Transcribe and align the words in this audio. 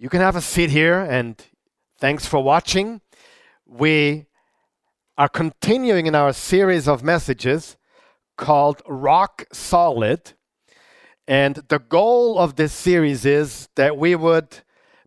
You 0.00 0.08
can 0.08 0.20
have 0.20 0.36
a 0.36 0.40
seat 0.40 0.70
here, 0.70 1.00
and 1.00 1.44
thanks 1.98 2.24
for 2.24 2.40
watching. 2.40 3.00
We 3.66 4.26
are 5.16 5.28
continuing 5.28 6.06
in 6.06 6.14
our 6.14 6.32
series 6.32 6.86
of 6.86 7.02
messages 7.02 7.76
called 8.36 8.80
Rock 8.86 9.46
Solid. 9.52 10.34
And 11.26 11.64
the 11.66 11.80
goal 11.80 12.38
of 12.38 12.54
this 12.54 12.72
series 12.72 13.26
is 13.26 13.68
that 13.74 13.96
we 13.96 14.14
would 14.14 14.60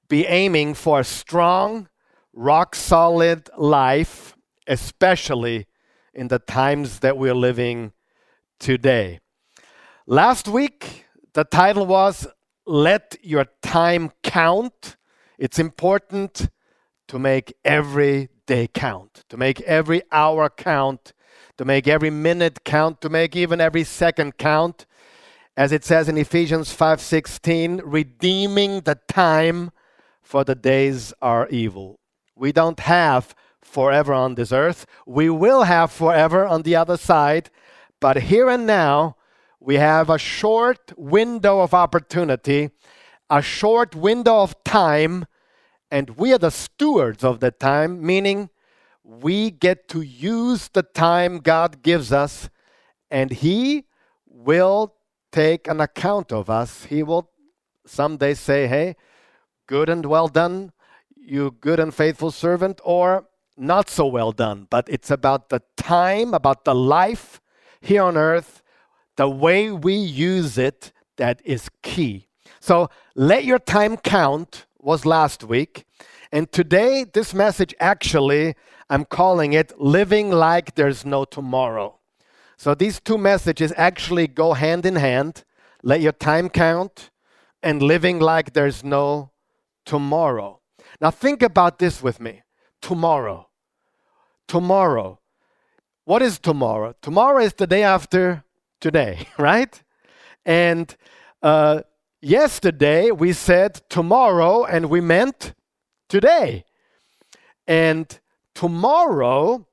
be 0.10 0.26
aiming 0.26 0.74
for 0.74 1.00
a 1.00 1.06
strong, 1.06 1.88
rock 2.34 2.76
solid 2.76 3.50
life, 3.58 4.36
especially 4.68 5.68
in 6.14 6.28
the 6.28 6.40
times 6.40 7.00
that 7.00 7.18
we're 7.18 7.34
living 7.34 7.94
today. 8.60 9.22
Last 10.06 10.50
week, 10.50 11.06
the 11.34 11.46
title 11.46 11.86
was 11.86 12.28
let 12.66 13.18
your 13.22 13.46
time 13.62 14.12
count. 14.24 14.98
It's 15.38 15.60
important 15.60 16.50
to 17.08 17.20
make 17.20 17.54
every 17.66 18.30
day 18.46 18.68
count, 18.68 19.24
to 19.30 19.38
make 19.38 19.62
every 19.62 20.02
hour 20.12 20.50
count, 20.50 21.14
to 21.58 21.66
make 21.66 21.88
every 21.88 22.10
minute 22.10 22.64
count, 22.64 23.02
to 23.02 23.10
make 23.10 23.36
even 23.36 23.60
every 23.60 23.84
second 23.84 24.38
count. 24.38 24.86
As 25.58 25.72
it 25.72 25.84
says 25.84 26.08
in 26.08 26.18
Ephesians 26.18 26.74
5:16, 26.74 27.82
redeeming 27.84 28.82
the 28.82 29.00
time 29.08 29.72
for 30.22 30.44
the 30.44 30.56
days 30.56 31.14
are 31.22 31.48
evil. 31.50 32.00
We 32.36 32.52
don't 32.52 32.80
have 32.80 33.36
forever 33.62 34.14
on 34.14 34.36
this 34.36 34.52
earth. 34.52 34.86
We 35.06 35.30
will 35.30 35.64
have 35.64 35.92
forever 35.92 36.48
on 36.48 36.62
the 36.64 36.76
other 36.76 36.98
side, 36.98 37.50
but 38.00 38.24
here 38.32 38.50
and 38.50 38.66
now 38.66 39.18
we 39.62 39.76
have 39.76 40.10
a 40.10 40.18
short 40.18 40.92
window 40.98 41.60
of 41.60 41.74
opportunity, 41.76 42.72
a 43.30 43.44
short 43.44 43.96
window 43.96 44.42
of 44.42 44.62
time, 44.64 45.26
and 45.92 46.18
we 46.18 46.34
are 46.34 46.40
the 46.40 46.50
stewards 46.50 47.24
of 47.24 47.42
that 47.42 47.60
time, 47.60 48.04
meaning 48.04 48.50
we 49.04 49.52
get 49.52 49.88
to 49.90 50.02
use 50.02 50.70
the 50.70 50.82
time 50.82 51.38
God 51.38 51.84
gives 51.84 52.12
us, 52.12 52.50
and 53.12 53.30
He 53.30 53.86
will 54.26 54.96
take 55.32 55.68
an 55.68 55.80
account 55.80 56.32
of 56.34 56.50
us. 56.50 56.86
He 56.86 57.04
will 57.04 57.30
someday 57.86 58.34
say, 58.34 58.66
Hey, 58.66 58.96
good 59.68 59.90
and 59.90 60.08
well 60.08 60.28
done, 60.28 60.72
you 61.16 61.56
good 61.62 61.80
and 61.80 61.94
faithful 61.94 62.32
servant, 62.32 62.82
or 62.84 63.28
not 63.56 63.92
so 63.92 64.08
well 64.08 64.32
done. 64.32 64.66
But 64.72 64.90
it's 64.90 65.12
about 65.12 65.50
the 65.50 65.62
time, 65.78 66.34
about 66.34 66.66
the 66.66 66.74
life 66.74 67.40
here 67.80 68.02
on 68.02 68.18
earth 68.18 68.61
the 69.22 69.30
way 69.30 69.70
we 69.70 69.94
use 69.94 70.58
it 70.58 70.92
that 71.18 71.40
is 71.46 71.70
key. 71.84 72.28
So 72.60 72.90
let 73.14 73.46
your 73.46 73.60
time 73.60 73.96
count 73.98 74.66
was 74.80 75.06
last 75.06 75.44
week. 75.44 75.86
And 76.32 76.52
today, 76.52 77.04
this 77.04 77.32
message 77.32 77.76
actually, 77.80 78.56
I'm 78.90 79.06
calling 79.06 79.54
it 79.54 79.80
Living 79.80 80.32
Like 80.32 80.74
There's 80.74 81.06
No 81.06 81.24
Tomorrow. 81.24 82.00
So 82.58 82.74
these 82.74 83.00
two 83.00 83.20
messages 83.20 83.72
actually 83.78 84.26
go 84.26 84.54
hand 84.54 84.88
in 84.88 84.96
hand. 84.96 85.44
Let 85.84 86.02
your 86.02 86.14
time 86.14 86.50
count 86.50 87.12
and 87.62 87.84
living 87.84 88.20
like 88.20 88.54
there's 88.54 88.84
no 88.84 89.30
tomorrow. 89.86 90.62
Now, 91.00 91.12
think 91.12 91.44
about 91.44 91.78
this 91.78 92.02
with 92.02 92.20
me 92.20 92.42
tomorrow. 92.82 93.50
Tomorrow. 94.48 95.20
What 96.06 96.24
is 96.24 96.40
tomorrow? 96.40 96.96
Tomorrow 97.04 97.44
is 97.44 97.54
the 97.54 97.68
day 97.68 97.84
after 97.84 98.44
today, 98.82 99.28
right? 99.38 99.82
And 100.46 100.94
uh, 101.42 101.82
yesterday 102.22 103.12
we 103.12 103.32
said 103.32 103.82
tomorrow 103.90 104.66
and 104.66 104.90
we 104.90 105.00
meant 105.00 105.54
today. 106.10 106.66
And 107.68 108.20
tomorrow 108.54 109.68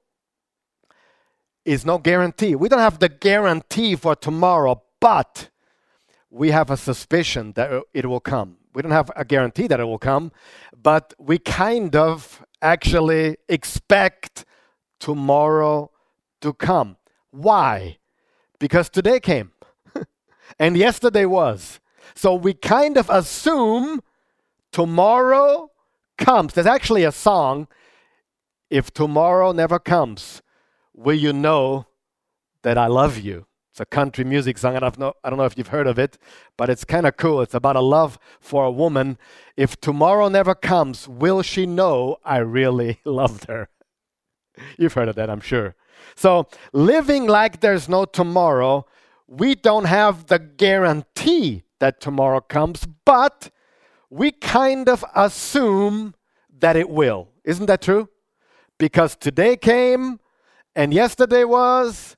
is 1.64 1.84
no 1.84 1.98
guarantee. 1.98 2.54
We 2.54 2.68
don't 2.68 2.78
have 2.78 2.98
the 2.98 3.08
guarantee 3.08 3.96
for 3.96 4.14
tomorrow, 4.14 4.82
but 5.00 5.50
we 6.30 6.50
have 6.50 6.70
a 6.70 6.76
suspicion 6.76 7.52
that 7.52 7.82
it 7.92 8.06
will 8.06 8.20
come. 8.20 8.56
We 8.74 8.82
don't 8.82 8.92
have 8.92 9.10
a 9.16 9.24
guarantee 9.24 9.66
that 9.66 9.80
it 9.80 9.84
will 9.84 9.98
come, 9.98 10.30
but 10.80 11.14
we 11.18 11.38
kind 11.38 11.96
of 11.96 12.44
actually 12.62 13.36
expect 13.48 14.44
tomorrow 15.00 15.90
to 16.40 16.52
come. 16.52 16.96
Why? 17.30 17.97
Because 18.58 18.88
today 18.88 19.20
came 19.20 19.52
and 20.58 20.76
yesterday 20.76 21.24
was. 21.24 21.80
So 22.14 22.34
we 22.34 22.54
kind 22.54 22.96
of 22.96 23.08
assume 23.10 24.02
tomorrow 24.72 25.70
comes. 26.16 26.54
There's 26.54 26.66
actually 26.66 27.04
a 27.04 27.12
song, 27.12 27.68
If 28.70 28.92
Tomorrow 28.92 29.52
Never 29.52 29.78
Comes, 29.78 30.42
Will 30.94 31.16
You 31.16 31.32
Know 31.32 31.86
That 32.62 32.76
I 32.76 32.86
Love 32.86 33.18
You? 33.18 33.46
It's 33.78 33.80
a 33.80 33.86
country 33.86 34.24
music 34.24 34.58
song. 34.58 34.74
I 34.74 34.80
don't 34.80 34.98
know, 34.98 35.14
I 35.22 35.30
don't 35.30 35.38
know 35.38 35.44
if 35.44 35.56
you've 35.56 35.68
heard 35.68 35.86
of 35.86 36.00
it, 36.00 36.18
but 36.56 36.68
it's 36.68 36.84
kind 36.84 37.06
of 37.06 37.16
cool. 37.16 37.40
It's 37.40 37.54
about 37.54 37.76
a 37.76 37.80
love 37.80 38.18
for 38.40 38.64
a 38.64 38.72
woman. 38.72 39.16
If 39.56 39.80
tomorrow 39.80 40.28
never 40.28 40.56
comes, 40.56 41.06
will 41.06 41.42
she 41.42 41.64
know 41.64 42.16
I 42.24 42.38
really 42.38 42.98
loved 43.04 43.44
her? 43.44 43.68
You've 44.76 44.94
heard 44.94 45.08
of 45.08 45.14
that, 45.14 45.30
I'm 45.30 45.40
sure. 45.40 45.76
So, 46.14 46.48
living 46.72 47.26
like 47.26 47.60
there's 47.60 47.88
no 47.88 48.04
tomorrow, 48.04 48.86
we 49.26 49.54
don't 49.54 49.84
have 49.84 50.26
the 50.26 50.38
guarantee 50.38 51.62
that 51.80 52.00
tomorrow 52.00 52.40
comes, 52.40 52.86
but 53.04 53.50
we 54.10 54.30
kind 54.30 54.88
of 54.88 55.04
assume 55.14 56.14
that 56.58 56.76
it 56.76 56.88
will. 56.88 57.28
Isn't 57.44 57.66
that 57.66 57.82
true? 57.82 58.08
Because 58.78 59.16
today 59.16 59.56
came 59.56 60.20
and 60.74 60.94
yesterday 60.94 61.44
was, 61.44 62.16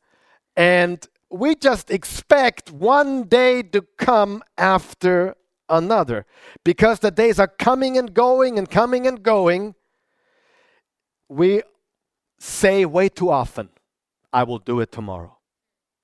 and 0.56 1.06
we 1.30 1.54
just 1.54 1.90
expect 1.90 2.70
one 2.70 3.24
day 3.24 3.62
to 3.62 3.82
come 3.96 4.42
after 4.58 5.34
another. 5.68 6.26
Because 6.64 6.98
the 6.98 7.10
days 7.10 7.38
are 7.38 7.48
coming 7.48 7.96
and 7.96 8.12
going 8.12 8.58
and 8.58 8.70
coming 8.70 9.06
and 9.06 9.22
going, 9.22 9.74
we 11.28 11.62
say 12.38 12.84
way 12.84 13.08
too 13.08 13.30
often, 13.30 13.70
I 14.32 14.44
will 14.44 14.58
do 14.58 14.80
it 14.80 14.92
tomorrow. 14.92 15.38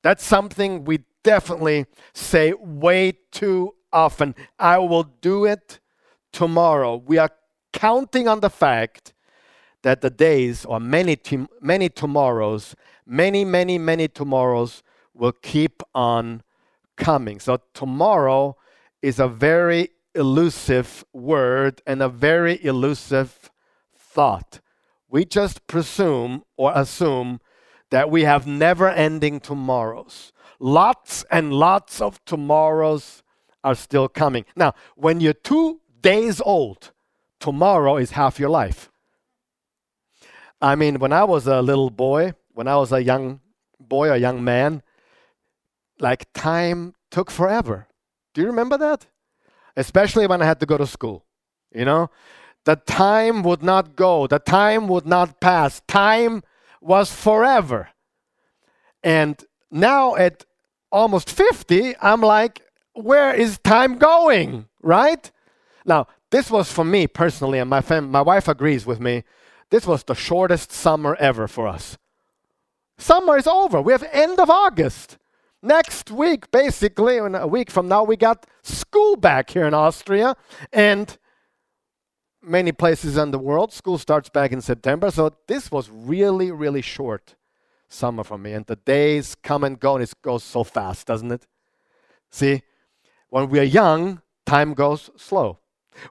That's 0.02 0.24
something 0.24 0.84
we 0.84 1.00
definitely 1.22 1.86
say 2.14 2.52
way 2.52 3.18
too 3.32 3.74
often. 3.92 4.34
I 4.58 4.78
will 4.78 5.04
do 5.20 5.44
it 5.44 5.80
tomorrow. 6.32 6.96
We 6.96 7.18
are 7.18 7.30
counting 7.72 8.28
on 8.28 8.40
the 8.40 8.50
fact 8.50 9.12
that 9.82 10.00
the 10.00 10.10
days 10.10 10.64
or 10.64 10.80
many 10.80 11.18
many 11.60 11.88
tomorrows, 11.88 12.74
many 13.06 13.44
many 13.44 13.78
many 13.78 14.08
tomorrows 14.08 14.82
will 15.14 15.32
keep 15.32 15.82
on 15.94 16.42
coming. 16.96 17.40
So 17.40 17.60
tomorrow 17.74 18.56
is 19.02 19.18
a 19.18 19.28
very 19.28 19.90
elusive 20.14 21.04
word 21.12 21.82
and 21.86 22.02
a 22.02 22.08
very 22.08 22.64
elusive 22.64 23.50
thought. 23.96 24.60
We 25.08 25.24
just 25.24 25.66
presume 25.66 26.42
or 26.56 26.72
assume 26.74 27.40
that 27.90 28.10
we 28.10 28.22
have 28.22 28.46
never 28.46 28.88
ending 28.88 29.40
tomorrows. 29.40 30.32
Lots 30.58 31.24
and 31.30 31.52
lots 31.52 32.00
of 32.00 32.24
tomorrows 32.24 33.22
are 33.62 33.74
still 33.74 34.08
coming. 34.08 34.44
Now, 34.54 34.74
when 34.96 35.20
you're 35.20 35.32
two 35.32 35.80
days 36.00 36.40
old, 36.40 36.92
tomorrow 37.40 37.96
is 37.96 38.12
half 38.12 38.38
your 38.38 38.48
life. 38.48 38.90
I 40.60 40.74
mean, 40.74 40.98
when 40.98 41.12
I 41.12 41.24
was 41.24 41.46
a 41.46 41.60
little 41.60 41.90
boy, 41.90 42.32
when 42.54 42.66
I 42.66 42.76
was 42.76 42.92
a 42.92 43.02
young 43.02 43.40
boy, 43.78 44.10
a 44.10 44.16
young 44.16 44.42
man, 44.42 44.82
like 45.98 46.32
time 46.32 46.94
took 47.10 47.30
forever. 47.30 47.88
Do 48.34 48.40
you 48.40 48.46
remember 48.46 48.78
that? 48.78 49.06
Especially 49.76 50.26
when 50.26 50.40
I 50.42 50.46
had 50.46 50.60
to 50.60 50.66
go 50.66 50.78
to 50.78 50.86
school. 50.86 51.24
You 51.74 51.84
know, 51.84 52.10
the 52.64 52.76
time 52.76 53.42
would 53.42 53.62
not 53.62 53.96
go, 53.96 54.26
the 54.26 54.38
time 54.38 54.88
would 54.88 55.06
not 55.06 55.40
pass. 55.40 55.82
Time 55.86 56.42
was 56.86 57.12
forever. 57.12 57.88
And 59.02 59.42
now 59.70 60.14
at 60.16 60.44
almost 60.90 61.30
50, 61.30 61.94
I'm 62.00 62.20
like, 62.20 62.62
where 62.94 63.34
is 63.34 63.58
time 63.58 63.98
going? 63.98 64.68
Right? 64.82 65.30
Now, 65.84 66.06
this 66.30 66.50
was 66.50 66.72
for 66.72 66.84
me 66.84 67.06
personally, 67.06 67.58
and 67.58 67.68
my, 67.68 67.80
fam- 67.80 68.10
my 68.10 68.22
wife 68.22 68.48
agrees 68.48 68.86
with 68.86 69.00
me. 69.00 69.24
This 69.70 69.86
was 69.86 70.04
the 70.04 70.14
shortest 70.14 70.72
summer 70.72 71.16
ever 71.16 71.48
for 71.48 71.66
us. 71.66 71.98
Summer 72.98 73.36
is 73.36 73.46
over. 73.46 73.80
We 73.80 73.92
have 73.92 74.08
end 74.12 74.38
of 74.40 74.48
August. 74.48 75.18
Next 75.62 76.10
week, 76.10 76.50
basically, 76.50 77.16
in 77.16 77.34
a 77.34 77.46
week 77.46 77.70
from 77.70 77.88
now, 77.88 78.04
we 78.04 78.16
got 78.16 78.46
school 78.62 79.16
back 79.16 79.50
here 79.50 79.66
in 79.66 79.74
Austria. 79.74 80.36
And 80.72 81.16
many 82.46 82.72
places 82.72 83.16
in 83.16 83.30
the 83.32 83.38
world, 83.38 83.72
school 83.72 83.98
starts 83.98 84.28
back 84.28 84.52
in 84.52 84.60
September. 84.60 85.10
So 85.10 85.34
this 85.48 85.70
was 85.70 85.90
really, 85.90 86.50
really 86.50 86.82
short 86.82 87.34
summer 87.88 88.24
for 88.24 88.38
me. 88.38 88.52
And 88.52 88.64
the 88.66 88.76
days 88.76 89.34
come 89.34 89.64
and 89.64 89.78
go, 89.78 89.96
and 89.96 90.02
it 90.02 90.12
goes 90.22 90.44
so 90.44 90.64
fast, 90.64 91.06
doesn't 91.06 91.32
it? 91.32 91.46
See, 92.30 92.62
when 93.28 93.48
we 93.48 93.58
are 93.58 93.64
young, 93.64 94.22
time 94.44 94.74
goes 94.74 95.10
slow. 95.16 95.58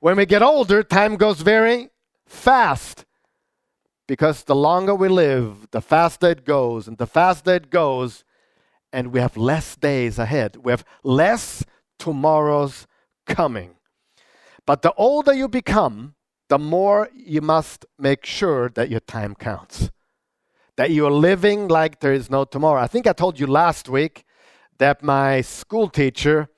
When 0.02 0.18
we 0.18 0.26
get 0.26 0.42
older, 0.42 0.84
time 0.84 1.16
goes 1.16 1.42
very 1.42 1.90
fast 2.26 3.06
because 4.08 4.44
the 4.44 4.56
longer 4.56 4.94
we 4.96 5.08
live, 5.08 5.68
the 5.72 5.82
faster 5.82 6.30
it 6.32 6.46
goes, 6.46 6.88
and 6.88 6.98
the 6.98 7.08
faster 7.08 7.56
it 7.56 7.70
goes, 7.70 8.24
and 8.94 9.12
we 9.12 9.20
have 9.20 9.36
less 9.38 9.76
days 9.76 10.20
ahead. 10.20 10.58
We 10.58 10.72
have 10.72 10.86
less 11.04 11.64
tomorrows 11.98 12.88
coming. 13.26 13.76
But 14.66 14.82
the 14.82 14.94
older 14.94 15.34
you 15.34 15.48
become, 15.48 16.16
the 16.50 16.60
more 16.60 17.10
you 17.14 17.42
must 17.42 17.86
make 17.98 18.26
sure 18.26 18.70
that 18.70 18.90
your 18.90 19.00
time 19.00 19.36
counts, 19.36 19.90
that 20.78 20.92
you're 20.92 21.12
living 21.12 21.68
like 21.68 22.00
there 22.00 22.14
is 22.14 22.30
no 22.30 22.46
tomorrow. 22.46 22.82
I 22.82 22.88
think 22.88 23.08
I 23.08 23.14
told 23.14 23.40
you 23.40 23.48
last 23.48 23.90
week 23.90 24.26
that 24.78 25.02
my 25.02 25.42
school 25.42 25.90
teacher 25.90 26.50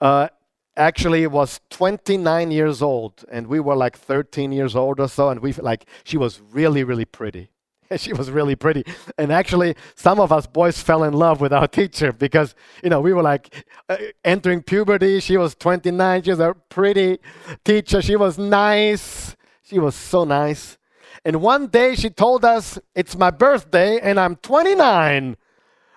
uh, 0.00 0.28
actually 0.76 1.26
was 1.26 1.60
29 1.70 2.50
years 2.50 2.80
old, 2.80 3.24
and 3.30 3.48
we 3.48 3.60
were 3.60 3.76
like 3.76 3.98
13 3.98 4.52
years 4.52 4.76
old 4.76 5.00
or 5.00 5.08
so, 5.08 5.28
and 5.28 5.40
we 5.40 5.52
like 5.52 5.86
she 6.04 6.16
was 6.16 6.40
really, 6.40 6.84
really 6.84 7.04
pretty. 7.04 7.50
she 7.96 8.12
was 8.12 8.30
really 8.30 8.56
pretty. 8.56 8.84
And 9.16 9.32
actually, 9.32 9.74
some 9.94 10.20
of 10.20 10.32
us 10.32 10.46
boys 10.46 10.80
fell 10.82 11.04
in 11.04 11.14
love 11.14 11.40
with 11.40 11.52
our 11.52 11.68
teacher 11.78 12.12
because, 12.12 12.54
you 12.82 12.90
know, 12.90 13.00
we 13.00 13.12
were 13.12 13.22
like 13.22 13.64
uh, 13.88 13.96
entering 14.24 14.62
puberty. 14.62 15.20
She 15.20 15.36
was 15.36 15.54
29. 15.54 16.22
She 16.22 16.30
was 16.30 16.40
a 16.40 16.54
pretty 16.68 17.18
teacher. 17.64 18.02
She 18.02 18.16
was 18.16 18.38
nice. 18.38 19.36
She 19.62 19.78
was 19.78 19.94
so 19.94 20.24
nice. 20.24 20.78
And 21.24 21.42
one 21.42 21.66
day 21.66 21.94
she 21.94 22.10
told 22.10 22.44
us, 22.44 22.78
It's 22.94 23.16
my 23.16 23.30
birthday 23.30 23.98
and 24.00 24.18
I'm 24.20 24.36
29. 24.36 25.36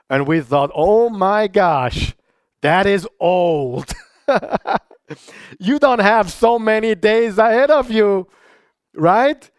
And 0.10 0.28
we 0.28 0.42
thought, 0.42 0.72
Oh 0.74 1.10
my 1.10 1.48
gosh, 1.48 2.16
that 2.62 2.86
is 2.86 3.08
old. 3.20 3.94
you 5.60 5.80
don't 5.80 6.00
have 6.00 6.32
so 6.32 6.58
many 6.58 6.96
days 6.96 7.38
ahead 7.38 7.70
of 7.70 7.92
you, 7.92 8.28
right? 8.94 9.50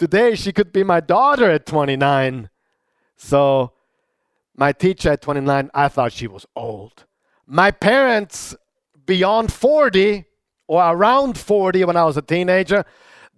Today, 0.00 0.34
she 0.34 0.50
could 0.50 0.72
be 0.72 0.82
my 0.82 1.00
daughter 1.00 1.50
at 1.50 1.66
29. 1.66 2.48
So, 3.18 3.72
my 4.56 4.72
teacher 4.72 5.10
at 5.10 5.20
29, 5.20 5.70
I 5.74 5.88
thought 5.88 6.12
she 6.12 6.26
was 6.26 6.46
old. 6.56 7.04
My 7.46 7.70
parents, 7.70 8.56
beyond 9.04 9.52
40 9.52 10.24
or 10.68 10.82
around 10.82 11.36
40 11.36 11.84
when 11.84 11.98
I 11.98 12.04
was 12.04 12.16
a 12.16 12.22
teenager, 12.22 12.86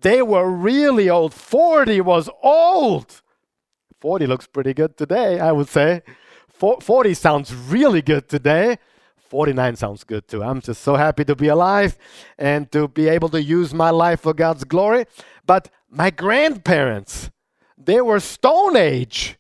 they 0.03 0.23
were 0.23 0.49
really 0.49 1.11
old. 1.11 1.35
40 1.35 2.01
was 2.03 2.31
old. 2.45 3.23
40 4.01 4.29
looks 4.29 4.47
pretty 4.47 4.73
good 4.73 4.97
today, 4.97 5.41
I 5.41 5.51
would 5.51 5.69
say. 5.69 6.03
40 6.49 7.15
sounds 7.15 7.53
really 7.53 8.03
good 8.03 8.29
today. 8.29 8.79
49 9.33 9.77
sounds 9.77 10.05
good 10.05 10.29
too. 10.29 10.43
I'm 10.43 10.61
just 10.61 10.83
so 10.83 10.95
happy 10.95 11.25
to 11.25 11.35
be 11.35 11.49
alive 11.49 11.97
and 12.37 12.71
to 12.71 12.87
be 12.87 13.09
able 13.09 13.31
to 13.31 13.43
use 13.43 13.73
my 13.73 13.89
life 13.89 14.21
for 14.21 14.35
God's 14.35 14.65
glory. 14.65 15.07
But 15.47 15.71
my 15.89 16.11
grandparents, 16.11 17.31
they 17.79 18.03
were 18.03 18.21
Stone 18.21 18.77
Age. 18.77 19.39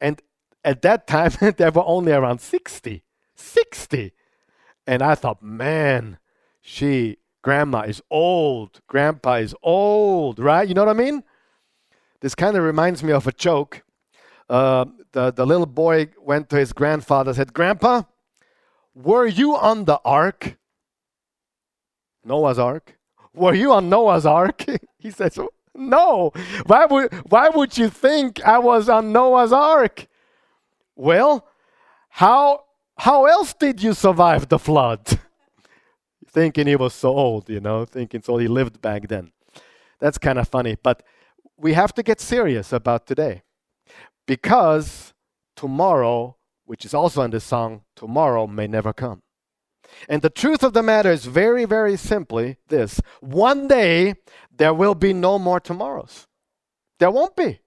And 0.00 0.22
at 0.64 0.80
that 0.80 1.06
time, 1.06 1.32
they 1.58 1.68
were 1.68 1.84
only 1.84 2.12
around 2.12 2.40
60. 2.40 3.04
60. 3.34 4.12
And 4.86 5.02
I 5.02 5.14
thought, 5.14 5.42
man, 5.42 6.16
she, 6.62 7.18
grandma 7.42 7.82
is 7.82 8.00
old. 8.10 8.80
Grandpa 8.86 9.34
is 9.34 9.54
old, 9.62 10.38
right? 10.38 10.66
You 10.66 10.72
know 10.72 10.86
what 10.86 10.96
I 10.96 11.04
mean? 11.04 11.22
This 12.22 12.34
kind 12.34 12.56
of 12.56 12.64
reminds 12.64 13.02
me 13.02 13.12
of 13.12 13.26
a 13.26 13.32
joke. 13.32 13.82
Uh, 14.48 14.86
the, 15.12 15.32
the 15.32 15.44
little 15.44 15.66
boy 15.66 16.08
went 16.18 16.48
to 16.48 16.56
his 16.56 16.72
grandfather 16.72 17.34
said, 17.34 17.52
Grandpa, 17.52 18.04
were 18.96 19.26
you 19.26 19.54
on 19.56 19.84
the 19.84 20.00
ark? 20.04 20.56
Noah's 22.24 22.58
ark? 22.58 22.98
Were 23.34 23.54
you 23.54 23.72
on 23.72 23.88
Noah's 23.88 24.24
ark? 24.24 24.64
he 24.98 25.10
says, 25.10 25.38
No. 25.74 26.32
Why 26.66 26.86
would, 26.86 27.12
why 27.30 27.50
would 27.50 27.76
you 27.76 27.90
think 27.90 28.42
I 28.44 28.58
was 28.58 28.88
on 28.88 29.12
Noah's 29.12 29.52
ark? 29.52 30.06
Well, 30.96 31.46
how, 32.08 32.64
how 32.96 33.26
else 33.26 33.52
did 33.52 33.82
you 33.82 33.92
survive 33.92 34.48
the 34.48 34.58
flood? 34.58 35.20
thinking 36.26 36.66
he 36.66 36.76
was 36.76 36.94
so 36.94 37.10
old, 37.10 37.48
you 37.48 37.60
know, 37.60 37.84
thinking 37.84 38.22
so 38.22 38.38
he 38.38 38.48
lived 38.48 38.80
back 38.80 39.08
then. 39.08 39.32
That's 40.00 40.18
kind 40.18 40.38
of 40.38 40.48
funny. 40.48 40.76
But 40.82 41.02
we 41.58 41.74
have 41.74 41.94
to 41.94 42.02
get 42.02 42.20
serious 42.20 42.72
about 42.72 43.06
today 43.06 43.42
because 44.26 45.14
tomorrow, 45.54 46.36
which 46.66 46.84
is 46.84 46.92
also 46.92 47.22
in 47.22 47.30
the 47.30 47.40
song, 47.40 47.82
tomorrow 47.94 48.46
may 48.46 48.66
never 48.66 48.92
come. 48.92 49.22
And 50.08 50.20
the 50.20 50.30
truth 50.30 50.62
of 50.62 50.72
the 50.72 50.82
matter 50.82 51.10
is 51.10 51.24
very, 51.24 51.64
very 51.64 51.96
simply 51.96 52.58
this 52.68 53.00
one 53.20 53.68
day 53.68 54.14
there 54.54 54.74
will 54.74 54.94
be 54.94 55.12
no 55.12 55.38
more 55.38 55.60
tomorrows. 55.60 56.26
There 56.98 57.10
won't 57.10 57.36
be. 57.36 57.60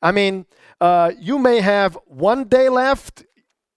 I 0.00 0.12
mean, 0.12 0.46
uh, 0.80 1.12
you 1.18 1.38
may 1.38 1.60
have 1.60 1.98
one 2.06 2.44
day 2.44 2.68
left, 2.68 3.24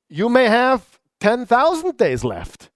you 0.09 0.29
may 0.29 0.47
have 0.47 0.99
10,000 1.19 1.97
days 1.97 2.23
left. 2.23 2.69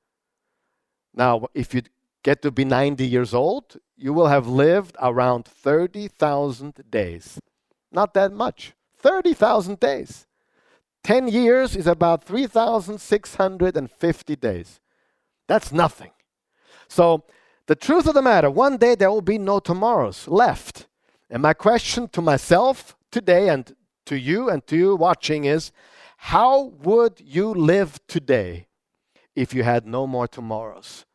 Now, 1.13 1.47
if 1.53 1.73
you 1.73 1.81
get 2.23 2.41
to 2.43 2.51
be 2.51 2.63
90 2.63 3.05
years 3.05 3.33
old, 3.33 3.77
you 3.97 4.13
will 4.13 4.27
have 4.27 4.47
lived 4.47 4.95
around 5.01 5.45
30,000 5.45 6.83
days. 6.89 7.39
Not 7.91 8.13
that 8.13 8.31
much. 8.31 8.73
30,000 8.99 9.79
days. 9.79 10.27
10 11.03 11.27
years 11.27 11.75
is 11.75 11.87
about 11.87 12.23
3,650 12.23 14.35
days. 14.35 14.79
That's 15.47 15.71
nothing. 15.71 16.11
So, 16.87 17.23
the 17.67 17.75
truth 17.75 18.07
of 18.07 18.15
the 18.15 18.21
matter, 18.21 18.49
one 18.49 18.77
day 18.77 18.95
there 18.95 19.11
will 19.11 19.21
be 19.21 19.37
no 19.37 19.59
tomorrows 19.59 20.27
left. 20.27 20.87
And 21.29 21.43
my 21.43 21.53
question 21.53 22.07
to 22.09 22.21
myself 22.21 22.97
today 23.11 23.49
and 23.49 23.75
to 24.07 24.17
you 24.17 24.49
and 24.49 24.65
to 24.65 24.75
you 24.75 24.95
watching 24.95 25.45
is 25.45 25.71
how 26.17 26.73
would 26.81 27.21
you 27.23 27.53
live 27.53 27.99
today 28.07 28.65
if 29.35 29.53
you 29.53 29.61
had 29.61 29.85
no 29.85 30.07
more 30.07 30.27
tomorrows? 30.27 31.05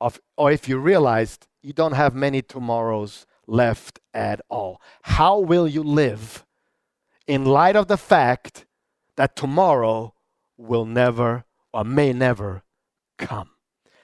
Of, 0.00 0.20
or 0.36 0.52
if 0.52 0.68
you 0.68 0.78
realized 0.78 1.48
you 1.62 1.72
don't 1.72 1.94
have 1.94 2.14
many 2.14 2.42
tomorrows 2.42 3.26
left 3.48 3.98
at 4.14 4.40
all? 4.48 4.80
How 5.02 5.40
will 5.40 5.66
you 5.66 5.82
live 5.82 6.46
in 7.26 7.44
light 7.44 7.74
of 7.74 7.88
the 7.88 7.98
fact 7.98 8.66
that 9.18 9.34
tomorrow 9.34 10.14
will 10.56 10.84
never 10.84 11.44
or 11.72 11.84
may 11.84 12.12
never 12.12 12.62
come? 13.18 13.50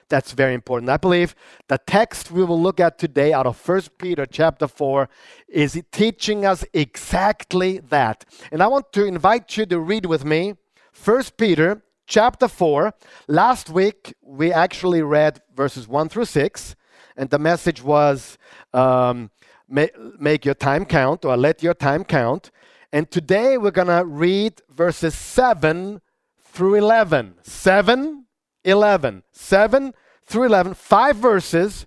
That's 0.09 0.33
very 0.33 0.53
important. 0.53 0.89
I 0.89 0.97
believe 0.97 1.33
the 1.67 1.79
text 1.79 2.29
we 2.29 2.43
will 2.43 2.61
look 2.61 2.79
at 2.79 2.99
today 2.99 3.33
out 3.33 3.47
of 3.47 3.57
1 3.67 3.81
Peter 3.97 4.25
chapter 4.25 4.67
4 4.67 5.09
is 5.47 5.81
teaching 5.91 6.45
us 6.45 6.63
exactly 6.73 7.79
that. 7.79 8.25
And 8.51 8.61
I 8.61 8.67
want 8.67 8.91
to 8.93 9.05
invite 9.05 9.57
you 9.57 9.65
to 9.65 9.79
read 9.79 10.05
with 10.05 10.23
me 10.23 10.55
1 11.03 11.23
Peter 11.37 11.81
chapter 12.05 12.47
4. 12.47 12.93
Last 13.27 13.69
week 13.69 14.13
we 14.21 14.51
actually 14.51 15.01
read 15.01 15.41
verses 15.55 15.87
1 15.87 16.09
through 16.09 16.25
6, 16.25 16.75
and 17.15 17.29
the 17.29 17.39
message 17.39 17.81
was 17.81 18.37
um, 18.73 19.31
make 19.67 20.45
your 20.45 20.53
time 20.53 20.85
count 20.85 21.25
or 21.25 21.35
let 21.35 21.63
your 21.63 21.73
time 21.73 22.03
count. 22.03 22.51
And 22.95 23.11
today 23.11 23.57
we're 23.57 23.71
going 23.71 23.89
to 23.89 24.05
read 24.05 24.61
verses 24.69 25.15
7 25.15 25.99
through 26.45 26.75
11. 26.75 27.35
7 27.43 28.25
11. 28.63 29.23
7 29.33 29.93
through 30.25 30.43
11, 30.43 30.75
five 30.75 31.17
verses 31.17 31.85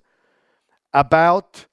about 0.92 1.64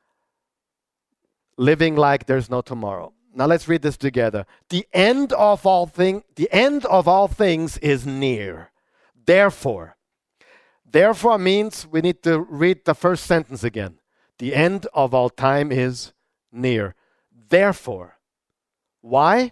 living 1.57 1.97
like 1.97 2.27
there's 2.27 2.49
no 2.49 2.61
tomorrow. 2.61 3.11
Now 3.33 3.45
let's 3.45 3.67
read 3.67 3.81
this 3.81 3.97
together. 3.97 4.45
The 4.69 4.87
end 4.93 5.33
of 5.33 5.65
all 5.65 5.85
thing, 5.85 6.23
the 6.37 6.47
end 6.49 6.85
of 6.85 7.05
all 7.05 7.27
things 7.27 7.77
is 7.79 8.05
near. 8.05 8.71
Therefore, 9.25 9.97
therefore 10.89 11.37
means 11.37 11.85
we 11.85 11.99
need 11.99 12.23
to 12.23 12.39
read 12.39 12.85
the 12.85 12.95
first 12.95 13.25
sentence 13.25 13.65
again. 13.65 13.99
The 14.39 14.55
end 14.55 14.87
of 14.93 15.13
all 15.13 15.29
time 15.29 15.73
is 15.73 16.13
near. 16.53 16.95
Therefore, 17.49 18.14
why? 19.05 19.51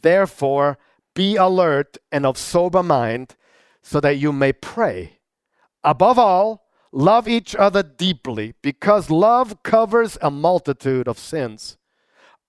Therefore, 0.00 0.78
be 1.12 1.34
alert 1.34 1.98
and 2.12 2.24
of 2.24 2.38
sober 2.38 2.84
mind 2.84 3.34
so 3.82 3.98
that 3.98 4.18
you 4.18 4.32
may 4.32 4.52
pray. 4.52 5.18
Above 5.82 6.20
all, 6.20 6.68
love 6.92 7.26
each 7.26 7.56
other 7.56 7.82
deeply 7.82 8.54
because 8.62 9.10
love 9.10 9.60
covers 9.64 10.16
a 10.22 10.30
multitude 10.30 11.08
of 11.08 11.18
sins. 11.18 11.76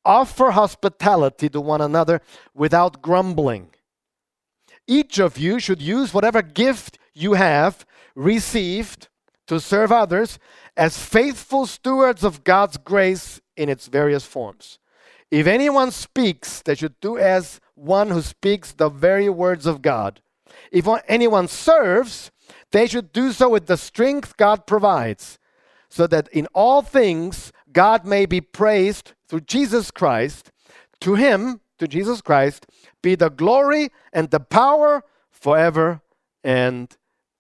Offer 0.06 0.52
hospitality 0.52 1.50
to 1.50 1.60
one 1.60 1.82
another 1.82 2.22
without 2.54 3.02
grumbling. 3.02 3.72
Each 4.86 5.18
of 5.18 5.40
you 5.40 5.60
should 5.60 5.82
use 5.82 6.14
whatever 6.14 6.44
gift 6.44 7.00
you 7.16 7.34
have 7.34 7.84
received 8.14 9.08
to 9.48 9.60
serve 9.60 9.92
others 9.92 10.38
as 10.76 11.04
faithful 11.04 11.66
stewards 11.66 12.24
of 12.24 12.44
God's 12.44 12.78
grace 12.78 13.42
in 13.56 13.70
its 13.70 13.88
various 13.88 14.24
forms. 14.24 14.78
If 15.30 15.48
anyone 15.48 15.92
speaks, 15.92 16.62
they 16.62 16.76
should 16.76 17.00
do 17.00 17.18
as 17.18 17.60
one 17.76 18.10
who 18.10 18.22
speaks 18.22 18.72
the 18.72 18.90
very 18.90 19.30
words 19.30 19.66
of 19.66 19.82
God. 19.82 20.22
If 20.72 20.88
anyone 21.08 21.48
serves, 21.48 22.32
they 22.72 22.88
should 22.88 23.12
do 23.12 23.32
so 23.32 23.50
with 23.50 23.68
the 23.68 23.78
strength 23.78 24.38
God 24.38 24.66
provides, 24.66 25.38
so 25.90 26.08
that 26.08 26.28
in 26.30 26.48
all 26.54 26.82
things 26.82 27.52
God 27.72 28.06
may 28.06 28.26
be 28.26 28.42
praised 28.42 29.14
through 29.28 29.42
Jesus 29.42 29.92
Christ. 29.92 30.52
To 31.02 31.16
him, 31.16 31.62
to 31.78 31.88
Jesus 31.88 32.22
Christ, 32.22 32.66
be 33.04 33.16
the 33.16 33.30
glory 33.30 33.90
and 34.12 34.32
the 34.32 34.40
power 34.40 35.04
forever 35.30 36.02
and 36.44 36.96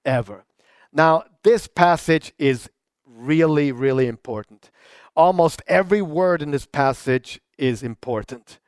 ever. 0.06 0.46
Now, 0.94 1.24
this 1.44 1.67
passage 1.67 2.34
is 2.38 2.70
really, 3.06 3.72
really 3.72 4.08
important. 4.08 4.70
Almost 5.15 5.63
every 5.67 6.01
word 6.01 6.41
in 6.41 6.51
this 6.51 6.65
passage 6.65 7.39
is 7.58 7.84
important. 7.84 8.60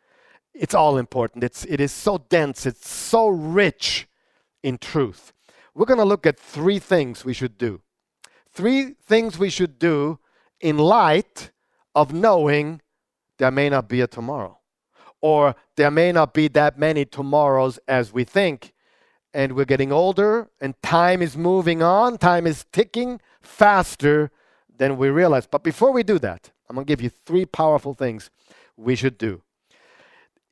It's 0.54 0.74
all 0.74 0.98
important. 0.98 1.44
It's, 1.44 1.66
it 1.66 1.80
is 1.80 1.92
so 1.92 2.26
dense, 2.30 2.66
it's 2.66 2.90
so 2.90 3.28
rich 3.28 4.08
in 4.64 4.78
truth. 4.78 5.34
We're 5.74 5.86
going 5.86 6.00
to 6.00 6.06
look 6.06 6.26
at 6.26 6.40
three 6.40 6.80
things 6.80 7.24
we 7.24 7.34
should 7.34 7.58
do. 7.58 7.82
Three 8.52 8.96
things 9.06 9.38
we 9.38 9.50
should 9.50 9.80
do 9.80 10.20
in 10.60 10.78
light 10.78 11.52
of 11.96 12.14
knowing 12.14 12.82
there 13.38 13.52
may 13.52 13.70
not 13.70 13.88
be 13.88 14.02
a 14.02 14.08
tomorrow, 14.08 14.60
or 15.22 15.56
there 15.76 15.92
may 15.92 16.12
not 16.12 16.34
be 16.34 16.48
that 16.50 16.78
many 16.78 17.06
tomorrows 17.06 17.80
as 17.88 18.12
we 18.12 18.24
think. 18.24 18.74
And 19.34 19.56
we're 19.56 19.66
getting 19.66 19.92
older, 19.92 20.50
and 20.60 20.82
time 20.82 21.22
is 21.22 21.38
moving 21.38 21.84
on, 21.84 22.18
time 22.18 22.48
is 22.48 22.66
ticking 22.72 23.22
faster 23.42 24.32
than 24.76 24.98
we 24.98 25.10
realize. 25.10 25.46
But 25.46 25.64
before 25.64 25.92
we 25.92 26.04
do 26.04 26.20
that, 26.20 26.52
I'm 26.68 26.76
going 26.76 26.86
to 26.86 26.92
give 26.92 27.02
you 27.02 27.10
three 27.10 27.46
powerful 27.46 27.94
things 27.94 28.30
we 28.80 28.96
should 28.96 29.18
do. 29.18 29.42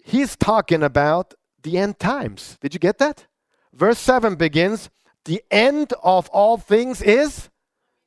He's 0.03 0.35
talking 0.35 0.83
about 0.83 1.33
the 1.63 1.77
end 1.77 1.99
times. 1.99 2.57
Did 2.61 2.73
you 2.73 2.79
get 2.79 2.97
that? 2.99 3.27
Verse 3.73 3.99
7 3.99 4.35
begins 4.35 4.89
The 5.25 5.43
end 5.51 5.93
of 6.03 6.29
all 6.29 6.57
things 6.57 7.01
is 7.01 7.49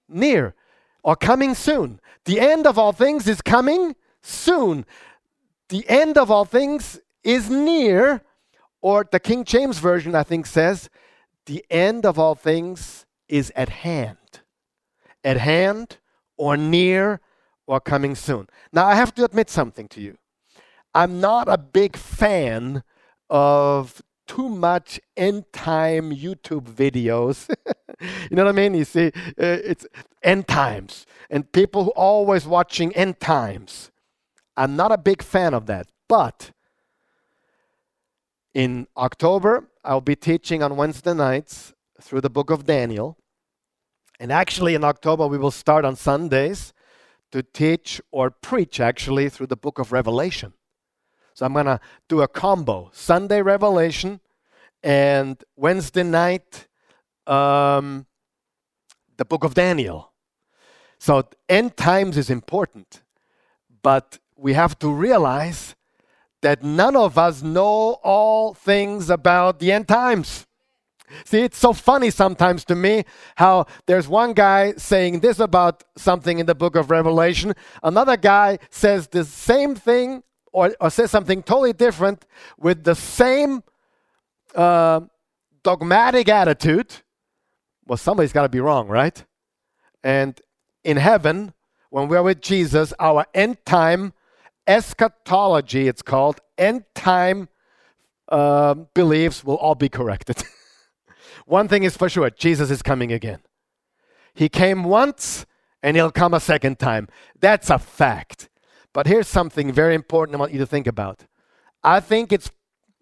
near 0.09 0.55
or 1.03 1.17
coming 1.17 1.55
soon. 1.55 2.01
The 2.25 2.41
end 2.41 2.67
of 2.67 2.79
all 2.79 2.93
things 2.93 3.27
is 3.27 3.41
coming 3.41 3.97
soon. 4.23 4.85
The 5.69 5.89
end 5.89 6.19
of 6.19 6.31
all 6.31 6.45
things 6.45 7.01
is 7.23 7.49
near, 7.49 8.23
or 8.81 9.07
the 9.11 9.21
King 9.21 9.45
James 9.45 9.79
Version, 9.79 10.15
I 10.15 10.23
think, 10.23 10.47
says, 10.47 10.91
The 11.47 11.65
end 11.71 12.05
of 12.05 12.19
all 12.19 12.35
things 12.35 13.07
is 13.29 13.53
at 13.55 13.69
hand. 13.69 14.17
At 15.23 15.37
hand, 15.37 15.99
or 16.37 16.57
near, 16.57 17.21
or 17.71 17.79
coming 17.79 18.17
soon. 18.17 18.49
Now, 18.73 18.85
I 18.85 18.97
have 18.97 19.15
to 19.15 19.25
admit 19.25 19.49
something 19.49 19.87
to 19.91 20.01
you. 20.01 20.19
I'm 20.93 21.21
not 21.21 21.49
a 21.49 21.57
big 21.57 21.97
fan 21.97 22.83
of 23.31 24.03
too 24.27 24.49
much 24.49 24.99
end 25.17 25.45
time 25.53 26.11
YouTube 26.11 26.65
videos. 26.65 27.49
you 28.01 28.35
know 28.37 28.45
what 28.45 28.49
I 28.49 28.57
mean? 28.57 28.75
You 28.75 28.85
see, 28.85 29.13
uh, 29.17 29.71
it's 29.71 29.87
end 30.21 30.49
times, 30.49 31.07
and 31.31 31.51
people 31.53 31.85
who 31.85 31.91
always 31.91 32.45
watching 32.45 32.93
end 32.97 33.21
times. 33.21 33.93
I'm 34.57 34.75
not 34.75 34.91
a 34.91 34.99
big 34.99 35.23
fan 35.23 35.55
of 35.55 35.67
that, 35.67 35.87
but 36.09 36.51
in 38.53 38.89
October, 38.97 39.69
I'll 39.85 40.01
be 40.01 40.17
teaching 40.17 40.61
on 40.61 40.75
Wednesday 40.75 41.15
nights 41.15 41.73
through 42.03 42.23
the 42.23 42.31
book 42.31 42.51
of 42.51 42.67
Daniel. 42.67 43.17
And 44.19 44.33
actually, 44.33 44.75
in 44.75 44.83
October, 44.83 45.29
we 45.29 45.39
will 45.39 45.53
start 45.53 45.85
on 45.85 45.95
Sundays 45.95 46.73
to 47.33 47.43
teach 47.43 48.01
or 48.11 48.31
preach 48.31 48.81
actually 48.81 49.29
through 49.29 49.47
the 49.47 49.57
book 49.57 49.79
of 49.79 49.93
Revelation. 49.93 50.53
So 51.35 51.47
I'm 51.47 51.53
going 51.53 51.67
to 51.67 51.81
do 52.09 52.23
a 52.23 52.29
combo 52.29 52.91
Sunday 52.93 53.41
Revelation 53.41 54.21
and 54.83 55.43
Wednesday 55.57 56.03
night, 56.03 56.67
um, 57.27 58.07
the 59.17 59.25
book 59.25 59.45
of 59.45 59.55
Daniel. 59.55 60.13
So 60.99 61.29
end 61.49 61.77
times 61.77 62.17
is 62.17 62.31
important, 62.31 63.03
but 63.83 64.19
we 64.37 64.55
have 64.55 64.79
to 64.81 64.93
realize 64.93 65.75
that 66.43 66.63
none 66.63 66.97
of 66.97 67.19
us 67.19 67.43
know 67.43 67.99
all 68.03 68.55
things 68.55 69.11
about 69.11 69.61
the 69.61 69.73
end 69.73 69.89
times. 69.89 70.47
See, 71.25 71.41
it's 71.41 71.59
so 71.59 71.73
funny 71.73 72.11
sometimes 72.11 72.65
to 72.67 72.75
me 72.75 73.05
how 73.37 73.67
there's 73.87 74.09
one 74.09 74.33
guy 74.33 74.75
saying 74.77 75.21
this 75.21 75.39
about 75.39 75.85
something 75.97 76.39
in 76.39 76.47
the 76.47 76.55
book 76.55 76.77
of 76.77 76.91
Revelation, 76.91 77.55
another 77.83 78.17
guy 78.17 78.59
says 78.71 79.09
the 79.09 79.25
same 79.25 79.75
thing 79.75 80.23
or, 80.53 80.75
or 80.81 80.91
says 80.91 81.11
something 81.11 81.43
totally 81.43 81.73
different 81.73 82.27
with 82.59 82.85
the 82.85 82.95
same 82.95 83.63
uh, 84.55 85.01
dogmatic 85.63 86.29
attitude, 86.29 86.95
well, 87.87 87.97
somebody's 87.97 88.33
got 88.33 88.43
to 88.43 88.49
be 88.49 88.61
wrong, 88.61 88.89
right? 88.89 89.25
And 90.03 90.41
in 90.85 90.97
heaven, 90.97 91.53
when 91.91 92.09
we're 92.09 92.23
with 92.23 92.41
Jesus, 92.41 92.93
our 92.99 93.27
end 93.35 93.65
time 93.65 94.13
eschatology, 94.67 95.89
it's 95.89 96.03
called, 96.03 96.41
end 96.57 96.85
time 96.95 97.49
uh, 98.29 98.75
beliefs 98.95 99.45
will 99.45 99.57
all 99.57 99.75
be 99.75 99.89
corrected. 99.89 100.43
One 101.51 101.67
thing 101.67 101.83
is 101.83 101.97
for 101.97 102.09
sure 102.09 102.31
Jesus 102.31 102.71
is 102.71 102.81
coming 102.81 103.13
again. 103.13 103.41
He 104.35 104.49
came 104.49 104.85
once 104.85 105.47
and 105.83 105.97
he'll 105.97 106.13
come 106.13 106.33
a 106.33 106.39
second 106.39 106.79
time. 106.79 107.09
That's 107.41 107.71
a 107.71 107.79
fact. 107.79 108.49
But 108.93 109.09
here's 109.09 109.27
something 109.27 109.73
very 109.73 109.97
important 109.97 110.37
I 110.37 110.39
want 110.39 110.53
you 110.53 110.61
to 110.61 110.67
think 110.67 110.87
about. 110.87 111.27
I 111.83 111.99
think 111.99 112.33
it's 112.33 112.53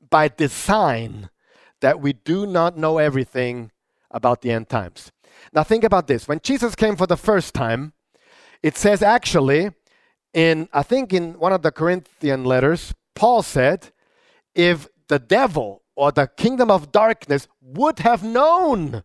by 0.08 0.28
design 0.28 1.28
that 1.82 2.00
we 2.00 2.14
do 2.14 2.46
not 2.46 2.78
know 2.78 2.96
everything 2.96 3.70
about 4.10 4.40
the 4.40 4.50
end 4.50 4.70
times. 4.70 5.12
Now, 5.52 5.62
think 5.62 5.84
about 5.84 6.06
this. 6.06 6.26
When 6.26 6.40
Jesus 6.42 6.74
came 6.74 6.96
for 6.96 7.06
the 7.06 7.18
first 7.18 7.52
time, 7.52 7.92
it 8.62 8.78
says 8.78 9.02
actually, 9.02 9.72
in 10.32 10.70
I 10.72 10.82
think 10.82 11.12
in 11.12 11.38
one 11.38 11.52
of 11.52 11.60
the 11.60 11.70
Corinthian 11.70 12.44
letters, 12.44 12.94
Paul 13.14 13.42
said, 13.42 13.92
if 14.54 14.88
the 15.08 15.18
devil 15.18 15.82
or 15.98 16.12
the 16.12 16.28
kingdom 16.28 16.70
of 16.70 16.92
darkness 16.92 17.48
would 17.60 17.98
have 17.98 18.22
known, 18.22 19.02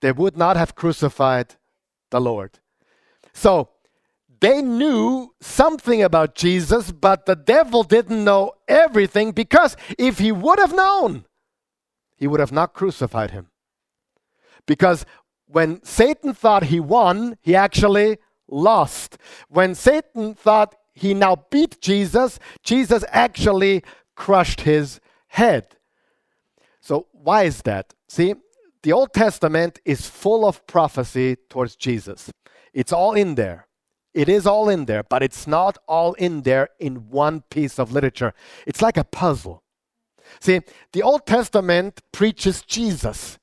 they 0.00 0.12
would 0.12 0.36
not 0.36 0.56
have 0.56 0.76
crucified 0.76 1.56
the 2.10 2.20
Lord. 2.20 2.60
So, 3.32 3.70
they 4.38 4.62
knew 4.62 5.34
something 5.40 6.04
about 6.04 6.36
Jesus, 6.36 6.92
but 6.92 7.26
the 7.26 7.34
devil 7.34 7.82
didn't 7.82 8.22
know 8.22 8.52
everything 8.68 9.32
because 9.32 9.76
if 9.98 10.20
he 10.20 10.30
would 10.30 10.60
have 10.60 10.72
known, 10.72 11.24
he 12.16 12.28
would 12.28 12.38
have 12.38 12.52
not 12.52 12.72
crucified 12.72 13.32
him. 13.32 13.48
Because 14.66 15.04
when 15.46 15.82
Satan 15.82 16.32
thought 16.32 16.64
he 16.64 16.78
won, 16.78 17.38
he 17.40 17.56
actually 17.56 18.18
lost. 18.48 19.18
When 19.48 19.74
Satan 19.74 20.34
thought 20.34 20.76
he 20.94 21.12
now 21.12 21.44
beat 21.50 21.80
Jesus, 21.80 22.38
Jesus 22.62 23.02
actually 23.10 23.82
crushed 24.14 24.60
his 24.60 25.00
head. 25.36 25.76
So, 26.80 27.06
why 27.12 27.44
is 27.44 27.62
that? 27.62 27.94
See, 28.08 28.34
the 28.82 28.92
Old 28.92 29.12
Testament 29.12 29.80
is 29.84 30.08
full 30.08 30.46
of 30.46 30.66
prophecy 30.66 31.36
towards 31.50 31.76
Jesus. 31.76 32.30
It's 32.72 32.92
all 32.92 33.14
in 33.14 33.34
there. 33.34 33.66
It 34.14 34.28
is 34.28 34.46
all 34.46 34.68
in 34.70 34.86
there, 34.86 35.02
but 35.02 35.22
it's 35.22 35.46
not 35.46 35.76
all 35.86 36.14
in 36.14 36.42
there 36.42 36.68
in 36.78 37.10
one 37.10 37.42
piece 37.50 37.78
of 37.78 37.92
literature. 37.92 38.32
It's 38.66 38.80
like 38.80 38.96
a 38.96 39.04
puzzle. 39.04 39.62
See, 40.40 40.60
the 40.92 41.02
Old 41.02 41.26
Testament 41.26 42.00
preaches 42.12 42.62
Jesus, 42.62 43.38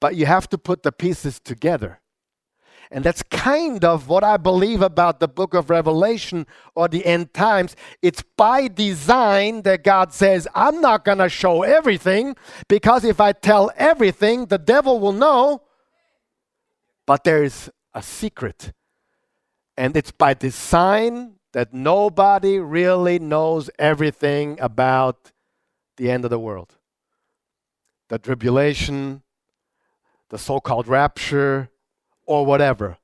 but 0.00 0.14
you 0.14 0.26
have 0.26 0.48
to 0.50 0.58
put 0.58 0.82
the 0.82 0.92
pieces 0.92 1.40
together. 1.40 2.00
And 2.90 3.04
that's 3.04 3.22
kind 3.24 3.84
of 3.84 4.08
what 4.08 4.24
I 4.24 4.36
believe 4.36 4.82
about 4.82 5.20
the 5.20 5.28
book 5.28 5.54
of 5.54 5.70
Revelation 5.70 6.46
or 6.74 6.88
the 6.88 7.04
end 7.04 7.34
times. 7.34 7.76
It's 8.02 8.22
by 8.36 8.68
design 8.68 9.62
that 9.62 9.84
God 9.84 10.12
says, 10.12 10.46
I'm 10.54 10.80
not 10.80 11.04
going 11.04 11.18
to 11.18 11.28
show 11.28 11.62
everything 11.62 12.36
because 12.68 13.04
if 13.04 13.20
I 13.20 13.32
tell 13.32 13.70
everything, 13.76 14.46
the 14.46 14.58
devil 14.58 15.00
will 15.00 15.12
know. 15.12 15.62
But 17.06 17.24
there's 17.24 17.70
a 17.92 18.02
secret 18.02 18.72
and 19.76 19.96
it's 19.96 20.12
by 20.12 20.34
design 20.34 21.34
that 21.52 21.72
nobody 21.72 22.58
really 22.58 23.18
knows 23.18 23.70
everything 23.78 24.58
about 24.60 25.32
the 25.96 26.10
end 26.10 26.24
of 26.24 26.30
the 26.30 26.38
world. 26.38 26.76
The 28.08 28.18
tribulation, 28.18 29.22
the 30.30 30.38
so 30.38 30.60
called 30.60 30.88
rapture, 30.88 31.70
or 32.26 32.44
whatever. 32.46 32.98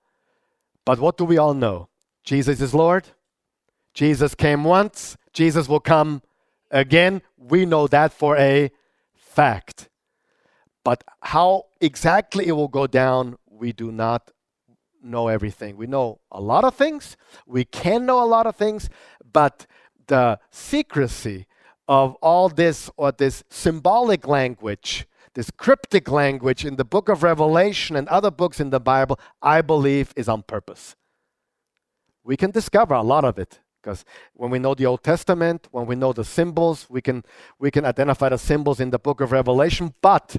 But 0.85 0.99
what 0.99 1.17
do 1.17 1.25
we 1.25 1.39
all 1.39 1.55
know? 1.55 1.89
Jesus 2.25 2.61
is 2.61 2.75
Lord. 2.75 3.09
Jesus 3.95 4.35
came 4.35 4.65
once. 4.65 5.17
Jesus 5.33 5.69
will 5.69 5.81
come 5.81 6.23
again. 6.71 7.23
We 7.37 7.67
know 7.67 7.87
that 7.87 8.13
for 8.13 8.37
a 8.37 8.71
fact. 9.15 9.89
But 10.85 11.05
how 11.21 11.67
exactly 11.81 12.47
it 12.47 12.53
will 12.53 12.69
go 12.69 12.87
down, 12.87 13.37
we 13.49 13.73
do 13.73 13.93
not 13.93 14.31
know 15.03 15.29
everything. 15.29 15.77
We 15.77 15.87
know 15.87 16.21
a 16.31 16.41
lot 16.41 16.65
of 16.65 16.75
things, 16.75 17.17
we 17.47 17.65
can 17.65 18.07
know 18.07 18.23
a 18.23 18.27
lot 18.27 18.47
of 18.47 18.57
things, 18.57 18.89
but 19.33 19.67
the 20.07 20.39
secrecy 20.51 21.47
of 21.89 22.15
all 22.17 22.49
this 22.49 22.91
or 22.97 23.13
this 23.13 23.43
symbolic 23.51 24.27
language 24.27 25.07
this 25.35 25.51
cryptic 25.51 26.11
language 26.11 26.65
in 26.65 26.77
the 26.77 26.85
book 26.85 27.09
of 27.09 27.23
Revelation 27.23 27.97
and 27.97 28.09
other 28.09 28.31
books 28.31 28.61
in 28.61 28.71
the 28.71 28.81
Bible, 28.81 29.19
I 29.41 29.63
believe 29.63 30.13
is 30.17 30.29
on 30.29 30.43
purpose. 30.43 30.97
We 32.25 32.37
can 32.37 32.51
discover 32.51 32.95
a 32.95 33.03
lot 33.03 33.25
of 33.25 33.39
it 33.39 33.61
because 33.81 34.05
when 34.35 34.51
we 34.51 34.59
know 34.59 34.75
the 34.75 34.87
Old 34.87 35.03
Testament, 35.03 35.69
when 35.71 35.87
we 35.87 35.95
know 35.95 36.13
the 36.13 36.25
symbols, 36.25 36.87
we 36.91 37.01
can, 37.01 37.25
we 37.59 37.71
can 37.71 37.85
identify 37.85 38.29
the 38.29 38.39
symbols 38.39 38.81
in 38.81 38.91
the 38.91 38.99
book 38.99 39.21
of 39.21 39.33
Revelation. 39.33 39.95
But 40.03 40.37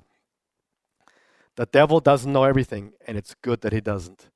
the 1.55 1.65
devil 1.65 2.00
doesn't 2.00 2.31
know 2.31 2.43
everything, 2.43 2.93
and 3.07 3.17
it's 3.17 3.36
good 3.41 3.62
that 3.62 3.74
he 3.74 3.81
doesn't. 3.81 4.29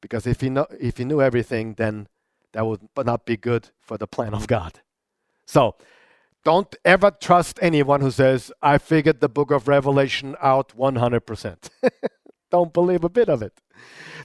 Because 0.00 0.26
if 0.26 0.40
he, 0.40 0.50
know, 0.50 0.66
if 0.78 0.98
he 0.98 1.04
knew 1.04 1.22
everything, 1.22 1.74
then 1.74 2.08
that 2.52 2.66
would 2.66 2.80
not 2.96 3.24
be 3.24 3.36
good 3.36 3.70
for 3.80 3.96
the 3.96 4.06
plan 4.06 4.34
of 4.34 4.46
God. 4.46 4.80
So, 5.46 5.76
don't 6.44 6.76
ever 6.84 7.10
trust 7.10 7.58
anyone 7.62 8.02
who 8.02 8.10
says, 8.10 8.52
I 8.60 8.78
figured 8.78 9.20
the 9.20 9.28
book 9.28 9.50
of 9.50 9.66
Revelation 9.66 10.36
out 10.42 10.76
100%. 10.76 11.70
Don't 12.50 12.72
believe 12.72 13.02
a 13.02 13.08
bit 13.08 13.28
of 13.28 13.42
it. 13.42 13.54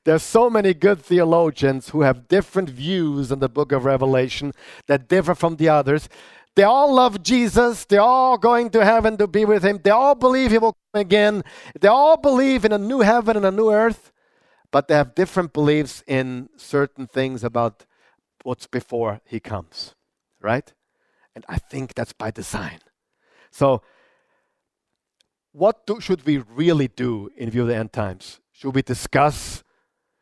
There's 0.04 0.24
so 0.24 0.50
many 0.50 0.74
good 0.74 1.02
theologians 1.02 1.90
who 1.90 2.02
have 2.02 2.28
different 2.28 2.70
views 2.70 3.32
on 3.32 3.40
the 3.40 3.50
book 3.50 3.72
of 3.72 3.86
Revelation 3.86 4.54
that 4.88 5.08
differ 5.08 5.34
from 5.34 5.56
the 5.56 5.70
others. 5.70 6.10
They 6.56 6.64
all 6.64 6.94
love 6.94 7.24
Jesus. 7.24 7.86
They're 7.86 8.02
all 8.02 8.38
going 8.38 8.70
to 8.72 8.84
heaven 8.84 9.18
to 9.18 9.28
be 9.28 9.46
with 9.46 9.64
him. 9.64 9.80
They 9.82 9.90
all 9.90 10.16
believe 10.16 10.52
he 10.52 10.58
will 10.58 10.78
come 10.94 11.02
again. 11.02 11.44
They 11.80 11.88
all 11.88 12.18
believe 12.18 12.66
in 12.66 12.74
a 12.74 12.78
new 12.78 13.00
heaven 13.00 13.38
and 13.38 13.46
a 13.46 13.52
new 13.52 13.72
earth, 13.72 14.12
but 14.72 14.88
they 14.88 14.96
have 14.96 15.16
different 15.16 15.54
beliefs 15.54 16.04
in 16.06 16.50
certain 16.58 17.08
things 17.08 17.44
about 17.44 17.86
what's 18.44 18.68
before 18.68 19.22
he 19.26 19.40
comes, 19.40 19.96
right? 20.42 20.74
And 21.40 21.46
I 21.48 21.58
think 21.58 21.94
that's 21.94 22.12
by 22.12 22.32
design. 22.32 22.80
So, 23.50 23.82
what 25.54 25.88
do, 25.88 26.02
should 26.02 26.26
we 26.26 26.40
really 26.40 26.90
do 26.90 27.30
in 27.38 27.50
view 27.50 27.62
of 27.62 27.70
the 27.70 27.78
end 27.78 27.94
times? 27.94 28.42
Should 28.52 28.76
we 28.76 28.82
discuss? 28.82 29.64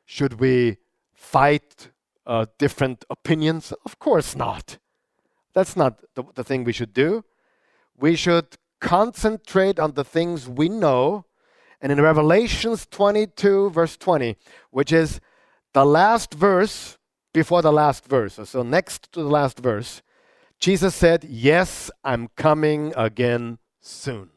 Should 0.05 0.39
we 0.39 0.77
fight 1.15 1.89
uh, 2.27 2.45
different 2.59 3.03
opinions? 3.09 3.73
Of 3.83 3.97
course 3.97 4.35
not. 4.35 4.77
That's 5.55 5.75
not 5.75 6.03
the, 6.13 6.23
the 6.35 6.43
thing 6.43 6.63
we 6.63 6.71
should 6.71 6.93
do. 6.93 7.25
We 7.97 8.15
should 8.15 8.55
concentrate 8.79 9.79
on 9.79 9.93
the 9.93 10.03
things 10.03 10.47
we 10.47 10.69
know. 10.69 11.25
And 11.81 11.91
in 11.91 11.99
Revelations 11.99 12.85
22, 12.85 13.71
verse 13.71 13.97
20, 13.97 14.37
which 14.69 14.93
is 14.93 15.19
the 15.73 15.83
last 15.83 16.35
verse 16.35 16.99
before 17.33 17.63
the 17.63 17.73
last 17.73 18.05
verse, 18.05 18.39
so 18.43 18.61
next 18.61 19.11
to 19.13 19.23
the 19.23 19.29
last 19.29 19.59
verse, 19.59 20.03
Jesus 20.59 20.95
said, 20.95 21.23
Yes, 21.23 21.91
I'm 22.03 22.29
coming 22.35 22.93
again 22.95 23.59
soon. 23.79 24.29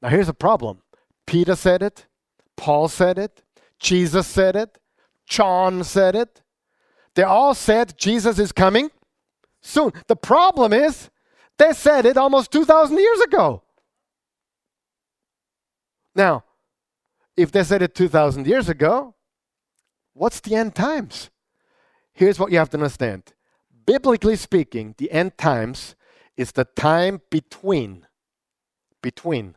Now, 0.00 0.08
here's 0.08 0.28
a 0.28 0.34
problem 0.34 0.82
Peter 1.26 1.56
said 1.56 1.82
it, 1.82 2.06
Paul 2.56 2.88
said 2.88 3.18
it, 3.18 3.42
Jesus 3.78 4.26
said 4.26 4.56
it, 4.56 4.78
John 5.26 5.84
said 5.84 6.14
it. 6.14 6.42
They 7.14 7.22
all 7.22 7.54
said 7.54 7.96
Jesus 7.96 8.38
is 8.38 8.50
coming 8.50 8.90
soon. 9.60 9.92
The 10.08 10.16
problem 10.16 10.72
is, 10.72 11.10
they 11.58 11.72
said 11.72 12.06
it 12.06 12.16
almost 12.16 12.50
2,000 12.50 12.98
years 12.98 13.20
ago. 13.20 13.62
Now, 16.14 16.44
if 17.36 17.52
they 17.52 17.62
said 17.62 17.82
it 17.82 17.94
2,000 17.94 18.46
years 18.46 18.68
ago, 18.68 19.14
what's 20.12 20.40
the 20.40 20.54
end 20.54 20.74
times? 20.74 21.30
Here's 22.12 22.38
what 22.38 22.52
you 22.52 22.58
have 22.58 22.70
to 22.70 22.76
understand 22.76 23.32
biblically 23.86 24.36
speaking, 24.36 24.94
the 24.98 25.10
end 25.10 25.38
times 25.38 25.94
is 26.36 26.52
the 26.52 26.64
time 26.64 27.20
between 27.30 28.06
between 29.02 29.56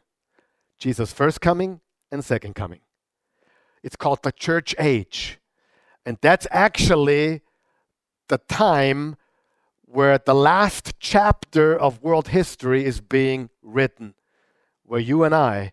Jesus' 0.77 1.13
first 1.13 1.39
coming 1.39 1.79
and 2.11 2.23
second 2.23 2.53
coming. 2.53 2.81
It's 3.81 3.95
called 3.95 4.23
the 4.23 4.33
church 4.33 4.75
age. 4.77 5.39
And 6.05 6.17
that's 6.21 6.47
actually 6.51 7.41
the 8.27 8.37
time 8.37 9.15
where 9.85 10.17
the 10.17 10.35
last 10.35 10.95
chapter 10.99 11.77
of 11.77 12.03
world 12.03 12.29
history 12.29 12.83
is 12.83 12.99
being 12.99 13.49
written, 13.61 14.15
where 14.83 14.99
you 14.99 15.23
and 15.23 15.33
I 15.33 15.71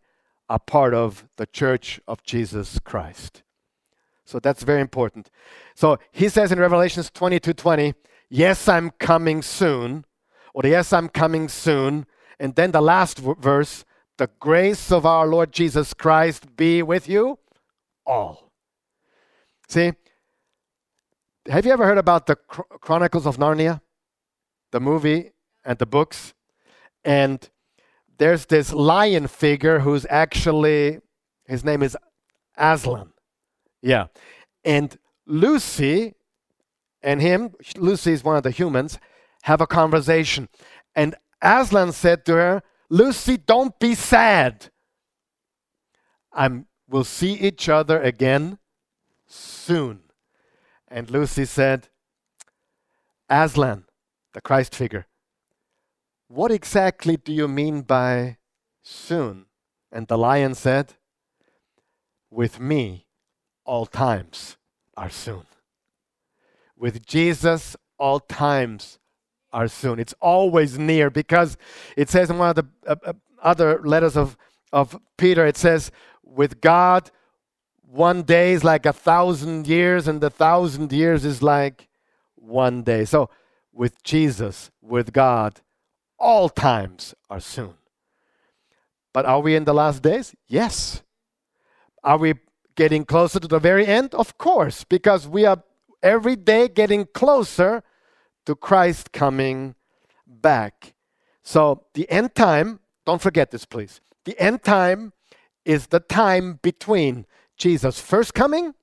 are 0.49 0.61
part 0.61 0.95
of 0.95 1.27
the 1.37 1.47
church 1.47 2.01
of 2.07 2.23
Jesus 2.23 2.79
Christ. 2.79 3.43
So 4.25 4.39
that's 4.39 4.63
very 4.63 4.81
important. 4.81 5.31
So 5.75 5.99
he 6.13 6.29
says 6.29 6.53
in 6.53 6.59
Revelations 6.59 7.11
22 7.11 7.53
20, 7.53 7.95
Yes, 8.35 8.67
I'm 8.69 8.91
coming 8.91 9.43
soon, 9.43 10.05
or 10.55 10.63
yes, 10.65 10.93
I'm 10.93 11.09
coming 11.09 11.49
soon. 11.49 12.05
And 12.41 12.57
then 12.57 12.73
the 12.73 12.81
last 12.81 13.19
verse, 13.19 13.85
the 14.19 14.29
grace 14.41 14.91
of 14.91 15.07
our 15.07 15.25
Lord 15.29 15.53
Jesus 15.53 15.95
Christ 15.95 16.57
be 16.57 16.83
with 16.83 17.09
you 17.09 17.39
all. 18.05 18.51
See, 19.69 19.93
have 21.47 21.65
you 21.65 21.71
ever 21.71 21.87
heard 21.87 21.97
about 21.97 22.27
the 22.27 22.35
Chronicles 22.35 23.25
of 23.25 23.37
Narnia? 23.37 23.81
The 24.73 24.81
movie 24.81 25.31
and 25.65 25.79
the 25.79 25.87
books? 25.87 26.35
And 27.05 27.49
there's 28.19 28.47
this 28.47 28.73
lion 28.73 29.29
figure 29.29 29.79
who's 29.79 30.07
actually, 30.11 30.99
his 31.47 31.65
name 31.65 31.85
is 31.85 31.97
Aslan. 32.57 33.13
Yeah. 33.81 34.07
And 34.65 34.99
Lucy 35.25 36.15
and 37.05 37.21
him, 37.21 37.55
Lucy 37.77 38.13
is 38.13 38.25
one 38.25 38.37
of 38.37 38.43
the 38.43 38.51
humans, 38.51 38.99
have 39.43 39.61
a 39.61 39.67
conversation. 39.67 40.49
And 40.97 41.15
Aslan 41.43 41.93
said 41.93 42.25
to 42.25 42.33
her, 42.33 42.63
Lucy, 42.89 43.37
don't 43.37 43.79
be 43.79 43.95
sad. 43.95 44.71
I'm, 46.33 46.67
we'll 46.89 47.05
see 47.05 47.35
each 47.35 47.69
other 47.69 48.01
again 48.01 48.59
soon. 49.27 50.01
And 50.89 51.11
Lucy 51.11 51.45
said, 51.45 51.89
Aslan, 53.29 53.85
the 54.33 54.41
Christ 54.41 54.75
figure, 54.75 55.07
what 56.29 56.51
exactly 56.51 57.19
do 57.19 57.33
you 57.33 57.49
mean 57.49 57.83
by 57.83 58.39
soon? 58.83 59.47
And 59.93 60.09
the 60.09 60.17
lion 60.17 60.55
said, 60.55 60.95
With 62.31 62.59
me, 62.59 63.07
all 63.67 63.85
times 63.85 64.57
are 64.97 65.11
soon. 65.11 65.45
With 66.85 67.07
Jesus, 67.07 67.79
all 67.99 68.21
times 68.21 68.99
are 69.55 69.69
soon. 69.69 69.99
It's 69.99 70.13
always 70.21 70.79
near 70.79 71.09
because 71.09 71.57
it 71.97 72.11
says 72.11 72.29
in 72.29 72.37
one 72.37 72.51
of 72.51 72.57
the 72.57 72.67
uh, 72.87 72.97
uh, 73.07 73.13
other 73.43 73.81
letters 73.83 74.19
of, 74.19 74.37
of 74.71 75.01
Peter, 75.17 75.47
it 75.47 75.57
says, 75.57 75.91
with 76.23 76.61
God, 76.61 77.11
one 77.81 78.21
day 78.21 78.53
is 78.53 78.65
like 78.65 78.85
a 78.85 78.93
thousand 78.93 79.67
years, 79.67 80.07
and 80.07 80.21
the 80.21 80.29
thousand 80.29 80.93
years 80.93 81.25
is 81.25 81.43
like 81.43 81.89
one 82.35 82.83
day. 82.83 83.07
So, 83.07 83.31
with 83.73 84.03
Jesus, 84.03 84.71
with 84.83 85.11
God, 85.15 85.63
all 86.19 86.51
times 86.51 87.15
are 87.31 87.41
soon. 87.41 87.77
But 89.15 89.25
are 89.25 89.41
we 89.41 89.57
in 89.57 89.65
the 89.65 89.73
last 89.73 90.03
days? 90.03 90.35
Yes. 90.47 91.03
Are 92.03 92.19
we 92.19 92.35
getting 92.77 93.07
closer 93.07 93.41
to 93.41 93.49
the 93.49 93.59
very 93.59 93.87
end? 93.87 94.15
Of 94.15 94.37
course, 94.37 94.85
because 94.85 95.27
we 95.27 95.47
are 95.47 95.63
every 96.05 96.37
day 96.37 96.69
getting 96.69 97.07
closer 97.07 97.83
to 98.45 98.55
Christ 98.55 99.11
coming 99.11 99.75
back. 100.27 100.95
So 101.43 101.87
the 101.95 102.09
end 102.11 102.35
time, 102.35 102.81
don't 103.07 103.23
forget 103.23 103.51
this, 103.51 103.65
please. 103.65 104.01
The 104.25 104.39
end 104.39 104.63
time 104.63 105.15
is 105.65 105.89
the 105.89 106.01
time 106.01 106.61
between 106.63 107.27
Jesus' 107.57 107.99
first 107.99 108.35
coming 108.35 108.75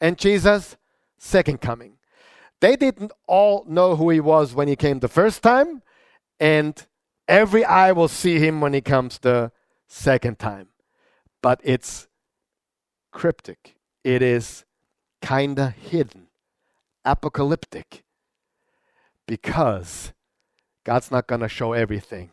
and 0.00 0.18
Jesus' 0.18 0.76
second 1.16 1.60
coming. 1.60 1.96
They 2.60 2.76
didn't 2.76 3.12
all 3.26 3.64
know 3.68 3.94
who 3.96 4.10
he 4.10 4.20
was 4.20 4.54
when 4.54 4.68
he 4.68 4.76
came 4.76 4.98
the 4.98 5.08
first 5.08 5.42
time, 5.42 5.82
and 6.40 6.86
every 7.28 7.64
eye 7.64 7.92
will 7.92 8.08
see 8.08 8.38
him 8.38 8.60
when 8.60 8.72
he 8.72 8.80
comes 8.80 9.18
the 9.18 9.52
second 9.86 10.38
time. 10.38 10.68
But 11.42 11.60
it's 11.62 12.08
cryptic, 13.12 13.76
it 14.02 14.22
is 14.22 14.64
kind 15.20 15.58
of 15.58 15.72
hidden 15.72 16.23
apocalyptic 17.04 18.04
because 19.26 20.12
God's 20.84 21.10
not 21.10 21.26
going 21.26 21.40
to 21.40 21.48
show 21.48 21.72
everything. 21.72 22.30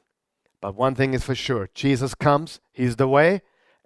But 0.62 0.76
one 0.76 0.96
thing 0.96 1.14
is 1.14 1.24
for 1.24 1.36
sure 1.36 1.70
Jesus 1.74 2.14
comes, 2.14 2.60
He's 2.72 2.98
the 2.98 3.08
way, 3.08 3.42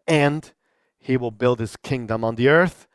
and 0.07 0.51
He 0.97 1.17
will 1.17 1.31
build 1.31 1.59
His 1.59 1.77
kingdom 1.77 2.23
on 2.23 2.35
the 2.35 2.49
earth. 2.49 2.87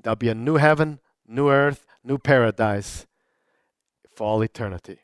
There'll 0.00 0.16
be 0.16 0.28
a 0.28 0.34
new 0.34 0.56
heaven, 0.56 1.00
new 1.26 1.48
earth, 1.50 1.86
new 2.04 2.18
paradise 2.18 3.06
for 4.14 4.26
all 4.26 4.42
eternity. 4.42 4.98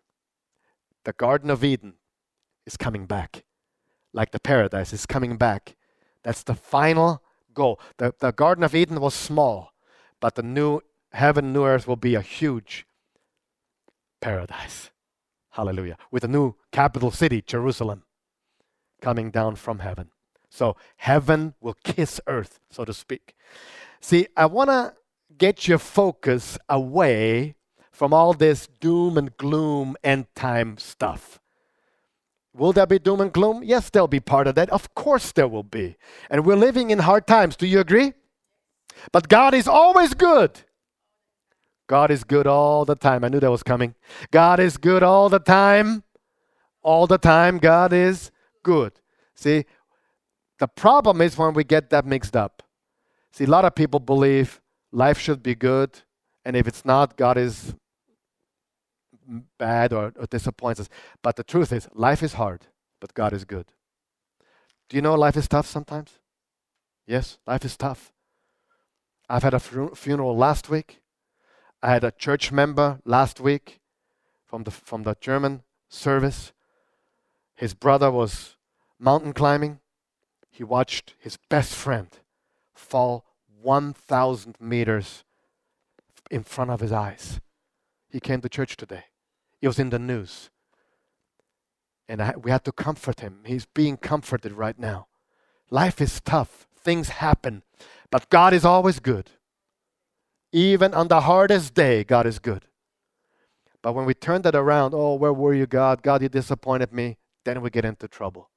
The 1.04 1.12
Garden 1.12 1.50
of 1.50 1.64
Eden 1.64 1.94
is 2.66 2.76
coming 2.76 3.06
back, 3.06 3.44
like 4.12 4.32
the 4.32 4.40
paradise 4.40 4.92
is 4.92 5.06
coming 5.06 5.36
back. 5.36 5.76
That's 6.22 6.42
the 6.42 6.54
final 6.54 7.22
goal. 7.54 7.80
The, 7.96 8.14
the 8.18 8.32
Garden 8.32 8.64
of 8.64 8.74
Eden 8.74 9.00
was 9.00 9.14
small, 9.14 9.72
but 10.20 10.34
the 10.34 10.42
new 10.42 10.80
heaven, 11.18 11.46
and 11.46 11.54
new 11.54 11.64
earth 11.64 11.86
will 11.88 11.96
be 11.96 12.14
a 12.16 12.22
huge 12.22 12.86
paradise. 14.20 14.90
Hallelujah. 15.50 15.98
With 16.10 16.24
a 16.24 16.28
new 16.28 16.54
capital 16.72 17.10
city, 17.10 17.42
Jerusalem. 17.42 18.04
coming 19.00 19.30
down 19.30 19.56
from 19.56 19.80
heaven. 19.80 20.10
So 20.50 20.76
heaven 20.96 21.54
will 21.60 21.76
kiss 21.84 22.20
earth, 22.26 22.60
so 22.70 22.84
to 22.84 22.94
speak. 22.94 23.34
See, 24.00 24.26
I 24.36 24.46
want 24.46 24.70
to 24.70 24.94
get 25.36 25.68
your 25.68 25.78
focus 25.78 26.58
away 26.68 27.54
from 27.92 28.12
all 28.14 28.32
this 28.32 28.68
doom 28.80 29.18
and 29.18 29.36
gloom 29.36 29.96
end 30.04 30.26
time 30.34 30.78
stuff. 30.78 31.40
Will 32.54 32.72
there 32.72 32.86
be 32.86 32.98
doom 32.98 33.20
and 33.20 33.32
gloom? 33.32 33.62
Yes, 33.62 33.90
there'll 33.90 34.08
be 34.08 34.20
part 34.20 34.46
of 34.46 34.54
that. 34.56 34.70
Of 34.70 34.94
course, 34.94 35.32
there 35.32 35.48
will 35.48 35.62
be. 35.62 35.96
And 36.30 36.44
we're 36.44 36.56
living 36.56 36.90
in 36.90 37.00
hard 37.00 37.26
times. 37.26 37.56
Do 37.56 37.66
you 37.66 37.80
agree? 37.80 38.14
But 39.12 39.28
God 39.28 39.54
is 39.54 39.68
always 39.68 40.14
good. 40.14 40.62
God 41.88 42.10
is 42.12 42.22
good 42.22 42.46
all 42.46 42.84
the 42.84 42.94
time. 42.94 43.24
I 43.24 43.28
knew 43.28 43.40
that 43.40 43.50
was 43.50 43.64
coming. 43.64 43.94
God 44.30 44.60
is 44.60 44.76
good 44.76 45.02
all 45.02 45.28
the 45.28 45.40
time. 45.40 46.04
All 46.82 47.06
the 47.06 47.18
time, 47.18 47.58
God 47.58 47.92
is 47.92 48.30
good. 48.62 48.92
See, 49.34 49.64
the 50.58 50.68
problem 50.68 51.20
is 51.20 51.36
when 51.36 51.54
we 51.54 51.64
get 51.64 51.90
that 51.90 52.06
mixed 52.06 52.36
up. 52.36 52.62
See, 53.32 53.44
a 53.44 53.48
lot 53.48 53.64
of 53.64 53.74
people 53.74 54.00
believe 54.00 54.60
life 54.92 55.18
should 55.18 55.42
be 55.42 55.54
good, 55.54 56.00
and 56.44 56.56
if 56.56 56.66
it's 56.66 56.84
not, 56.84 57.16
God 57.16 57.36
is 57.36 57.74
bad 59.58 59.92
or, 59.92 60.12
or 60.18 60.26
disappoints 60.26 60.80
us. 60.80 60.88
But 61.22 61.36
the 61.36 61.44
truth 61.44 61.72
is, 61.72 61.88
life 61.94 62.22
is 62.22 62.34
hard, 62.34 62.66
but 63.00 63.14
God 63.14 63.32
is 63.32 63.44
good. 63.44 63.66
Do 64.88 64.96
you 64.96 65.02
know 65.02 65.14
life 65.14 65.36
is 65.36 65.48
tough 65.48 65.66
sometimes? 65.66 66.12
Yes, 67.06 67.38
life 67.46 67.64
is 67.64 67.76
tough. 67.76 68.12
I've 69.28 69.42
had 69.42 69.54
a 69.54 69.60
funeral 69.60 70.36
last 70.36 70.70
week. 70.70 71.00
I 71.82 71.92
had 71.92 72.02
a 72.02 72.10
church 72.10 72.50
member 72.50 73.00
last 73.04 73.40
week 73.40 73.80
from 74.44 74.64
the, 74.64 74.70
from 74.70 75.04
the 75.04 75.16
German 75.20 75.62
service. 75.88 76.52
His 77.54 77.74
brother 77.74 78.10
was 78.10 78.56
mountain 78.98 79.32
climbing. 79.32 79.78
He 80.50 80.64
watched 80.64 81.14
his 81.20 81.38
best 81.48 81.74
friend 81.74 82.08
fall 82.74 83.24
1,000 83.62 84.56
meters 84.60 85.24
in 86.30 86.42
front 86.42 86.70
of 86.70 86.80
his 86.80 86.92
eyes. 86.92 87.40
He 88.08 88.18
came 88.18 88.40
to 88.40 88.48
church 88.48 88.76
today. 88.76 89.04
It 89.60 89.68
was 89.68 89.78
in 89.78 89.90
the 89.90 89.98
news. 89.98 90.50
And 92.08 92.22
I, 92.22 92.34
we 92.36 92.50
had 92.50 92.64
to 92.64 92.72
comfort 92.72 93.20
him. 93.20 93.40
He's 93.44 93.66
being 93.66 93.96
comforted 93.96 94.52
right 94.52 94.78
now. 94.78 95.06
Life 95.70 96.00
is 96.00 96.20
tough, 96.20 96.66
things 96.74 97.10
happen, 97.10 97.62
but 98.10 98.30
God 98.30 98.54
is 98.54 98.64
always 98.64 99.00
good. 99.00 99.30
Even 100.52 100.94
on 100.94 101.08
the 101.08 101.22
hardest 101.22 101.74
day, 101.74 102.04
God 102.04 102.26
is 102.26 102.38
good. 102.38 102.64
But 103.82 103.92
when 103.92 104.06
we 104.06 104.14
turn 104.14 104.42
that 104.42 104.54
around, 104.54 104.94
oh, 104.94 105.14
where 105.14 105.32
were 105.32 105.54
you, 105.54 105.66
God? 105.66 106.02
God, 106.02 106.22
you 106.22 106.28
disappointed 106.28 106.92
me, 106.92 107.16
then 107.44 107.60
we 107.60 107.70
get 107.70 107.84
into 107.84 108.08
trouble. 108.08 108.50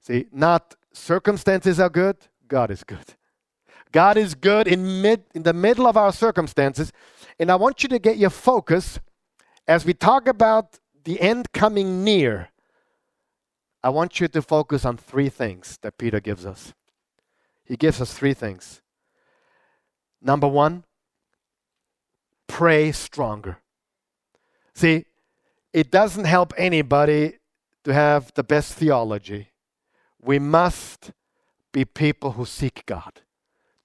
See, 0.00 0.26
not 0.30 0.74
circumstances 0.92 1.80
are 1.80 1.88
good, 1.88 2.16
God 2.46 2.70
is 2.70 2.84
good. 2.84 3.14
God 3.90 4.16
is 4.16 4.34
good 4.34 4.66
in 4.66 5.02
mid 5.02 5.24
in 5.34 5.44
the 5.44 5.52
middle 5.52 5.86
of 5.86 5.96
our 5.96 6.12
circumstances. 6.12 6.92
And 7.38 7.50
I 7.50 7.54
want 7.54 7.82
you 7.82 7.88
to 7.90 7.98
get 7.98 8.16
your 8.16 8.30
focus 8.30 8.98
as 9.66 9.84
we 9.84 9.94
talk 9.94 10.28
about 10.28 10.78
the 11.04 11.20
end 11.20 11.52
coming 11.52 12.04
near. 12.04 12.50
I 13.82 13.90
want 13.90 14.18
you 14.20 14.28
to 14.28 14.42
focus 14.42 14.84
on 14.84 14.96
three 14.96 15.28
things 15.28 15.78
that 15.82 15.98
Peter 15.98 16.20
gives 16.20 16.44
us. 16.44 16.74
He 17.64 17.76
gives 17.76 18.00
us 18.00 18.12
three 18.12 18.34
things. 18.34 18.82
Number 20.24 20.48
one, 20.48 20.84
pray 22.46 22.90
stronger. 22.90 23.58
See, 24.74 25.04
it 25.72 25.90
doesn't 25.90 26.24
help 26.24 26.54
anybody 26.56 27.38
to 27.84 27.92
have 27.92 28.32
the 28.34 28.42
best 28.42 28.72
theology. 28.72 29.50
We 30.20 30.38
must 30.38 31.12
be 31.72 31.84
people 31.84 32.32
who 32.32 32.46
seek 32.46 32.86
God, 32.86 33.20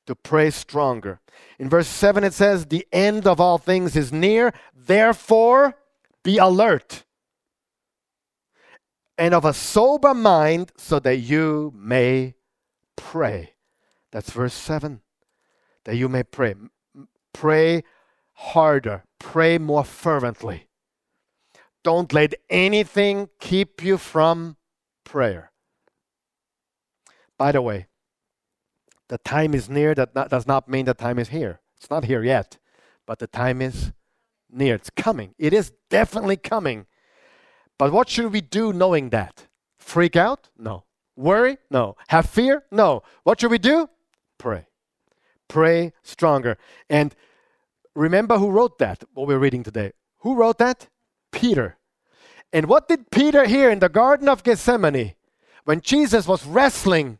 to 0.05 0.15
pray 0.15 0.49
stronger. 0.49 1.19
In 1.59 1.69
verse 1.69 1.87
7, 1.87 2.23
it 2.23 2.33
says, 2.33 2.67
The 2.67 2.87
end 2.93 3.27
of 3.27 3.41
all 3.41 3.57
things 3.57 3.97
is 3.97 4.13
near, 4.13 4.53
therefore 4.73 5.75
be 6.23 6.37
alert 6.37 7.03
and 9.17 9.33
of 9.33 9.43
a 9.43 9.53
sober 9.53 10.13
mind 10.13 10.71
so 10.77 10.97
that 10.99 11.17
you 11.17 11.73
may 11.75 12.35
pray. 12.95 13.53
That's 14.11 14.31
verse 14.31 14.53
7. 14.53 15.01
That 15.85 15.95
you 15.95 16.09
may 16.09 16.23
pray. 16.23 16.55
Pray 17.33 17.83
harder, 18.33 19.03
pray 19.19 19.57
more 19.57 19.83
fervently. 19.83 20.67
Don't 21.83 22.11
let 22.13 22.33
anything 22.49 23.29
keep 23.39 23.83
you 23.83 23.97
from 23.97 24.57
prayer. 25.03 25.51
By 27.37 27.51
the 27.51 27.61
way, 27.61 27.87
the 29.07 29.17
time 29.17 29.53
is 29.53 29.69
near. 29.69 29.95
That 29.95 30.13
not, 30.15 30.29
does 30.29 30.45
not 30.45 30.67
mean 30.69 30.85
the 30.85 30.93
time 30.93 31.19
is 31.19 31.29
here. 31.29 31.61
It's 31.77 31.89
not 31.89 32.05
here 32.05 32.23
yet, 32.23 32.57
but 33.05 33.19
the 33.19 33.27
time 33.27 33.61
is 33.61 33.91
near. 34.49 34.75
It's 34.75 34.89
coming. 34.89 35.35
It 35.37 35.53
is 35.53 35.71
definitely 35.89 36.37
coming. 36.37 36.85
But 37.77 37.91
what 37.93 38.09
should 38.09 38.31
we 38.31 38.41
do 38.41 38.73
knowing 38.73 39.09
that? 39.09 39.47
Freak 39.77 40.15
out? 40.15 40.49
No. 40.57 40.83
Worry? 41.15 41.57
No. 41.71 41.95
Have 42.09 42.27
fear? 42.27 42.63
No. 42.71 43.03
What 43.23 43.39
should 43.39 43.51
we 43.51 43.57
do? 43.57 43.89
Pray. 44.37 44.67
Pray 45.49 45.91
stronger. 46.01 46.57
And 46.89 47.13
remember 47.95 48.37
who 48.37 48.49
wrote 48.49 48.79
that, 48.79 49.03
what 49.13 49.27
we're 49.27 49.37
reading 49.37 49.63
today. 49.63 49.91
Who 50.19 50.35
wrote 50.35 50.59
that? 50.59 50.87
Peter. 51.33 51.77
And 52.53 52.67
what 52.67 52.87
did 52.87 53.11
Peter 53.11 53.45
hear 53.45 53.69
in 53.69 53.79
the 53.79 53.89
Garden 53.89 54.29
of 54.29 54.43
Gethsemane 54.43 55.15
when 55.65 55.81
Jesus 55.81 56.27
was 56.27 56.45
wrestling 56.45 57.19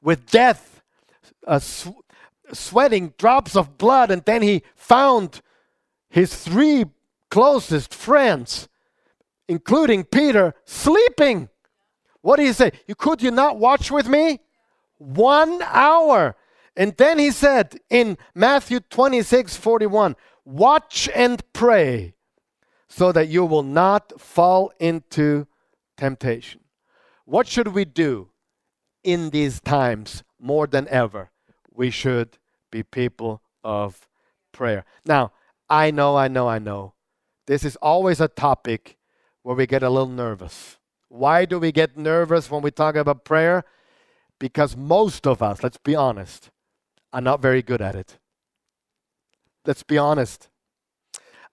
with 0.00 0.30
death, 0.30 0.82
uh, 1.46 1.58
sw- 1.58 1.88
sweating 2.52 3.14
drops 3.18 3.56
of 3.56 3.76
blood, 3.78 4.10
and 4.10 4.24
then 4.24 4.42
he 4.42 4.62
found 4.76 5.40
his 6.08 6.34
three 6.34 6.84
closest 7.30 7.92
friends, 7.92 8.68
including 9.48 10.04
Peter, 10.04 10.54
sleeping. 10.64 11.48
What 12.20 12.36
do 12.36 12.44
you 12.44 12.52
say? 12.52 12.72
You 12.86 12.94
could 12.94 13.22
you 13.22 13.30
not 13.30 13.58
watch 13.58 13.90
with 13.90 14.08
me? 14.08 14.40
One 14.98 15.60
hour. 15.62 16.36
And 16.76 16.96
then 16.96 17.18
he 17.18 17.30
said 17.30 17.78
in 17.88 18.18
Matthew 18.34 18.80
26 18.80 19.56
41, 19.56 20.16
watch 20.44 21.08
and 21.14 21.42
pray 21.52 22.14
so 22.88 23.12
that 23.12 23.28
you 23.28 23.44
will 23.44 23.62
not 23.62 24.20
fall 24.20 24.72
into 24.78 25.46
temptation. 25.96 26.60
What 27.24 27.46
should 27.46 27.68
we 27.68 27.84
do 27.84 28.28
in 29.02 29.30
these 29.30 29.60
times 29.60 30.22
more 30.38 30.66
than 30.66 30.88
ever? 30.88 31.30
We 31.72 31.90
should 31.90 32.38
be 32.70 32.82
people 32.82 33.42
of 33.62 34.08
prayer. 34.52 34.84
Now, 35.04 35.32
I 35.68 35.90
know, 35.90 36.16
I 36.16 36.28
know, 36.28 36.48
I 36.48 36.58
know. 36.58 36.94
This 37.46 37.64
is 37.64 37.76
always 37.76 38.20
a 38.20 38.28
topic 38.28 38.96
where 39.42 39.56
we 39.56 39.66
get 39.66 39.82
a 39.82 39.90
little 39.90 40.08
nervous. 40.08 40.78
Why 41.08 41.44
do 41.44 41.58
we 41.58 41.72
get 41.72 41.96
nervous 41.96 42.50
when 42.50 42.62
we 42.62 42.70
talk 42.70 42.96
about 42.96 43.24
prayer? 43.24 43.64
Because 44.38 44.76
most 44.76 45.26
of 45.26 45.42
us, 45.42 45.62
let's 45.62 45.78
be 45.78 45.94
honest, 45.94 46.50
are 47.14 47.20
not 47.20 47.40
very 47.40 47.62
good 47.62 47.80
at 47.80 47.94
it. 47.94 48.18
Let's 49.64 49.84
be 49.84 49.96
honest. 49.96 50.48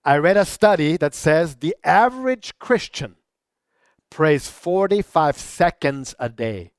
I 0.04 0.18
read 0.18 0.36
a 0.36 0.44
study 0.44 0.98
that 0.98 1.14
says 1.14 1.58
the 1.58 1.76
average 1.84 2.58
Christian 2.58 3.16
prays 4.10 4.50
45 4.50 5.38
seconds 5.38 6.16
a 6.18 6.30
day. 6.30 6.72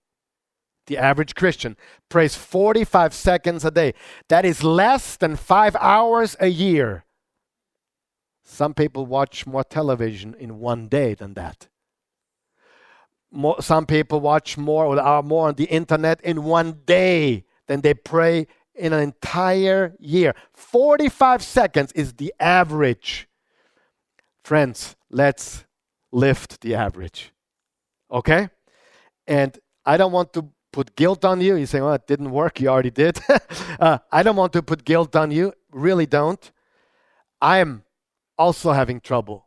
The 0.89 0.99
average 0.99 1.37
Christian 1.37 1.77
prays 2.09 2.35
45 2.35 3.15
seconds 3.15 3.65
a 3.65 3.71
day. 3.71 3.95
That 4.29 4.45
is 4.45 4.65
less 4.65 5.17
than 5.17 5.37
five 5.37 5.77
hours 5.77 6.37
a 6.41 6.49
year. 6.49 7.05
Some 8.43 8.75
people 8.75 9.07
watch 9.07 9.47
more 9.47 9.63
television 9.63 10.35
in 10.35 10.59
one 10.59 10.89
day 10.89 11.15
than 11.15 11.35
that. 11.35 11.69
More, 13.31 13.63
some 13.63 13.87
people 13.87 14.21
watch 14.21 14.59
more 14.59 14.85
or 14.85 15.01
are 15.01 15.23
more 15.23 15.47
on 15.47 15.55
the 15.55 15.65
internet 15.67 16.21
in 16.23 16.43
one 16.43 16.81
day 16.85 17.45
than 17.69 17.81
they 17.81 17.95
pray 17.95 18.49
in 18.75 18.93
an 18.93 19.01
entire 19.01 19.95
year. 19.99 20.35
45 20.55 21.43
seconds 21.43 21.93
is 21.93 22.15
the 22.15 22.33
average. 22.41 23.29
Friends, 24.45 24.97
let's 25.11 25.65
lift 26.11 26.61
the 26.61 26.75
average. 26.75 27.33
Okay? 28.11 28.49
And 29.27 29.59
I 29.85 29.97
don't 29.97 30.13
want 30.13 30.33
to 30.35 30.49
put 30.73 30.97
guilt 30.97 31.25
on 31.25 31.41
you. 31.41 31.57
You 31.57 31.67
say, 31.67 31.81
well, 31.81 31.95
it 31.95 32.07
didn't 32.07 32.31
work. 32.31 32.61
You 32.61 32.69
already 32.69 32.91
did. 32.91 33.21
uh, 33.81 33.99
I 34.11 34.23
don't 34.23 34.37
want 34.37 34.53
to 34.55 34.63
put 34.63 34.85
guilt 34.85 35.15
on 35.15 35.31
you. 35.31 35.53
Really 35.71 36.07
don't. 36.07 36.51
I'm 37.41 37.85
also 38.39 38.73
having 38.73 39.01
trouble. 39.01 39.47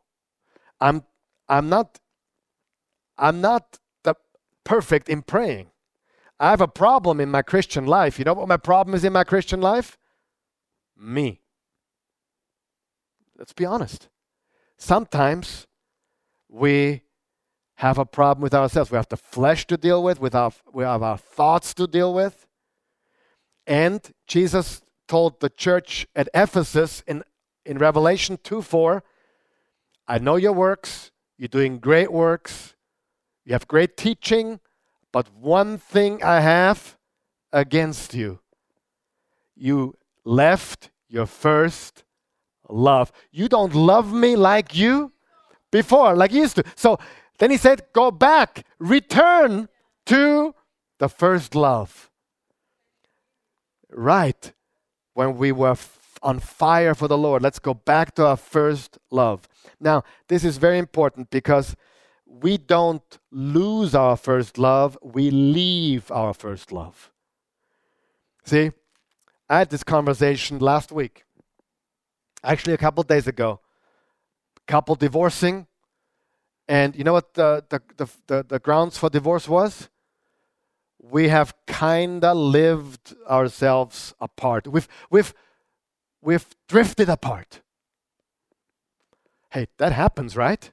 I'm, 0.80 1.04
I'm 1.50 1.70
not, 1.70 2.00
I'm 3.18 3.42
not 3.42 3.80
the 4.04 4.16
perfect 4.64 5.10
in 5.10 5.22
praying. 5.22 5.68
I 6.40 6.50
have 6.50 6.62
a 6.62 6.68
problem 6.68 7.20
in 7.20 7.30
my 7.30 7.42
Christian 7.42 7.86
life. 7.86 8.20
You 8.20 8.26
know 8.26 8.34
what 8.34 8.48
my 8.48 8.58
problem 8.58 8.96
is 8.96 9.04
in 9.04 9.14
my 9.14 9.24
Christian 9.24 9.62
life? 9.62 9.98
Me. 10.98 11.42
Let's 13.38 13.54
be 13.54 13.66
honest. 13.66 14.10
Sometimes 14.78 15.68
we 16.50 17.02
have 17.76 17.98
a 17.98 18.06
problem 18.06 18.42
with 18.42 18.54
ourselves. 18.54 18.92
We 18.92 18.98
have 18.98 19.10
the 19.10 19.18
flesh 19.18 19.68
to 19.68 19.78
deal 19.78 20.04
with, 20.04 20.20
with 20.20 20.36
our, 20.36 20.52
we 20.74 20.84
have 20.84 21.04
our 21.04 21.18
thoughts 21.18 21.74
to 21.76 21.88
deal 21.88 22.14
with. 22.14 22.48
And 23.68 24.02
Jesus 24.28 24.82
told 25.08 25.40
the 25.40 25.50
church 25.50 26.08
at 26.16 26.30
Ephesus 26.34 27.04
in, 27.08 27.24
in 27.66 27.78
Revelation 27.78 28.38
2 28.44 28.62
4, 28.62 29.04
I 30.08 30.20
know 30.20 30.36
your 30.36 30.54
works, 30.54 31.12
you're 31.38 31.48
doing 31.48 31.80
great 31.80 32.12
works, 32.12 32.76
you 33.44 33.54
have 33.54 33.68
great 33.68 33.98
teaching, 33.98 34.60
but 35.16 35.34
one 35.34 35.78
thing 35.78 36.22
I 36.22 36.42
have 36.42 36.98
against 37.54 38.14
you. 38.14 38.42
You 39.56 39.96
left 40.26 40.92
your 41.08 41.26
first 41.26 42.04
love. 42.68 43.14
You 43.32 43.48
don't 43.48 43.74
love 43.74 44.12
me 44.12 44.36
like 44.36 44.76
you 44.76 45.14
before, 45.72 46.16
like 46.18 46.34
you 46.34 46.42
used 46.42 46.58
to. 46.58 46.66
So 46.76 47.00
then 47.40 47.50
he 47.50 47.56
said, 47.56 47.84
Go 47.94 48.12
back, 48.12 48.66
return 48.78 49.70
to 50.08 50.54
the 51.00 51.08
first 51.08 51.56
love. 51.56 52.12
Right 53.90 54.52
when 55.14 55.38
we 55.38 55.54
were 55.54 55.78
on 56.24 56.40
fire 56.40 56.94
for 56.94 57.08
the 57.08 57.18
Lord. 57.18 57.42
Let's 57.42 57.60
go 57.60 57.74
back 57.74 58.16
to 58.16 58.26
our 58.26 58.36
first 58.36 58.98
love. 59.12 59.48
Now, 59.80 60.04
this 60.28 60.44
is 60.44 60.58
very 60.58 60.78
important 60.78 61.30
because 61.30 61.74
we 62.42 62.58
don't 62.58 63.18
lose 63.32 63.96
our 63.96 64.18
first 64.18 64.58
love, 64.58 64.98
we 65.02 65.32
leave 65.32 66.12
our 66.12 66.34
first 66.34 66.72
love. 66.72 67.12
See, 68.44 68.72
I 69.50 69.60
had 69.60 69.70
this 69.70 69.84
conversation 69.84 70.60
last 70.60 70.92
week, 70.92 71.24
actually, 72.44 72.74
a 72.74 72.78
couple 72.78 73.04
days 73.04 73.28
ago. 73.28 73.60
Couple 74.68 74.96
divorcing, 74.96 75.68
and 76.68 76.96
you 76.96 77.04
know 77.04 77.14
what 77.14 77.36
the, 77.36 77.64
the, 77.70 78.10
the, 78.26 78.44
the, 78.48 78.60
grounds 78.60 78.98
for 78.98 79.10
divorce 79.10 79.48
was? 79.48 79.90
We 81.00 81.28
have 81.28 81.54
kinda 81.68 82.34
lived 82.34 83.14
ourselves 83.30 84.16
apart. 84.20 84.68
We've, 84.68 84.88
we've, 85.12 85.34
we've 86.22 86.48
drifted 86.68 87.10
apart. 87.10 87.62
Hey, 89.52 89.68
that 89.78 89.92
happens, 89.92 90.36
right? 90.36 90.72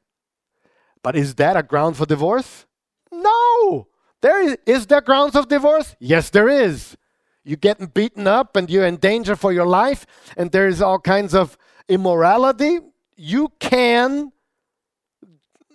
But 1.03 1.17
is 1.17 1.35
that 1.37 1.57
a 1.57 1.63
ground 1.63 1.97
for 1.97 2.07
divorce? 2.07 2.67
No. 3.11 3.89
There 4.21 4.41
is, 4.41 4.57
is 4.67 4.87
there 4.87 5.01
grounds 5.01 5.35
of 5.35 5.49
divorce? 5.49 5.97
Yes, 5.99 6.31
there 6.31 6.49
is. 6.49 6.97
You're 7.45 7.57
getting 7.57 7.87
beaten 7.87 8.27
up 8.27 8.57
and 8.57 8.71
you're 8.71 8.87
in 8.87 8.97
danger 8.97 9.35
for 9.35 9.53
your 9.53 9.67
life, 9.67 10.07
and 10.37 10.53
there 10.53 10.69
is 10.69 10.81
all 10.81 11.01
kinds 11.01 11.35
of 11.35 11.59
immorality. 11.89 12.79
You 13.17 13.53
can 13.59 14.33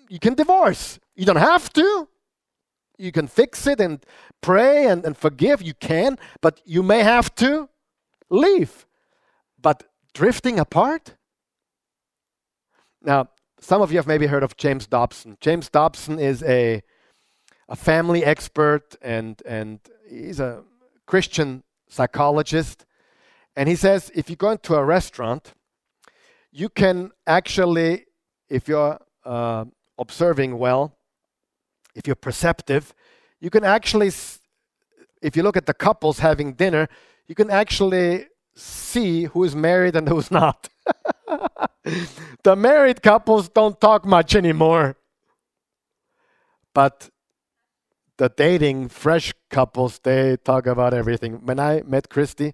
you 0.09 0.19
can 0.19 0.33
divorce. 0.33 0.99
You 1.15 1.25
don't 1.25 1.35
have 1.35 1.71
to. 1.73 2.07
You 2.97 3.11
can 3.11 3.27
fix 3.27 3.67
it 3.67 3.79
and 3.79 4.03
pray 4.41 4.87
and, 4.87 5.05
and 5.05 5.15
forgive. 5.15 5.61
You 5.61 5.73
can, 5.73 6.17
but 6.41 6.61
you 6.65 6.81
may 6.81 7.03
have 7.03 7.33
to 7.35 7.69
leave. 8.29 8.85
But 9.61 9.83
drifting 10.13 10.59
apart? 10.59 11.15
Now, 13.01 13.29
some 13.59 13.81
of 13.81 13.91
you 13.91 13.97
have 13.97 14.07
maybe 14.07 14.27
heard 14.27 14.43
of 14.43 14.55
James 14.57 14.87
Dobson. 14.87 15.37
James 15.41 15.69
Dobson 15.69 16.19
is 16.19 16.43
a, 16.43 16.81
a 17.67 17.75
family 17.75 18.23
expert 18.23 18.95
and, 19.01 19.41
and 19.45 19.79
he's 20.07 20.39
a 20.39 20.63
Christian 21.05 21.63
psychologist. 21.89 22.85
And 23.55 23.67
he 23.67 23.75
says 23.75 24.11
if 24.13 24.29
you 24.29 24.35
go 24.35 24.51
into 24.51 24.75
a 24.75 24.83
restaurant, 24.83 25.53
you 26.51 26.69
can 26.69 27.11
actually, 27.25 28.05
if 28.49 28.67
you're 28.67 28.99
uh, 29.25 29.65
observing 29.97 30.57
well, 30.57 30.95
if 31.95 32.05
you're 32.05 32.15
perceptive, 32.15 32.93
you 33.39 33.49
can 33.49 33.63
actually, 33.63 34.11
if 35.21 35.35
you 35.35 35.43
look 35.43 35.57
at 35.57 35.65
the 35.65 35.73
couples 35.73 36.19
having 36.19 36.53
dinner, 36.53 36.87
you 37.27 37.35
can 37.35 37.49
actually 37.49 38.27
see 38.57 39.25
who 39.25 39.43
is 39.43 39.55
married 39.55 39.95
and 39.95 40.09
who's 40.09 40.31
not. 40.31 40.69
the 42.43 42.55
married 42.55 43.01
couples 43.01 43.49
don't 43.49 43.79
talk 43.79 44.05
much 44.05 44.35
anymore. 44.35 44.97
But 46.73 47.09
the 48.17 48.29
dating 48.29 48.89
fresh 48.89 49.33
couples, 49.49 49.99
they 49.99 50.37
talk 50.37 50.65
about 50.67 50.93
everything. 50.93 51.45
When 51.45 51.59
I 51.59 51.83
met 51.85 52.09
Christy, 52.09 52.53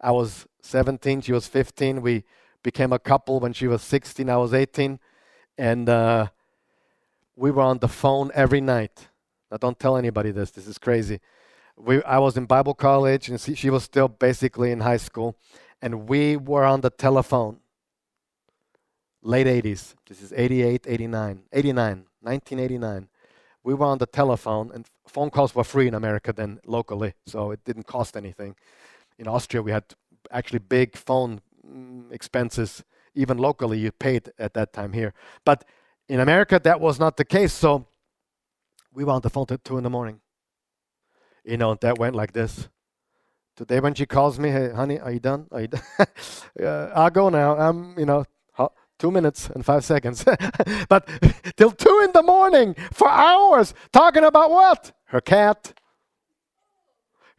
I 0.00 0.12
was 0.12 0.46
17, 0.62 1.22
she 1.22 1.32
was 1.32 1.46
15. 1.46 2.00
We 2.00 2.24
became 2.62 2.92
a 2.92 2.98
couple 2.98 3.40
when 3.40 3.52
she 3.52 3.66
was 3.66 3.82
16, 3.82 4.30
I 4.30 4.36
was 4.36 4.54
18. 4.54 4.98
And 5.58 5.88
uh, 5.88 6.28
we 7.36 7.50
were 7.50 7.62
on 7.62 7.78
the 7.78 7.88
phone 7.88 8.30
every 8.34 8.60
night. 8.60 9.08
Now, 9.50 9.56
don't 9.56 9.78
tell 9.78 9.96
anybody 9.96 10.30
this, 10.30 10.52
this 10.52 10.66
is 10.66 10.78
crazy. 10.78 11.20
We, 11.80 12.02
I 12.04 12.18
was 12.18 12.36
in 12.36 12.46
Bible 12.46 12.74
college, 12.74 13.28
and 13.28 13.40
she, 13.40 13.54
she 13.54 13.70
was 13.70 13.84
still 13.84 14.08
basically 14.08 14.70
in 14.70 14.80
high 14.80 14.98
school, 14.98 15.36
and 15.80 16.08
we 16.08 16.36
were 16.36 16.64
on 16.64 16.80
the 16.82 16.90
telephone. 16.90 17.58
Late 19.22 19.46
80s. 19.46 19.94
This 20.06 20.22
is 20.22 20.32
88, 20.34 20.86
89, 20.88 21.42
89, 21.52 22.06
1989 22.22 23.08
we 23.62 23.74
were 23.74 23.86
on 23.86 23.98
the 23.98 24.06
telephone, 24.06 24.70
and 24.72 24.86
phone 25.06 25.30
calls 25.30 25.54
were 25.54 25.64
free 25.64 25.86
in 25.86 25.94
America 25.94 26.32
then 26.32 26.60
locally, 26.66 27.14
so 27.26 27.50
it 27.50 27.64
didn't 27.64 27.86
cost 27.86 28.16
anything. 28.16 28.56
In 29.18 29.28
Austria, 29.28 29.62
we 29.62 29.70
had 29.70 29.84
actually 30.30 30.60
big 30.60 30.96
phone 30.96 31.40
mm, 31.66 32.10
expenses, 32.10 32.82
even 33.14 33.38
locally, 33.38 33.78
you 33.78 33.92
paid 33.92 34.32
at 34.38 34.54
that 34.54 34.72
time 34.72 34.92
here. 34.92 35.12
But 35.44 35.64
in 36.08 36.20
America, 36.20 36.60
that 36.62 36.80
was 36.80 36.98
not 36.98 37.16
the 37.16 37.24
case, 37.24 37.52
so 37.52 37.86
we 38.92 39.04
were 39.04 39.12
on 39.12 39.20
the 39.20 39.30
phone 39.30 39.46
till 39.46 39.58
2 39.58 39.78
in 39.78 39.84
the 39.84 39.90
morning. 39.90 40.20
You 41.44 41.56
know, 41.56 41.74
that 41.76 41.98
went 41.98 42.14
like 42.14 42.32
this. 42.32 42.68
Today, 43.56 43.80
when 43.80 43.94
she 43.94 44.06
calls 44.06 44.38
me, 44.38 44.50
hey, 44.50 44.70
honey, 44.70 44.98
are 44.98 45.12
you 45.12 45.20
done? 45.20 45.46
Are 45.52 45.60
you 45.60 45.68
done? 45.68 45.82
uh, 46.62 46.90
I'll 46.94 47.10
go 47.10 47.28
now. 47.28 47.56
I'm, 47.56 47.98
you 47.98 48.06
know, 48.06 48.24
two 49.00 49.10
minutes 49.10 49.50
and 49.50 49.64
five 49.64 49.84
seconds. 49.84 50.24
but 50.88 51.08
till 51.56 51.72
two 51.72 52.02
in 52.04 52.12
the 52.12 52.22
morning 52.22 52.76
for 52.92 53.08
hours 53.08 53.74
talking 53.92 54.22
about 54.22 54.50
what? 54.50 54.92
Her 55.06 55.20
cat, 55.20 55.72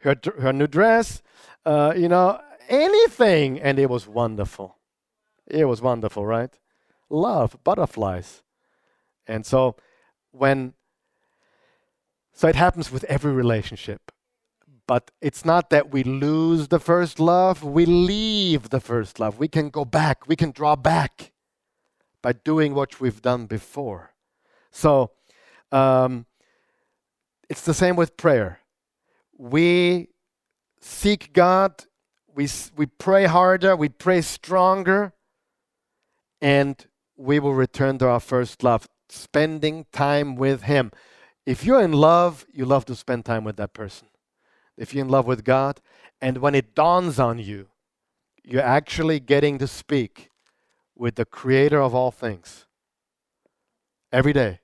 her, 0.00 0.16
her 0.40 0.52
new 0.52 0.66
dress, 0.66 1.22
uh, 1.64 1.94
you 1.96 2.08
know, 2.08 2.38
anything. 2.68 3.60
And 3.60 3.78
it 3.78 3.88
was 3.88 4.06
wonderful. 4.06 4.76
It 5.46 5.64
was 5.64 5.80
wonderful, 5.80 6.26
right? 6.26 6.58
Love, 7.08 7.56
butterflies. 7.64 8.42
And 9.26 9.46
so 9.46 9.76
when, 10.32 10.74
so 12.32 12.48
it 12.48 12.54
happens 12.54 12.90
with 12.90 13.04
every 13.04 13.32
relationship. 13.32 14.12
But 14.86 15.10
it's 15.20 15.44
not 15.44 15.70
that 15.70 15.92
we 15.92 16.02
lose 16.02 16.68
the 16.68 16.80
first 16.80 17.20
love, 17.20 17.62
we 17.62 17.86
leave 17.86 18.70
the 18.70 18.80
first 18.80 19.20
love. 19.20 19.38
We 19.38 19.48
can 19.48 19.70
go 19.70 19.84
back, 19.84 20.26
we 20.26 20.36
can 20.36 20.50
draw 20.50 20.76
back 20.76 21.32
by 22.20 22.32
doing 22.32 22.74
what 22.74 23.00
we've 23.00 23.22
done 23.22 23.46
before. 23.46 24.12
So 24.70 25.10
um, 25.70 26.26
it's 27.48 27.62
the 27.62 27.74
same 27.74 27.96
with 27.96 28.16
prayer. 28.16 28.60
We 29.36 30.08
seek 30.80 31.32
God, 31.32 31.84
we, 32.34 32.48
we 32.76 32.86
pray 32.86 33.26
harder, 33.26 33.76
we 33.76 33.88
pray 33.88 34.20
stronger, 34.20 35.12
and 36.40 36.84
we 37.16 37.38
will 37.38 37.54
return 37.54 37.98
to 37.98 38.08
our 38.08 38.20
first 38.20 38.62
love, 38.62 38.88
spending 39.08 39.86
time 39.92 40.34
with 40.36 40.62
Him. 40.62 40.90
If 41.44 41.64
you're 41.64 41.82
in 41.82 41.92
love, 41.92 42.46
you 42.52 42.64
love 42.64 42.84
to 42.86 42.94
spend 42.94 43.24
time 43.24 43.44
with 43.44 43.56
that 43.56 43.72
person. 43.72 44.08
If 44.76 44.94
you're 44.94 45.04
in 45.04 45.10
love 45.10 45.26
with 45.26 45.44
God, 45.44 45.80
and 46.20 46.38
when 46.38 46.54
it 46.54 46.74
dawns 46.74 47.18
on 47.18 47.38
you, 47.38 47.68
you're 48.44 48.62
actually 48.62 49.20
getting 49.20 49.58
to 49.58 49.66
speak 49.66 50.30
with 50.96 51.16
the 51.16 51.24
creator 51.24 51.80
of 51.80 51.94
all 51.94 52.10
things 52.10 52.66
every 54.12 54.32
day 54.32 54.60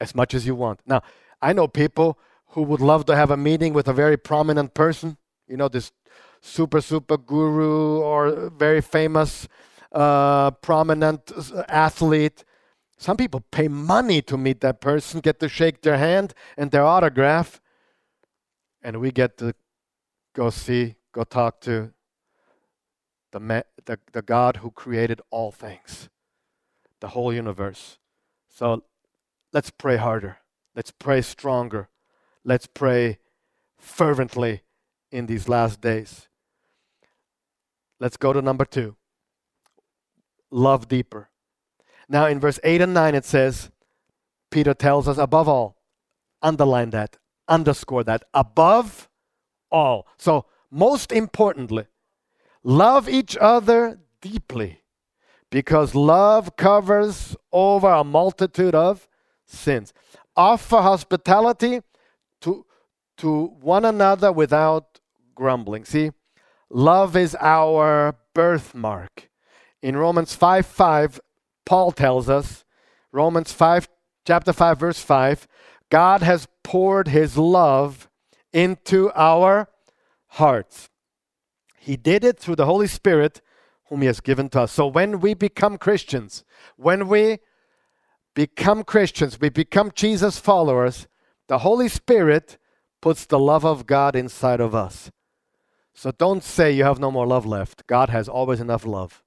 as 0.00 0.14
much 0.14 0.34
as 0.34 0.46
you 0.46 0.54
want. 0.54 0.80
Now, 0.86 1.02
I 1.40 1.52
know 1.52 1.68
people 1.68 2.18
who 2.48 2.62
would 2.62 2.80
love 2.80 3.04
to 3.06 3.16
have 3.16 3.30
a 3.30 3.36
meeting 3.36 3.72
with 3.72 3.88
a 3.88 3.92
very 3.92 4.16
prominent 4.16 4.74
person, 4.74 5.16
you 5.48 5.56
know, 5.56 5.68
this 5.68 5.92
super, 6.40 6.80
super 6.80 7.16
guru 7.16 8.00
or 8.00 8.50
very 8.50 8.80
famous, 8.80 9.48
uh, 9.92 10.50
prominent 10.50 11.30
athlete. 11.68 12.44
Some 13.02 13.16
people 13.16 13.40
pay 13.50 13.66
money 13.66 14.22
to 14.22 14.38
meet 14.38 14.60
that 14.60 14.80
person, 14.80 15.18
get 15.18 15.40
to 15.40 15.48
shake 15.48 15.82
their 15.82 15.98
hand 15.98 16.34
and 16.56 16.70
their 16.70 16.84
autograph, 16.84 17.60
and 18.80 19.00
we 19.00 19.10
get 19.10 19.38
to 19.38 19.56
go 20.36 20.50
see, 20.50 20.94
go 21.10 21.24
talk 21.24 21.60
to 21.62 21.90
the, 23.32 23.40
ma- 23.40 23.68
the, 23.86 23.98
the 24.12 24.22
God 24.22 24.58
who 24.58 24.70
created 24.70 25.20
all 25.30 25.50
things, 25.50 26.10
the 27.00 27.08
whole 27.08 27.34
universe. 27.34 27.98
So 28.48 28.84
let's 29.52 29.70
pray 29.70 29.96
harder. 29.96 30.38
Let's 30.76 30.92
pray 30.92 31.22
stronger. 31.22 31.88
Let's 32.44 32.68
pray 32.68 33.18
fervently 33.80 34.62
in 35.10 35.26
these 35.26 35.48
last 35.48 35.80
days. 35.80 36.28
Let's 37.98 38.16
go 38.16 38.32
to 38.32 38.40
number 38.40 38.64
two 38.64 38.94
love 40.52 40.86
deeper. 40.86 41.30
Now, 42.12 42.26
in 42.26 42.40
verse 42.40 42.60
8 42.62 42.82
and 42.82 42.92
9, 42.92 43.14
it 43.14 43.24
says, 43.24 43.70
Peter 44.50 44.74
tells 44.74 45.08
us 45.08 45.16
above 45.16 45.48
all, 45.48 45.78
underline 46.42 46.90
that, 46.90 47.16
underscore 47.48 48.04
that, 48.04 48.22
above 48.34 49.08
all. 49.70 50.06
So, 50.18 50.44
most 50.70 51.10
importantly, 51.10 51.86
love 52.62 53.08
each 53.08 53.34
other 53.40 53.98
deeply 54.20 54.82
because 55.48 55.94
love 55.94 56.54
covers 56.56 57.34
over 57.50 57.88
a 57.88 58.04
multitude 58.04 58.74
of 58.74 59.08
sins. 59.46 59.94
Offer 60.36 60.82
hospitality 60.82 61.80
to, 62.42 62.66
to 63.16 63.46
one 63.62 63.86
another 63.86 64.30
without 64.30 65.00
grumbling. 65.34 65.86
See, 65.86 66.10
love 66.68 67.16
is 67.16 67.34
our 67.40 68.16
birthmark. 68.34 69.30
In 69.80 69.96
Romans 69.96 70.34
5 70.34 70.66
5, 70.66 71.20
Paul 71.64 71.92
tells 71.92 72.28
us, 72.28 72.64
Romans 73.12 73.52
5, 73.52 73.88
chapter 74.26 74.52
5, 74.52 74.78
verse 74.78 75.00
5, 75.00 75.46
God 75.90 76.22
has 76.22 76.48
poured 76.64 77.08
his 77.08 77.36
love 77.36 78.08
into 78.52 79.10
our 79.14 79.68
hearts. 80.28 80.88
He 81.78 81.96
did 81.96 82.24
it 82.24 82.38
through 82.38 82.56
the 82.56 82.66
Holy 82.66 82.86
Spirit, 82.86 83.40
whom 83.88 84.00
he 84.00 84.06
has 84.06 84.20
given 84.20 84.48
to 84.50 84.62
us. 84.62 84.72
So 84.72 84.86
when 84.86 85.20
we 85.20 85.34
become 85.34 85.76
Christians, 85.78 86.44
when 86.76 87.08
we 87.08 87.38
become 88.34 88.84
Christians, 88.84 89.40
we 89.40 89.48
become 89.48 89.92
Jesus 89.94 90.38
followers, 90.38 91.06
the 91.48 91.58
Holy 91.58 91.88
Spirit 91.88 92.56
puts 93.00 93.26
the 93.26 93.38
love 93.38 93.64
of 93.64 93.86
God 93.86 94.16
inside 94.16 94.60
of 94.60 94.74
us. 94.74 95.10
So 95.92 96.12
don't 96.12 96.42
say 96.42 96.72
you 96.72 96.84
have 96.84 97.00
no 97.00 97.10
more 97.10 97.26
love 97.26 97.44
left. 97.44 97.86
God 97.86 98.08
has 98.08 98.28
always 98.28 98.60
enough 98.60 98.86
love. 98.86 99.22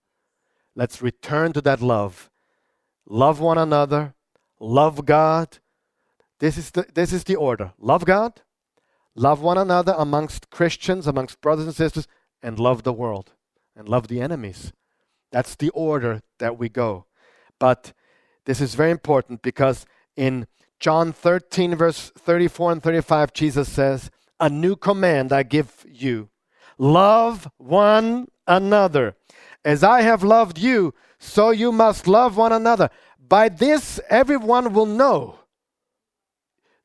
Let's 0.76 1.02
return 1.02 1.54
to 1.54 1.62
that 1.62 1.82
love. 1.82 2.30
Love 3.08 3.40
one 3.40 3.58
another, 3.58 4.14
love 4.60 5.06
God. 5.06 5.60
This 6.40 6.58
is 6.58 6.72
the, 6.72 6.86
this 6.94 7.14
is 7.14 7.24
the 7.24 7.36
order. 7.36 7.74
Love 7.78 8.04
God, 8.04 8.42
love 9.16 9.42
one 9.42 9.58
another 9.58 9.96
amongst 9.98 10.50
Christians, 10.50 11.08
amongst 11.08 11.40
brothers 11.40 11.66
and 11.66 11.76
sisters, 11.76 12.08
and 12.42 12.60
love 12.60 12.84
the 12.84 12.94
world 12.94 13.32
and 13.76 13.88
love 13.88 14.08
the 14.08 14.22
enemies. 14.22 14.74
That's 15.32 15.56
the 15.56 15.70
order 15.70 16.22
that 16.40 16.58
we 16.58 16.70
go. 16.70 17.06
But 17.60 17.94
this 18.46 18.62
is 18.62 18.76
very 18.76 18.92
important 18.92 19.42
because 19.42 19.86
in 20.16 20.48
John 20.80 21.14
13, 21.14 21.76
verse 21.76 22.12
34 22.18 22.74
and 22.74 22.84
35, 22.84 23.34
Jesus 23.34 23.70
says, 23.70 24.12
A 24.40 24.50
new 24.50 24.76
command 24.76 25.32
I 25.32 25.44
give 25.44 25.86
you 25.90 26.30
love 26.78 27.50
one 27.58 28.28
another. 28.48 29.16
As 29.66 29.84
I 29.84 30.02
have 30.02 30.24
loved 30.24 30.60
you, 30.60 30.94
so 31.18 31.50
you 31.50 31.72
must 31.72 32.08
love 32.08 32.38
one 32.38 32.54
another. 32.54 32.90
By 33.20 33.50
this, 33.50 34.00
everyone 34.10 34.72
will 34.74 34.86
know 34.86 35.40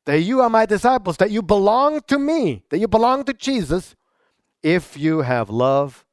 that 0.05 0.21
you 0.21 0.41
are 0.41 0.49
my 0.49 0.65
disciples, 0.65 1.17
that 1.17 1.29
you 1.29 1.43
belong 1.43 2.01
to 2.07 2.17
me, 2.17 2.63
that 2.69 2.79
you 2.79 2.87
belong 2.87 3.23
to 3.25 3.33
Jesus, 3.33 3.95
if 4.63 4.97
you 4.97 5.21
have 5.21 5.51
love 5.51 6.03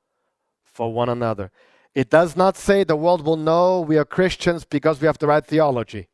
for 0.63 0.93
one 0.93 1.09
another. 1.09 1.51
It 1.95 2.11
does 2.11 2.37
not 2.37 2.57
say 2.57 2.85
the 2.85 2.97
world 2.97 3.25
will 3.25 3.39
know 3.39 3.81
we 3.81 3.97
are 3.97 4.05
Christians 4.05 4.65
because 4.65 5.01
we 5.01 5.07
have 5.07 5.19
the 5.19 5.27
right 5.27 5.45
theology. 5.45 6.09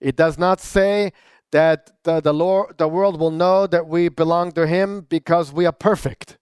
It 0.00 0.14
does 0.16 0.38
not 0.38 0.60
say 0.60 1.12
that 1.50 1.90
the, 2.04 2.20
the, 2.20 2.32
Lord, 2.32 2.78
the 2.78 2.88
world 2.88 3.18
will 3.18 3.32
know 3.32 3.66
that 3.66 3.88
we 3.88 4.08
belong 4.08 4.52
to 4.52 4.66
Him 4.66 5.06
because 5.08 5.52
we 5.52 5.66
are 5.66 5.72
perfect. 5.72 6.38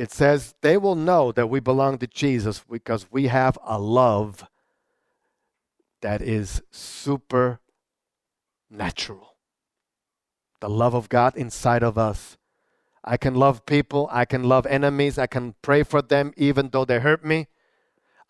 It 0.00 0.10
says 0.10 0.54
they 0.62 0.78
will 0.78 0.94
know 0.94 1.30
that 1.30 1.50
we 1.50 1.60
belong 1.60 1.98
to 1.98 2.06
Jesus 2.06 2.64
because 2.70 3.12
we 3.12 3.26
have 3.26 3.58
a 3.62 3.78
love 3.78 4.46
that 6.00 6.22
is 6.22 6.62
supernatural. 6.70 7.58
The 10.60 10.70
love 10.70 10.94
of 10.94 11.10
God 11.10 11.36
inside 11.36 11.82
of 11.82 11.98
us. 11.98 12.38
I 13.04 13.18
can 13.18 13.34
love 13.34 13.66
people, 13.66 14.08
I 14.10 14.24
can 14.24 14.44
love 14.44 14.64
enemies, 14.64 15.18
I 15.18 15.26
can 15.26 15.54
pray 15.60 15.82
for 15.82 16.00
them 16.00 16.32
even 16.34 16.70
though 16.70 16.86
they 16.86 17.00
hurt 17.00 17.22
me. 17.22 17.48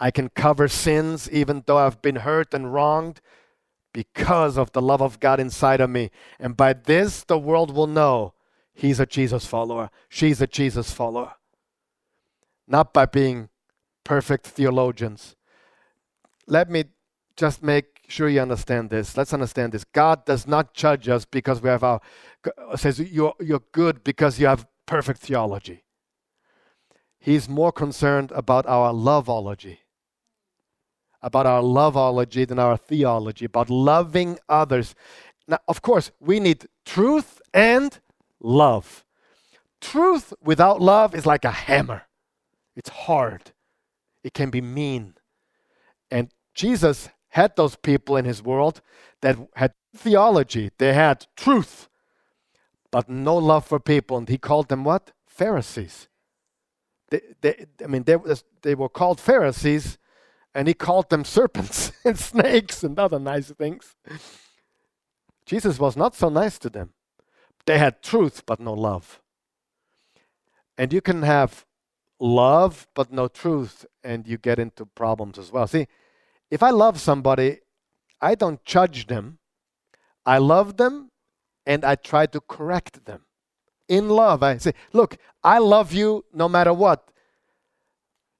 I 0.00 0.10
can 0.10 0.28
cover 0.30 0.66
sins 0.66 1.30
even 1.30 1.62
though 1.66 1.78
I've 1.78 2.02
been 2.02 2.16
hurt 2.16 2.52
and 2.52 2.74
wronged 2.74 3.20
because 3.92 4.58
of 4.58 4.72
the 4.72 4.82
love 4.82 5.00
of 5.00 5.20
God 5.20 5.38
inside 5.38 5.80
of 5.80 5.88
me. 5.88 6.10
And 6.40 6.56
by 6.56 6.72
this, 6.72 7.22
the 7.22 7.38
world 7.38 7.72
will 7.72 7.86
know 7.86 8.34
he's 8.74 8.98
a 8.98 9.06
Jesus 9.06 9.46
follower, 9.46 9.90
she's 10.08 10.40
a 10.40 10.48
Jesus 10.48 10.90
follower. 10.90 11.34
Not 12.70 12.94
by 12.94 13.04
being 13.04 13.48
perfect 14.04 14.46
theologians. 14.46 15.34
Let 16.46 16.70
me 16.70 16.84
just 17.36 17.62
make 17.64 18.02
sure 18.06 18.28
you 18.28 18.40
understand 18.40 18.90
this. 18.90 19.16
Let's 19.16 19.34
understand 19.34 19.72
this. 19.72 19.84
God 19.84 20.24
does 20.24 20.46
not 20.46 20.72
judge 20.72 21.08
us 21.08 21.24
because 21.24 21.60
we 21.60 21.68
have 21.68 21.82
our 21.82 22.00
says 22.76 23.00
you're 23.00 23.34
you're 23.40 23.64
good 23.72 24.04
because 24.04 24.38
you 24.38 24.46
have 24.46 24.66
perfect 24.86 25.20
theology. 25.20 25.84
He's 27.18 27.48
more 27.48 27.72
concerned 27.72 28.30
about 28.32 28.66
our 28.66 28.92
loveology. 28.92 29.80
About 31.22 31.46
our 31.46 31.62
loveology 31.62 32.46
than 32.46 32.58
our 32.58 32.76
theology, 32.76 33.44
about 33.44 33.68
loving 33.68 34.38
others. 34.48 34.94
Now, 35.46 35.58
of 35.68 35.82
course, 35.82 36.12
we 36.20 36.40
need 36.40 36.66
truth 36.86 37.42
and 37.52 37.98
love. 38.40 39.04
Truth 39.80 40.32
without 40.42 40.80
love 40.80 41.14
is 41.14 41.26
like 41.26 41.44
a 41.44 41.50
hammer. 41.50 42.04
It's 42.80 42.88
hard. 42.88 43.52
It 44.24 44.32
can 44.32 44.48
be 44.48 44.62
mean. 44.62 45.12
And 46.10 46.30
Jesus 46.54 47.10
had 47.28 47.54
those 47.54 47.76
people 47.76 48.16
in 48.16 48.24
his 48.24 48.42
world 48.42 48.80
that 49.20 49.36
had 49.54 49.74
theology, 49.94 50.70
they 50.78 50.94
had 50.94 51.26
truth, 51.36 51.90
but 52.90 53.06
no 53.06 53.36
love 53.36 53.66
for 53.66 53.78
people. 53.78 54.16
And 54.16 54.30
he 54.30 54.38
called 54.38 54.70
them 54.70 54.82
what? 54.82 55.12
Pharisees. 55.26 56.08
They, 57.10 57.20
they, 57.42 57.66
I 57.84 57.86
mean, 57.86 58.04
they, 58.04 58.16
they 58.62 58.74
were 58.74 58.88
called 58.88 59.20
Pharisees, 59.20 59.98
and 60.54 60.66
he 60.66 60.72
called 60.72 61.10
them 61.10 61.24
serpents 61.36 61.92
and 62.02 62.18
snakes 62.18 62.82
and 62.82 62.98
other 62.98 63.18
nice 63.18 63.50
things. 63.50 63.94
Jesus 65.44 65.78
was 65.78 65.98
not 65.98 66.14
so 66.14 66.30
nice 66.30 66.58
to 66.60 66.70
them. 66.70 66.94
They 67.66 67.76
had 67.76 68.02
truth, 68.02 68.46
but 68.46 68.58
no 68.58 68.72
love. 68.72 69.20
And 70.78 70.94
you 70.94 71.02
can 71.02 71.20
have 71.24 71.66
love, 72.20 72.86
but 72.94 73.10
no 73.10 73.26
truth, 73.26 73.86
and 74.04 74.26
you 74.26 74.38
get 74.38 74.58
into 74.58 74.84
problems 74.84 75.38
as 75.38 75.50
well. 75.50 75.66
See, 75.66 75.88
if 76.50 76.62
I 76.62 76.70
love 76.70 77.00
somebody, 77.00 77.60
I 78.20 78.34
don't 78.34 78.62
judge 78.64 79.06
them. 79.06 79.38
I 80.26 80.38
love 80.38 80.76
them 80.76 81.10
and 81.66 81.84
I 81.84 81.94
try 81.94 82.26
to 82.26 82.40
correct 82.40 83.06
them. 83.06 83.22
In 83.88 84.08
love, 84.08 84.42
I 84.42 84.58
say, 84.58 84.74
Look, 84.92 85.16
I 85.42 85.58
love 85.58 85.92
you 85.92 86.24
no 86.32 86.48
matter 86.48 86.72
what. 86.72 87.10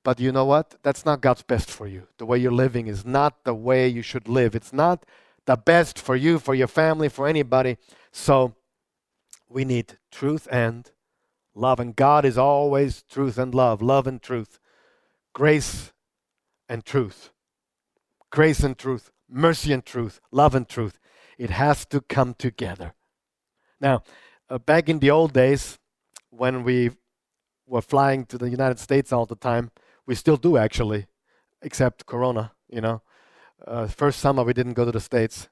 But 0.03 0.21
you 0.21 0.33
know 0.33 0.45
what? 0.45 0.77
That's 0.83 1.05
not 1.05 1.21
God's 1.21 1.43
best 1.43 1.71
for 1.71 1.87
you. 1.87 2.07
The 2.19 2.27
way 2.27 2.39
you're 2.39 2.53
living 2.53 2.87
is 2.87 3.05
not 3.05 3.45
the 3.45 3.55
way 3.55 3.89
you 3.89 4.03
should 4.03 4.29
live. 4.29 4.55
It's 4.55 4.73
not 4.73 5.05
the 5.47 5.57
best 5.57 5.99
for 5.99 6.17
you, 6.17 6.39
for 6.39 6.55
your 6.55 6.69
family, 6.69 7.09
for 7.09 7.27
anybody. 7.27 7.77
So 8.13 8.55
we 9.49 9.65
need 9.65 9.99
truth 10.11 10.49
and 10.51 10.91
love. 11.55 11.81
And 11.81 11.95
God 11.95 12.25
is 12.25 12.39
always 12.39 13.03
truth 13.03 13.39
and 13.39 13.55
love, 13.55 13.83
love 13.83 14.07
and 14.07 14.21
truth, 14.23 14.59
grace 15.33 15.93
and 16.69 16.85
truth 16.85 17.31
grace 18.31 18.61
and 18.61 18.79
truth, 18.79 19.11
mercy 19.29 19.73
and 19.73 19.85
truth, 19.85 20.21
love 20.31 20.55
and 20.55 20.69
truth. 20.69 20.99
It 21.37 21.51
has 21.51 21.85
to 21.87 22.01
come 22.01 22.35
together. 22.35 22.95
Now, 23.81 24.03
uh, 24.49 24.59
back 24.59 24.89
in 24.89 25.01
the 25.01 25.11
old 25.11 25.33
days, 25.33 25.79
when 26.31 26.65
we 26.65 26.91
were 27.67 27.83
flying 27.83 28.25
to 28.27 28.39
the 28.39 28.51
United 28.51 28.79
States 28.79 29.13
all 29.13 29.27
the 29.27 29.37
time, 29.37 29.71
we 30.07 30.15
still 30.15 30.37
do 30.37 30.57
actually, 30.57 31.07
except 31.63 32.07
Corona, 32.07 32.53
you 32.69 32.81
know. 32.81 33.03
Uh, 33.67 33.87
first 33.87 34.21
summer 34.21 34.43
we 34.43 34.53
didn't 34.53 34.75
go 34.75 34.85
to 34.85 34.93
the 34.93 35.01
States. 35.01 35.49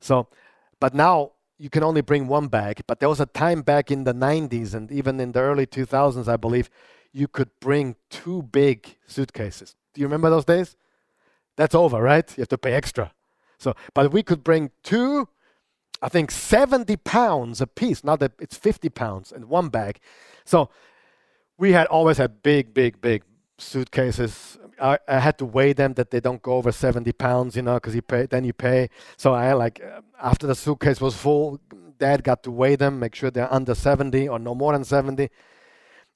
So, 0.00 0.28
but 0.78 0.94
now 0.94 1.32
you 1.60 1.68
can 1.68 1.84
only 1.84 2.00
bring 2.00 2.26
one 2.26 2.48
bag. 2.48 2.80
But 2.86 3.00
there 3.00 3.08
was 3.08 3.20
a 3.20 3.26
time 3.26 3.60
back 3.60 3.90
in 3.90 4.04
the 4.04 4.14
90s 4.14 4.72
and 4.74 4.90
even 4.90 5.20
in 5.20 5.32
the 5.32 5.40
early 5.40 5.66
2000s, 5.66 6.26
I 6.26 6.38
believe, 6.38 6.70
you 7.12 7.28
could 7.28 7.50
bring 7.60 7.96
two 8.08 8.44
big 8.44 8.96
suitcases. 9.06 9.76
Do 9.92 10.00
you 10.00 10.06
remember 10.06 10.30
those 10.30 10.46
days? 10.46 10.74
That's 11.56 11.74
over, 11.74 12.00
right? 12.00 12.26
You 12.36 12.42
have 12.42 12.48
to 12.48 12.58
pay 12.58 12.72
extra. 12.72 13.12
So, 13.58 13.74
but 13.92 14.10
we 14.10 14.22
could 14.22 14.42
bring 14.42 14.70
two, 14.82 15.28
I 16.00 16.08
think 16.08 16.30
70 16.30 16.96
pounds 16.96 17.60
a 17.60 17.66
piece. 17.66 18.02
Now 18.02 18.16
that 18.16 18.32
it's 18.38 18.56
50 18.56 18.88
pounds 18.88 19.30
in 19.30 19.46
one 19.46 19.68
bag. 19.68 19.98
So 20.46 20.70
we 21.58 21.72
had 21.72 21.88
always 21.88 22.16
had 22.16 22.42
big, 22.42 22.72
big, 22.72 23.02
big 23.02 23.22
suitcases. 23.60 24.58
I, 24.80 24.98
I 25.06 25.18
had 25.18 25.38
to 25.38 25.44
weigh 25.44 25.72
them 25.72 25.94
that 25.94 26.10
they 26.10 26.20
don't 26.20 26.42
go 26.42 26.54
over 26.54 26.72
70 26.72 27.12
pounds, 27.12 27.56
you 27.56 27.62
know, 27.62 27.74
because 27.74 27.94
you 27.94 28.02
pay, 28.02 28.26
then 28.26 28.44
you 28.44 28.52
pay. 28.52 28.88
So 29.16 29.34
I 29.34 29.52
like, 29.52 29.80
uh, 29.82 30.00
after 30.20 30.46
the 30.46 30.54
suitcase 30.54 31.00
was 31.00 31.14
full, 31.14 31.60
dad 31.98 32.24
got 32.24 32.42
to 32.44 32.50
weigh 32.50 32.76
them, 32.76 32.98
make 32.98 33.14
sure 33.14 33.30
they're 33.30 33.52
under 33.52 33.74
70 33.74 34.28
or 34.28 34.38
no 34.38 34.54
more 34.54 34.72
than 34.72 34.84
70. 34.84 35.28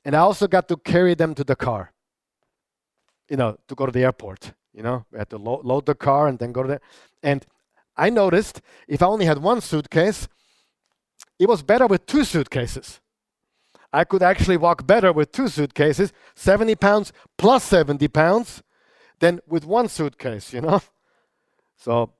And 0.04 0.14
I 0.14 0.20
also 0.20 0.46
got 0.46 0.68
to 0.68 0.76
carry 0.76 1.14
them 1.14 1.34
to 1.34 1.44
the 1.44 1.56
car, 1.56 1.92
you 3.28 3.36
know, 3.36 3.58
to 3.68 3.74
go 3.74 3.86
to 3.86 3.92
the 3.92 4.04
airport. 4.04 4.52
You 4.72 4.82
know, 4.82 5.04
we 5.12 5.18
had 5.18 5.30
to 5.30 5.38
lo- 5.38 5.60
load 5.62 5.86
the 5.86 5.94
car 5.94 6.26
and 6.26 6.38
then 6.38 6.52
go 6.52 6.62
to 6.62 6.68
there. 6.68 6.80
And 7.22 7.46
I 7.96 8.10
noticed 8.10 8.60
if 8.88 9.02
I 9.02 9.06
only 9.06 9.26
had 9.26 9.38
one 9.38 9.60
suitcase, 9.60 10.28
it 11.38 11.48
was 11.48 11.62
better 11.62 11.86
with 11.86 12.06
two 12.06 12.24
suitcases. 12.24 13.00
I 13.94 14.02
could 14.02 14.24
actually 14.24 14.56
walk 14.56 14.88
better 14.88 15.12
with 15.12 15.30
two 15.30 15.46
suitcases, 15.46 16.12
70 16.34 16.74
pounds 16.74 17.12
plus 17.38 17.62
70 17.62 18.08
pounds, 18.08 18.60
than 19.20 19.40
with 19.46 19.64
one 19.64 19.88
suitcase, 19.88 20.52
you 20.52 20.60
know? 20.60 20.82
So 21.76 22.10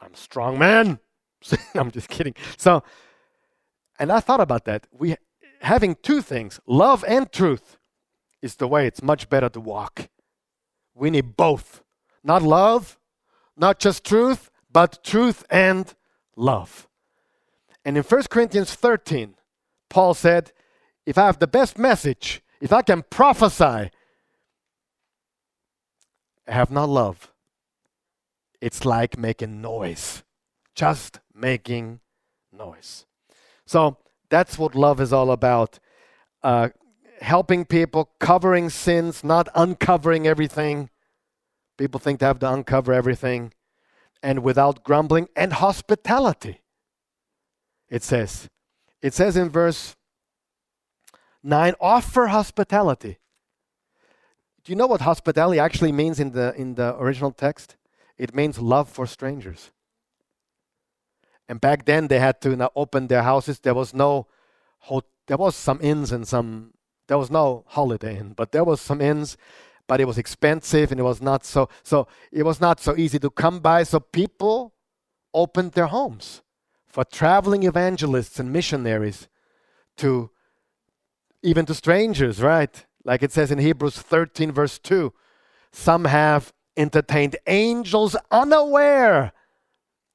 I'm 0.00 0.12
a 0.12 0.16
strong 0.16 0.58
man. 0.58 0.98
I'm 1.74 1.92
just 1.92 2.08
kidding. 2.08 2.34
So, 2.56 2.82
and 4.00 4.10
I 4.10 4.18
thought 4.18 4.40
about 4.40 4.64
that. 4.64 4.88
We 4.90 5.14
having 5.60 5.94
two 6.02 6.20
things, 6.20 6.58
love 6.66 7.04
and 7.06 7.30
truth, 7.30 7.76
is 8.42 8.56
the 8.56 8.66
way 8.66 8.86
it's 8.86 9.02
much 9.02 9.28
better 9.28 9.48
to 9.50 9.60
walk. 9.60 10.08
We 10.94 11.10
need 11.10 11.36
both. 11.36 11.82
Not 12.24 12.42
love, 12.42 12.98
not 13.56 13.78
just 13.78 14.04
truth, 14.04 14.50
but 14.72 15.04
truth 15.04 15.44
and 15.48 15.94
love. 16.34 16.88
And 17.84 17.96
in 17.96 18.02
1 18.02 18.22
Corinthians 18.30 18.74
13, 18.74 19.34
Paul 19.88 20.14
said, 20.14 20.52
if 21.08 21.16
I 21.16 21.24
have 21.24 21.38
the 21.38 21.46
best 21.46 21.78
message, 21.78 22.42
if 22.60 22.70
I 22.70 22.82
can 22.82 23.02
prophesy, 23.02 23.64
I 23.64 23.90
have 26.46 26.70
not 26.70 26.90
love. 26.90 27.32
It's 28.60 28.84
like 28.84 29.16
making 29.16 29.62
noise, 29.62 30.22
just 30.74 31.20
making 31.34 32.00
noise. 32.52 33.06
So 33.64 33.96
that's 34.28 34.58
what 34.58 34.74
love 34.74 35.00
is 35.00 35.10
all 35.10 35.30
about. 35.30 35.78
Uh, 36.42 36.68
helping 37.22 37.64
people, 37.64 38.10
covering 38.20 38.68
sins, 38.68 39.24
not 39.24 39.48
uncovering 39.54 40.26
everything. 40.26 40.90
People 41.78 42.00
think 42.00 42.20
they 42.20 42.26
have 42.26 42.40
to 42.40 42.52
uncover 42.52 42.92
everything. 42.92 43.54
And 44.22 44.42
without 44.42 44.84
grumbling, 44.84 45.28
and 45.34 45.54
hospitality. 45.54 46.60
It 47.88 48.02
says. 48.02 48.50
It 49.00 49.14
says 49.14 49.38
in 49.38 49.48
verse 49.48 49.96
9 51.42 51.74
offer 51.80 52.26
hospitality. 52.26 53.18
Do 54.64 54.72
you 54.72 54.76
know 54.76 54.86
what 54.86 55.00
hospitality 55.00 55.58
actually 55.58 55.92
means 55.92 56.20
in 56.20 56.32
the, 56.32 56.54
in 56.56 56.74
the 56.74 56.96
original 56.98 57.30
text? 57.30 57.76
It 58.18 58.34
means 58.34 58.58
love 58.58 58.88
for 58.88 59.06
strangers. 59.06 59.70
And 61.48 61.60
back 61.60 61.86
then 61.86 62.08
they 62.08 62.18
had 62.18 62.40
to 62.42 62.70
open 62.76 63.06
their 63.06 63.22
houses. 63.22 63.60
There 63.60 63.74
was 63.74 63.94
no, 63.94 64.26
there 65.26 65.38
was 65.38 65.56
some 65.56 65.78
inns 65.80 66.12
and 66.12 66.28
some, 66.28 66.74
there 67.06 67.16
was 67.16 67.30
no 67.30 67.64
holiday 67.68 68.18
inn, 68.18 68.34
but 68.36 68.52
there 68.52 68.64
was 68.64 68.80
some 68.80 69.00
inns, 69.00 69.36
but 69.86 70.00
it 70.00 70.04
was 70.04 70.18
expensive 70.18 70.90
and 70.90 71.00
it 71.00 71.04
was 71.04 71.22
not 71.22 71.46
so, 71.46 71.68
so 71.82 72.06
it 72.30 72.42
was 72.42 72.60
not 72.60 72.80
so 72.80 72.94
easy 72.96 73.18
to 73.20 73.30
come 73.30 73.60
by. 73.60 73.84
So 73.84 74.00
people 74.00 74.74
opened 75.32 75.72
their 75.72 75.86
homes 75.86 76.42
for 76.86 77.04
traveling 77.04 77.62
evangelists 77.62 78.38
and 78.38 78.52
missionaries 78.52 79.28
to 79.96 80.30
even 81.42 81.66
to 81.66 81.74
strangers, 81.74 82.42
right? 82.42 82.84
Like 83.04 83.22
it 83.22 83.32
says 83.32 83.50
in 83.50 83.58
Hebrews 83.58 83.98
13, 83.98 84.52
verse 84.52 84.78
2. 84.78 85.12
Some 85.72 86.04
have 86.06 86.52
entertained 86.76 87.36
angels 87.46 88.16
unaware. 88.30 89.32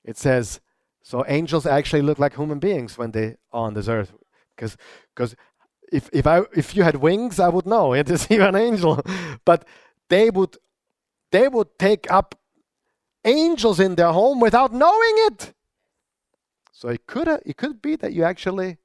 It 0.04 0.18
says, 0.18 0.60
so 1.02 1.26
angels 1.28 1.66
actually 1.66 2.02
look 2.02 2.20
like 2.20 2.36
human 2.36 2.60
beings 2.60 2.98
when 2.98 3.12
they 3.12 3.36
are 3.52 3.68
on 3.68 3.74
this 3.74 3.88
earth. 3.88 4.14
Because 4.56 4.78
if, 5.92 6.10
if 6.14 6.26
I 6.26 6.42
if 6.56 6.76
you 6.76 6.84
had 6.84 6.96
wings, 6.96 7.40
I 7.40 7.50
would 7.50 7.66
know 7.66 7.94
it 8.02 8.10
is 8.10 8.30
even 8.32 8.48
an 8.48 8.56
angel. 8.56 9.02
but 9.46 9.66
they 10.10 10.30
would 10.30 10.58
they 11.32 11.48
would 11.48 11.78
take 11.78 12.10
up 12.12 12.36
angels 13.26 13.80
in 13.80 13.96
their 13.96 14.12
home 14.12 14.40
without 14.40 14.74
knowing 14.74 15.16
it. 15.28 15.54
So 16.72 16.90
it 16.90 17.06
could 17.06 17.28
it 17.46 17.58
could 17.58 17.82
be 17.82 17.96
that 17.98 18.14
you 18.14 18.24
actually 18.24 18.78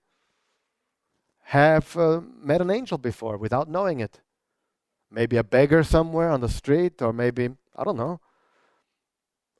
have 1.48 1.96
uh, 1.96 2.20
met 2.42 2.60
an 2.60 2.70
angel 2.70 2.98
before 2.98 3.38
without 3.38 3.70
knowing 3.70 4.00
it. 4.00 4.20
Maybe 5.10 5.38
a 5.38 5.42
beggar 5.42 5.82
somewhere 5.82 6.28
on 6.28 6.42
the 6.42 6.48
street, 6.48 7.00
or 7.00 7.14
maybe 7.14 7.48
I 7.74 7.84
don't 7.84 7.96
know, 7.96 8.20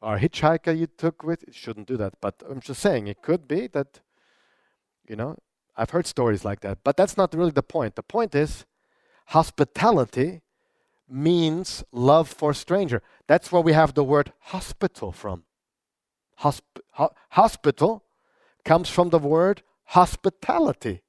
or 0.03 0.17
a 0.17 0.21
hitchhiker 0.21 0.77
you 0.77 0.87
took 0.87 1.23
with. 1.23 1.45
You 1.47 1.55
shouldn't 1.55 1.89
do 1.89 1.97
that, 1.97 2.21
but 2.21 2.43
I'm 2.47 2.61
just 2.61 2.81
saying 2.81 3.07
it 3.07 3.23
could 3.23 3.49
be 3.49 3.69
that, 3.69 4.01
you 5.09 5.17
know, 5.17 5.39
I've 5.79 5.89
heard 5.89 6.07
stories 6.07 6.45
like 6.45 6.61
that. 6.61 6.79
But 6.85 6.99
that's 6.99 7.17
not 7.17 7.33
really 7.33 7.53
the 7.53 7.63
point. 7.63 7.97
The 7.97 8.03
point 8.03 8.35
is 8.35 8.67
hospitality 9.29 10.43
means 11.09 11.85
love 11.91 12.29
for 12.29 12.53
stranger. 12.53 13.01
That's 13.27 13.51
where 13.51 13.63
we 13.63 13.73
have 13.73 13.95
the 13.95 14.05
word 14.05 14.35
hospital 14.41 15.11
from. 15.11 15.45
Hosp- 16.43 16.83
ho- 16.93 17.15
hospital 17.31 18.05
comes 18.63 18.91
from 18.91 19.09
the 19.09 19.19
word 19.19 19.63
hospitality. 19.85 21.01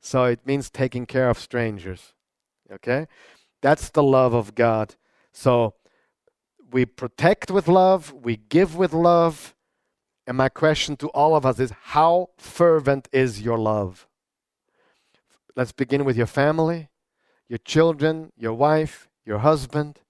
So 0.00 0.24
it 0.24 0.46
means 0.46 0.70
taking 0.70 1.06
care 1.06 1.28
of 1.28 1.38
strangers. 1.38 2.12
Okay? 2.72 3.06
That's 3.62 3.90
the 3.90 4.02
love 4.02 4.34
of 4.34 4.54
God. 4.54 4.94
So 5.32 5.74
we 6.70 6.84
protect 6.84 7.50
with 7.50 7.68
love, 7.68 8.12
we 8.12 8.36
give 8.36 8.76
with 8.76 8.92
love. 8.92 9.54
And 10.26 10.36
my 10.36 10.48
question 10.48 10.96
to 10.96 11.08
all 11.08 11.34
of 11.34 11.46
us 11.46 11.58
is 11.58 11.72
how 11.82 12.28
fervent 12.36 13.08
is 13.12 13.40
your 13.40 13.58
love? 13.58 14.06
Let's 15.56 15.72
begin 15.72 16.04
with 16.04 16.16
your 16.16 16.26
family, 16.26 16.88
your 17.48 17.58
children, 17.58 18.32
your 18.36 18.52
wife, 18.52 19.08
your 19.24 19.38
husband, 19.38 20.00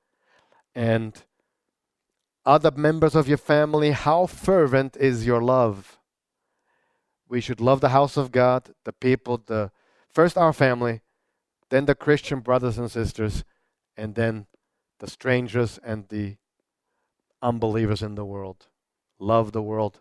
and 0.75 1.23
other 2.45 2.71
members 2.71 3.15
of 3.15 3.29
your 3.29 3.39
family. 3.39 3.93
How 3.93 4.27
fervent 4.27 4.97
is 4.97 5.25
your 5.25 5.41
love? 5.41 5.99
We 7.29 7.41
should 7.41 7.61
love 7.61 7.81
the 7.81 7.91
house 7.91 8.17
of 8.17 8.33
God, 8.33 8.75
the 8.85 8.93
people, 8.93 9.41
the 9.47 9.71
first 10.19 10.37
our 10.37 10.53
family, 10.53 11.01
then 11.71 11.85
the 11.85 11.95
Christian 11.95 12.41
brothers 12.41 12.77
and 12.77 12.91
sisters, 12.91 13.45
and 13.97 14.17
then 14.17 14.47
the 14.99 15.09
strangers 15.09 15.79
and 15.85 16.09
the 16.09 16.39
unbelievers 17.41 18.03
in 18.03 18.17
the 18.17 18.25
world. 18.25 18.67
Love 19.21 19.53
the 19.53 19.63
world. 19.63 20.01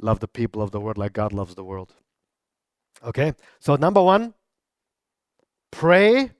Love 0.00 0.18
the 0.18 0.26
people 0.26 0.60
of 0.60 0.72
the 0.72 0.80
world 0.80 0.98
like 0.98 1.12
God 1.12 1.32
loves 1.32 1.54
the 1.54 1.62
world. 1.62 1.94
Okay? 3.04 3.34
So, 3.60 3.76
number 3.76 4.02
one, 4.02 4.34
pray 5.70 6.32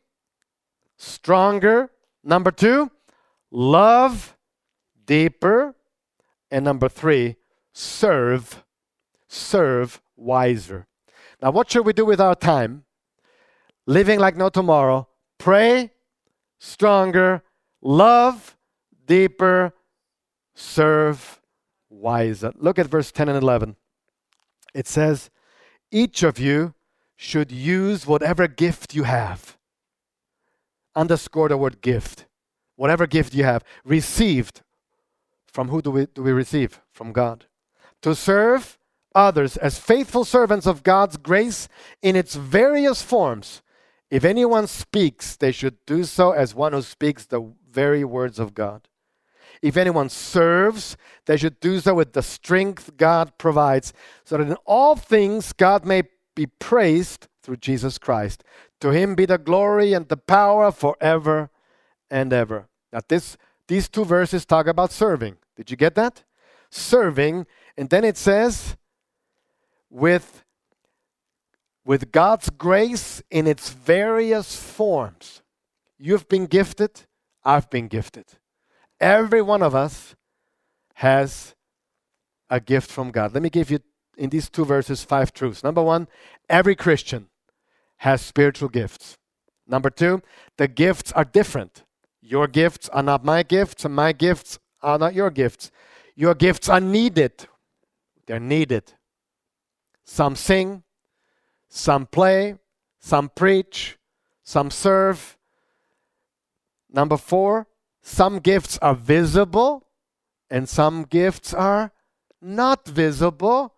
stronger. 0.97 1.89
Number 2.25 2.51
two, 2.51 2.91
love 3.53 4.37
deeper. 5.07 5.77
And 6.51 6.65
number 6.65 6.89
three, 6.89 7.37
serve. 7.73 8.65
Serve 9.29 10.03
wiser. 10.17 10.89
Now, 11.43 11.51
what 11.51 11.71
should 11.71 11.85
we 11.85 11.93
do 11.93 12.05
with 12.05 12.21
our 12.21 12.37
time? 12.37 12.85
Living 13.85 14.21
like 14.21 14.37
no 14.37 14.49
tomorrow. 14.49 15.09
Pray 15.39 15.91
stronger. 16.61 17.43
Love 17.83 18.57
deeper 19.07 19.75
serve 20.55 21.41
wiser. 21.91 22.53
Look 22.57 22.79
at 22.79 22.87
verse 22.87 23.11
10 23.11 23.29
and 23.29 23.43
11. 23.43 23.75
It 24.73 24.87
says, 24.87 25.31
Each 25.91 26.23
of 26.23 26.39
you 26.39 26.75
should 27.17 27.51
use 27.51 28.07
whatever 28.07 28.47
gift 28.47 28.95
you 28.95 29.03
have. 29.03 29.59
Underscore 30.95 31.49
the 31.49 31.57
word 31.57 31.81
gift. 31.81 32.27
Whatever 32.77 33.07
gift 33.07 33.35
you 33.35 33.45
have, 33.45 33.65
received. 33.85 34.63
From 35.47 35.69
who 35.69 35.83
do 35.83 35.91
we, 35.91 36.07
do 36.07 36.23
we 36.23 36.33
receive? 36.33 36.81
From 36.93 37.13
God. 37.13 37.47
To 38.03 38.15
serve 38.15 38.79
others 39.15 39.57
as 39.57 39.79
faithful 39.79 40.25
servants 40.25 40.67
of 40.67 40.83
God's 40.83 41.17
grace 41.17 41.69
in 42.03 42.17
its 42.17 42.35
various 42.35 43.03
forms. 43.03 43.63
If 44.11 44.25
anyone 44.25 44.67
speaks, 44.67 45.37
they 45.37 45.53
should 45.53 45.77
do 45.87 46.05
so 46.05 46.33
as 46.33 46.55
one 46.55 46.73
who 46.73 46.83
speaks 46.83 47.25
the 47.25 47.53
very 47.71 48.05
words 48.05 48.39
of 48.39 48.55
God. 48.55 48.89
If 49.63 49.77
anyone 49.77 50.09
serves, 50.09 50.97
they 51.27 51.37
should 51.37 51.61
do 51.61 51.81
so 51.81 51.95
with 51.95 52.13
the 52.13 52.23
strength 52.23 52.97
God 52.97 53.39
provides, 53.39 53.93
so 54.25 54.37
that 54.37 54.47
in 54.47 54.55
all 54.67 54.97
things 54.97 55.53
God 55.53 55.87
may 55.87 56.03
be 56.35 56.47
praised 56.47 57.29
through 57.43 57.57
Jesus 57.57 57.97
Christ. 57.97 58.43
To 58.81 58.91
him 58.91 59.15
be 59.15 59.25
the 59.25 59.39
glory 59.39 59.93
and 59.93 60.09
the 60.09 60.17
power 60.17 60.73
forever 60.73 61.51
and 62.11 62.33
ever. 62.33 62.69
Now, 62.93 63.01
this, 63.09 63.37
these 63.69 63.89
two 63.89 64.05
verses 64.05 64.45
talk 64.45 64.67
about 64.67 64.93
serving. 64.93 65.37
Did 65.57 65.71
you 65.71 65.77
get 65.77 65.95
that? 65.95 66.25
Serving, 66.71 67.47
and 67.77 67.89
then 67.89 68.05
it 68.05 68.17
says, 68.17 68.77
with, 69.93 70.43
with 71.85 72.11
God's 72.11 72.51
grace 72.51 73.23
in 73.31 73.47
its 73.47 73.71
various 73.71 74.57
forms. 74.57 75.43
You've 75.99 76.29
been 76.29 76.47
gifted, 76.47 77.03
I've 77.45 77.69
been 77.71 77.89
gifted. 77.89 78.25
Every 78.99 79.43
one 79.43 79.63
of 79.63 79.75
us 79.75 80.17
has 80.95 81.55
a 82.49 82.59
gift 82.59 82.91
from 82.91 83.11
God. 83.11 83.35
Let 83.35 83.43
me 83.43 83.51
give 83.51 83.71
you 83.71 83.81
in 84.17 84.31
these 84.31 84.49
two 84.49 84.65
verses 84.65 85.05
five 85.05 85.33
truths. 85.33 85.63
Number 85.63 85.83
one, 85.83 86.09
every 86.49 86.75
Christian 86.75 87.29
has 87.99 88.21
spiritual 88.23 88.69
gifts. 88.69 89.17
Number 89.67 89.91
two, 89.91 90.23
the 90.57 90.69
gifts 90.69 91.13
are 91.13 91.25
different. 91.25 91.85
Your 92.21 92.47
gifts 92.47 92.89
are 92.91 93.03
not 93.03 93.25
my 93.25 93.43
gifts, 93.43 93.85
and 93.85 93.95
my 93.95 94.13
gifts 94.13 94.59
are 94.83 94.99
not 94.99 95.15
your 95.15 95.31
gifts. 95.31 95.71
Your 96.15 96.35
gifts 96.35 96.69
are 96.69 96.81
needed. 96.81 97.47
They're 98.27 98.41
needed. 98.41 98.95
Some 100.05 100.37
sing, 100.37 100.83
some 101.69 102.07
play, 102.07 102.57
some 103.01 103.29
preach, 103.29 103.99
some 104.43 104.71
serve. 104.71 105.37
Number 106.93 107.17
four, 107.17 107.67
some 108.03 108.39
gifts 108.41 108.79
are 108.79 108.95
visible 108.95 109.87
and 110.51 110.69
some 110.69 111.05
gifts 111.05 111.55
are 111.55 111.93
not 112.41 112.87
visible, 112.87 113.75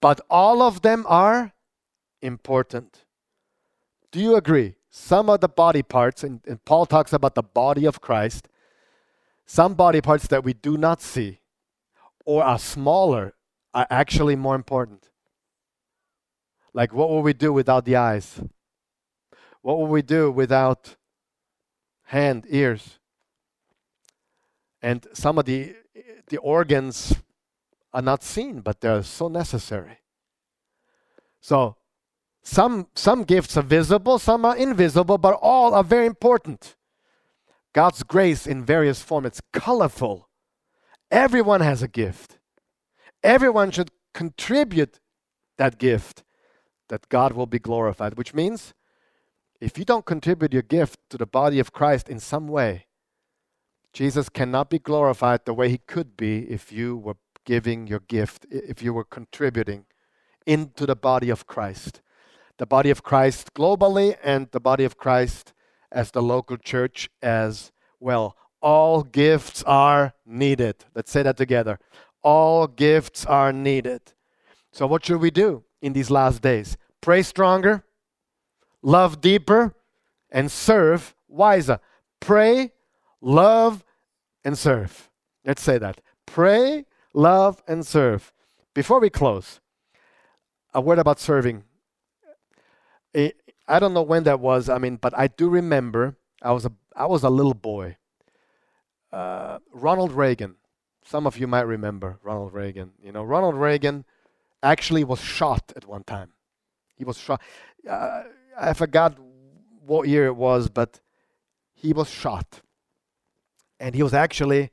but 0.00 0.20
all 0.28 0.62
of 0.62 0.82
them 0.82 1.04
are 1.08 1.52
important. 2.20 3.04
Do 4.10 4.18
you 4.20 4.34
agree? 4.34 4.74
Some 4.90 5.28
of 5.28 5.40
the 5.40 5.48
body 5.48 5.82
parts, 5.82 6.24
and, 6.24 6.40
and, 6.46 6.64
Paul 6.64 6.86
talks 6.86 7.12
about 7.12 7.34
the 7.34 7.42
body 7.42 7.84
of 7.84 8.00
Christ, 8.00 8.48
some 9.44 9.74
body 9.74 10.00
parts 10.00 10.26
that 10.28 10.44
we 10.44 10.52
do 10.52 10.76
not 10.76 11.02
see 11.02 11.40
or 12.24 12.42
are 12.42 12.58
smaller 12.58 13.34
are 13.74 13.86
actually 13.90 14.36
more 14.36 14.54
important. 14.54 15.10
Like, 16.74 16.92
what 16.92 17.08
will 17.08 17.22
we 17.22 17.32
do 17.32 17.52
without 17.52 17.84
the 17.84 17.96
eyes? 17.96 18.40
What 19.62 19.78
will 19.78 19.86
we 19.86 20.02
do 20.02 20.30
without 20.30 20.96
hand, 22.02 22.44
ears? 22.50 22.98
And 24.82 25.06
some 25.14 25.38
of 25.38 25.46
the, 25.46 25.76
the 26.28 26.38
organs 26.38 27.14
are 27.92 28.02
not 28.02 28.24
seen, 28.24 28.60
but 28.60 28.80
they're 28.80 29.04
so 29.04 29.28
necessary. 29.28 30.00
So, 31.40 31.76
some, 32.42 32.88
some 32.94 33.22
gifts 33.22 33.56
are 33.56 33.62
visible, 33.62 34.18
some 34.18 34.44
are 34.44 34.56
invisible, 34.56 35.16
but 35.16 35.38
all 35.40 35.74
are 35.74 35.84
very 35.84 36.06
important. 36.06 36.76
God's 37.72 38.02
grace 38.02 38.46
in 38.46 38.64
various 38.64 39.00
forms, 39.00 39.28
it's 39.28 39.40
colorful. 39.52 40.28
Everyone 41.10 41.60
has 41.60 41.82
a 41.82 41.88
gift. 41.88 42.38
Everyone 43.22 43.70
should 43.70 43.90
contribute 44.12 45.00
that 45.56 45.78
gift 45.78 46.24
that 46.88 47.08
God 47.08 47.32
will 47.32 47.46
be 47.46 47.58
glorified, 47.58 48.16
which 48.16 48.34
means 48.34 48.74
if 49.60 49.78
you 49.78 49.84
don't 49.84 50.04
contribute 50.04 50.52
your 50.52 50.62
gift 50.62 50.98
to 51.10 51.16
the 51.16 51.26
body 51.26 51.58
of 51.58 51.72
Christ 51.72 52.08
in 52.08 52.20
some 52.20 52.48
way, 52.48 52.86
Jesus 53.92 54.28
cannot 54.28 54.70
be 54.70 54.78
glorified 54.78 55.44
the 55.44 55.54
way 55.54 55.68
he 55.68 55.78
could 55.78 56.16
be 56.16 56.50
if 56.50 56.72
you 56.72 56.96
were 56.96 57.16
giving 57.44 57.86
your 57.86 58.00
gift, 58.00 58.46
if 58.50 58.82
you 58.82 58.92
were 58.92 59.04
contributing 59.04 59.86
into 60.46 60.86
the 60.86 60.96
body 60.96 61.30
of 61.30 61.46
Christ. 61.46 62.02
The 62.58 62.66
body 62.66 62.90
of 62.90 63.02
Christ 63.02 63.54
globally 63.54 64.16
and 64.22 64.48
the 64.50 64.60
body 64.60 64.84
of 64.84 64.96
Christ 64.96 65.52
as 65.90 66.10
the 66.10 66.22
local 66.22 66.56
church 66.56 67.08
as 67.22 67.72
well. 68.00 68.36
All 68.60 69.02
gifts 69.02 69.62
are 69.64 70.14
needed. 70.26 70.84
Let's 70.94 71.10
say 71.10 71.22
that 71.22 71.36
together. 71.36 71.78
All 72.22 72.66
gifts 72.66 73.24
are 73.26 73.52
needed. 73.52 74.00
So, 74.72 74.86
what 74.86 75.04
should 75.04 75.20
we 75.20 75.30
do 75.30 75.64
in 75.84 75.92
these 75.92 76.10
last 76.10 76.40
days? 76.40 76.78
Pray 77.02 77.22
stronger, 77.22 77.84
love 78.82 79.20
deeper, 79.20 79.74
and 80.30 80.50
serve 80.50 81.14
wiser. 81.28 81.78
Pray, 82.20 82.72
love, 83.20 83.84
and 84.42 84.56
serve. 84.56 85.10
Let's 85.44 85.62
say 85.62 85.76
that. 85.76 86.00
Pray, 86.24 86.86
love, 87.12 87.62
and 87.68 87.86
serve. 87.86 88.32
Before 88.72 88.98
we 88.98 89.10
close, 89.10 89.60
a 90.72 90.80
word 90.80 90.98
about 90.98 91.20
serving. 91.20 91.64
I 93.14 93.78
don't 93.78 93.94
know 93.94 94.02
when 94.02 94.24
that 94.24 94.40
was. 94.40 94.68
I 94.68 94.78
mean, 94.78 94.96
but 94.96 95.16
I 95.16 95.28
do 95.28 95.48
remember 95.48 96.16
I 96.42 96.52
was 96.52 96.64
a 96.64 96.72
I 96.96 97.06
was 97.06 97.22
a 97.22 97.30
little 97.30 97.54
boy. 97.54 97.96
Uh, 99.12 99.58
Ronald 99.72 100.12
Reagan. 100.12 100.56
Some 101.04 101.26
of 101.26 101.36
you 101.38 101.46
might 101.46 101.68
remember 101.68 102.18
Ronald 102.22 102.54
Reagan. 102.54 102.92
You 103.02 103.12
know, 103.12 103.22
Ronald 103.22 103.56
Reagan 103.56 104.04
actually 104.64 105.04
was 105.04 105.20
shot 105.20 105.72
at 105.76 105.86
one 105.86 106.04
time. 106.04 106.32
He 106.96 107.04
was 107.04 107.18
shot. 107.18 107.40
Uh, 107.88 108.22
I 108.58 108.72
forgot 108.72 109.18
what 109.86 110.08
year 110.08 110.26
it 110.26 110.36
was, 110.36 110.68
but 110.68 111.00
he 111.74 111.92
was 111.92 112.10
shot. 112.10 112.62
And 113.78 113.94
he 113.94 114.02
was 114.02 114.14
actually 114.14 114.70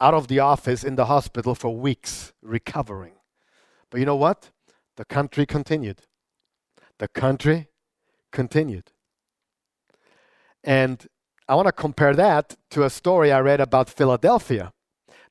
out 0.00 0.14
of 0.14 0.28
the 0.28 0.40
office 0.40 0.82
in 0.82 0.96
the 0.96 1.06
hospital 1.06 1.54
for 1.54 1.76
weeks 1.76 2.32
recovering. 2.42 3.14
But 3.90 4.00
you 4.00 4.06
know 4.06 4.16
what? 4.16 4.50
The 4.96 5.04
country 5.04 5.46
continued. 5.46 6.00
The 6.98 7.08
country 7.08 7.68
continued. 8.32 8.92
And 10.62 11.06
I 11.48 11.54
want 11.54 11.66
to 11.66 11.72
compare 11.72 12.14
that 12.14 12.56
to 12.70 12.84
a 12.84 12.90
story 12.90 13.30
I 13.30 13.40
read 13.40 13.60
about 13.60 13.90
Philadelphia. 13.90 14.72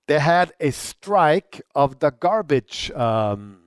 They 0.07 0.19
had 0.19 0.53
a 0.59 0.71
strike 0.71 1.61
of 1.73 1.99
the 1.99 2.11
garbage, 2.11 2.91
um, 2.91 3.62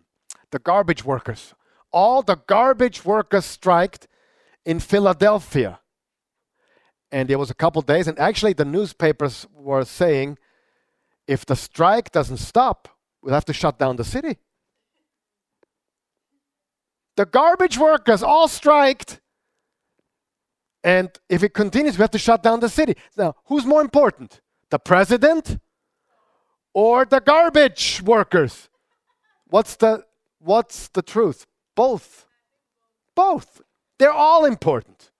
the 0.52 0.58
garbage 0.58 1.04
workers 1.04 1.54
all 1.96 2.22
the 2.22 2.36
garbage 2.46 3.06
workers 3.06 3.46
striked 3.46 4.06
in 4.66 4.80
Philadelphia. 4.80 5.80
And 7.10 7.30
it 7.30 7.36
was 7.36 7.50
a 7.50 7.54
couple 7.54 7.80
days, 7.80 8.06
and 8.06 8.18
actually 8.18 8.52
the 8.52 8.66
newspapers 8.66 9.46
were 9.54 9.84
saying 9.84 10.36
if 11.26 11.46
the 11.46 11.56
strike 11.56 12.12
doesn't 12.12 12.36
stop, 12.36 12.88
we'll 13.22 13.32
have 13.32 13.46
to 13.46 13.54
shut 13.54 13.78
down 13.78 13.96
the 13.96 14.04
city. 14.04 14.36
The 17.16 17.24
garbage 17.24 17.78
workers 17.78 18.22
all 18.22 18.46
striked. 18.46 19.20
And 20.84 21.08
if 21.30 21.42
it 21.42 21.54
continues, 21.54 21.96
we 21.96 22.02
have 22.02 22.10
to 22.10 22.18
shut 22.18 22.42
down 22.42 22.60
the 22.60 22.68
city. 22.68 22.94
Now, 23.16 23.36
who's 23.46 23.64
more 23.64 23.80
important? 23.80 24.42
The 24.68 24.78
president 24.78 25.58
or 26.74 27.06
the 27.06 27.20
garbage 27.20 28.02
workers? 28.02 28.68
What's 29.46 29.76
the 29.76 30.04
what's 30.46 30.88
the 30.88 31.02
truth? 31.02 31.46
Both. 31.74 32.26
Both. 33.14 33.60
They're 33.98 34.12
all 34.12 34.44
important. 34.44 35.10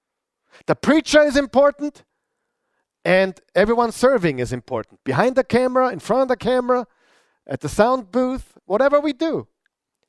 The 0.67 0.75
preacher 0.75 1.21
is 1.21 1.37
important, 1.37 2.05
and 3.05 3.39
everyone 3.55 3.93
serving 3.93 4.39
is 4.39 4.53
important. 4.53 5.05
Behind 5.05 5.37
the 5.37 5.45
camera, 5.45 5.91
in 5.91 5.99
front 5.99 6.23
of 6.23 6.29
the 6.29 6.37
camera, 6.37 6.87
at 7.47 7.61
the 7.61 7.69
sound 7.69 8.11
booth, 8.11 8.57
whatever 8.65 9.01
we 9.01 9.13
do, 9.13 9.47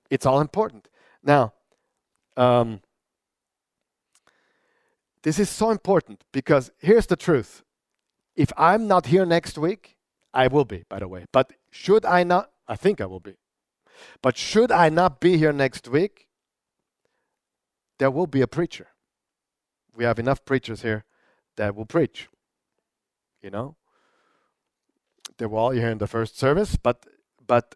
it's 0.09 0.25
all 0.25 0.39
important. 0.39 0.89
Now, 1.23 1.53
um, 2.35 2.81
this 5.23 5.39
is 5.39 5.49
so 5.49 5.71
important 5.71 6.23
because 6.31 6.71
here's 6.79 7.07
the 7.07 7.17
truth. 7.17 7.63
If 8.35 8.53
I'm 8.55 8.87
not 8.87 9.07
here 9.07 9.25
next 9.25 9.57
week, 9.57 9.97
I 10.33 10.47
will 10.47 10.65
be, 10.65 10.85
by 10.87 10.99
the 10.99 11.07
way. 11.07 11.25
But 11.31 11.53
should 11.71 12.05
I 12.05 12.23
not? 12.23 12.51
I 12.67 12.75
think 12.75 13.01
I 13.01 13.05
will 13.05 13.19
be. 13.19 13.35
But 14.21 14.37
should 14.37 14.71
I 14.71 14.89
not 14.89 15.19
be 15.19 15.37
here 15.37 15.53
next 15.53 15.87
week, 15.87 16.27
there 17.99 18.11
will 18.11 18.27
be 18.27 18.41
a 18.41 18.47
preacher. 18.47 18.87
We 19.95 20.03
have 20.03 20.19
enough 20.19 20.45
preachers 20.45 20.81
here 20.81 21.05
that 21.55 21.75
will 21.75 21.85
preach. 21.85 22.29
You 23.41 23.49
know? 23.49 23.75
They 25.37 25.45
were 25.45 25.57
all 25.57 25.71
here 25.71 25.89
in 25.89 25.97
the 25.97 26.07
first 26.07 26.37
service, 26.37 26.77
but 26.77 27.05
but 27.45 27.75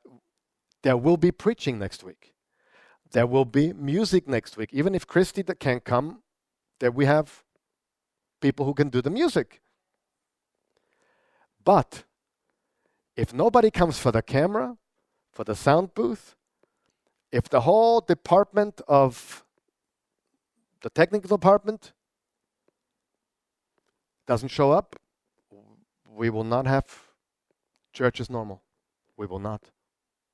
there 0.83 0.97
will 0.97 1.17
be 1.17 1.31
preaching 1.31 1.79
next 1.79 2.03
week. 2.03 2.33
There 3.11 3.27
will 3.27 3.45
be 3.45 3.73
music 3.73 4.27
next 4.27 4.57
week. 4.57 4.69
Even 4.73 4.95
if 4.95 5.05
Christy 5.05 5.43
can't 5.43 5.83
come, 5.83 6.23
there 6.79 6.91
we 6.91 7.05
have 7.05 7.43
people 8.41 8.65
who 8.65 8.73
can 8.73 8.89
do 8.89 9.01
the 9.01 9.09
music. 9.09 9.61
But 11.63 12.03
if 13.15 13.33
nobody 13.33 13.69
comes 13.69 13.99
for 13.99 14.11
the 14.11 14.21
camera, 14.21 14.77
for 15.31 15.43
the 15.43 15.55
sound 15.55 15.93
booth, 15.93 16.35
if 17.31 17.47
the 17.49 17.61
whole 17.61 18.01
department 18.01 18.81
of 18.87 19.45
the 20.81 20.89
technical 20.89 21.29
department 21.29 21.93
doesn't 24.27 24.49
show 24.49 24.71
up, 24.71 24.95
we 26.05 26.29
will 26.29 26.43
not 26.43 26.67
have 26.67 26.85
church 27.93 28.19
as 28.19 28.29
normal. 28.29 28.61
We 29.15 29.25
will 29.25 29.39
not. 29.39 29.71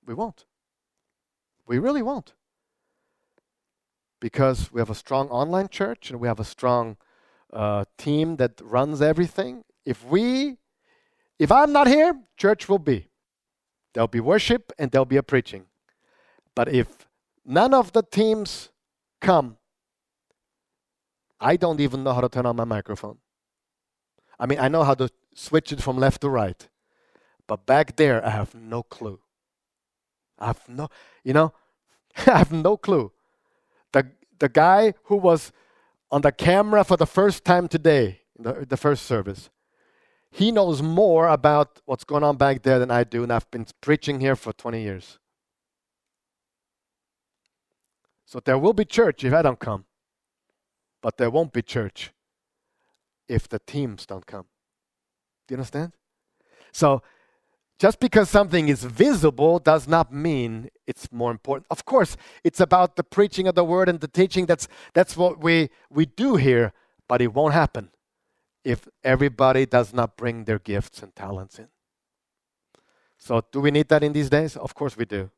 We 0.05 0.13
won't. 0.13 0.45
We 1.67 1.77
really 1.79 2.01
won't. 2.01 2.33
Because 4.19 4.71
we 4.71 4.81
have 4.81 4.89
a 4.89 4.95
strong 4.95 5.27
online 5.29 5.69
church 5.69 6.09
and 6.09 6.19
we 6.19 6.27
have 6.27 6.39
a 6.39 6.45
strong 6.45 6.97
uh, 7.53 7.85
team 7.97 8.37
that 8.37 8.59
runs 8.61 9.01
everything. 9.01 9.63
If 9.85 10.03
we, 10.05 10.57
if 11.37 11.51
I'm 11.51 11.71
not 11.71 11.87
here, 11.87 12.19
church 12.35 12.67
will 12.67 12.79
be. 12.79 13.09
There'll 13.97 14.07
be 14.07 14.19
worship 14.19 14.71
and 14.77 14.91
there'll 14.91 15.05
be 15.05 15.17
a 15.17 15.23
preaching. 15.23 15.65
But 16.53 16.69
if 16.69 17.07
none 17.43 17.73
of 17.73 17.93
the 17.93 18.03
teams 18.03 18.69
come, 19.19 19.57
I 21.39 21.55
don't 21.55 21.81
even 21.81 22.03
know 22.03 22.13
how 22.13 22.21
to 22.21 22.29
turn 22.29 22.45
on 22.45 22.55
my 22.55 22.63
microphone. 22.63 23.17
I 24.39 24.45
mean, 24.45 24.59
I 24.59 24.67
know 24.67 24.83
how 24.83 24.93
to 24.93 25.09
switch 25.33 25.71
it 25.71 25.81
from 25.81 25.97
left 25.97 26.21
to 26.21 26.29
right, 26.29 26.69
but 27.47 27.65
back 27.65 27.95
there, 27.95 28.23
I 28.23 28.29
have 28.29 28.53
no 28.53 28.83
clue. 28.83 29.19
I 30.37 30.45
have 30.45 30.61
no, 30.69 30.89
you 31.23 31.33
know, 31.33 31.53
I 32.27 32.37
have 32.37 32.51
no 32.51 32.77
clue. 32.77 33.11
The, 33.93 34.11
the 34.37 34.49
guy 34.49 34.93
who 35.05 35.15
was 35.15 35.51
on 36.11 36.21
the 36.21 36.31
camera 36.31 36.83
for 36.83 36.97
the 36.97 37.07
first 37.07 37.43
time 37.43 37.67
today, 37.67 38.21
the, 38.37 38.63
the 38.69 38.77
first 38.77 39.07
service, 39.07 39.49
He 40.31 40.51
knows 40.51 40.81
more 40.81 41.27
about 41.27 41.81
what's 41.85 42.03
going 42.03 42.23
on 42.23 42.37
back 42.37 42.63
there 42.63 42.79
than 42.79 42.91
I 42.91 43.03
do, 43.03 43.23
and 43.23 43.31
I've 43.31 43.49
been 43.49 43.65
preaching 43.81 44.19
here 44.19 44.35
for 44.35 44.53
20 44.53 44.81
years. 44.81 45.19
So 48.25 48.39
there 48.43 48.57
will 48.57 48.73
be 48.73 48.85
church 48.85 49.23
if 49.23 49.33
I 49.33 49.41
don't 49.41 49.59
come, 49.59 49.85
but 51.01 51.17
there 51.17 51.29
won't 51.29 51.53
be 51.53 51.61
church 51.61 52.11
if 53.27 53.47
the 53.47 53.59
teams 53.59 54.05
don't 54.05 54.25
come. 54.25 54.45
Do 55.47 55.53
you 55.53 55.57
understand? 55.57 55.93
So 56.73 57.01
just 57.79 57.99
because 57.99 58.29
something 58.29 58.67
is 58.67 58.83
visible 58.83 59.59
does 59.59 59.87
not 59.87 60.11
mean 60.11 60.69
it's 60.85 61.09
more 61.11 61.31
important. 61.31 61.67
Of 61.71 61.85
course, 61.85 62.17
it's 62.43 62.59
about 62.59 62.97
the 62.97 63.03
preaching 63.03 63.47
of 63.47 63.55
the 63.55 63.63
word 63.63 63.87
and 63.87 64.01
the 64.01 64.07
teaching. 64.07 64.45
That's 64.45 64.67
that's 64.93 65.15
what 65.15 65.41
we 65.41 65.69
we 65.89 66.05
do 66.05 66.35
here, 66.35 66.73
but 67.07 67.21
it 67.21 67.33
won't 67.33 67.53
happen 67.53 67.91
if 68.67 68.85
everybody 69.01 69.65
does 69.65 69.93
not 69.93 70.17
bring 70.17 70.43
their 70.43 70.59
gifts 70.59 71.01
and 71.01 71.15
talents 71.15 71.57
in. 71.57 71.69
So 73.17 73.41
do 73.49 73.61
we 73.61 73.71
need 73.71 73.87
that 73.87 74.03
in 74.03 74.11
these 74.11 74.29
days? 74.29 74.57
Of 74.57 74.75
course 74.75 74.97
we 74.97 75.05
do. 75.05 75.31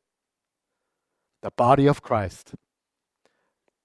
The 1.40 1.52
body 1.52 1.86
of 1.86 2.02
Christ. 2.02 2.54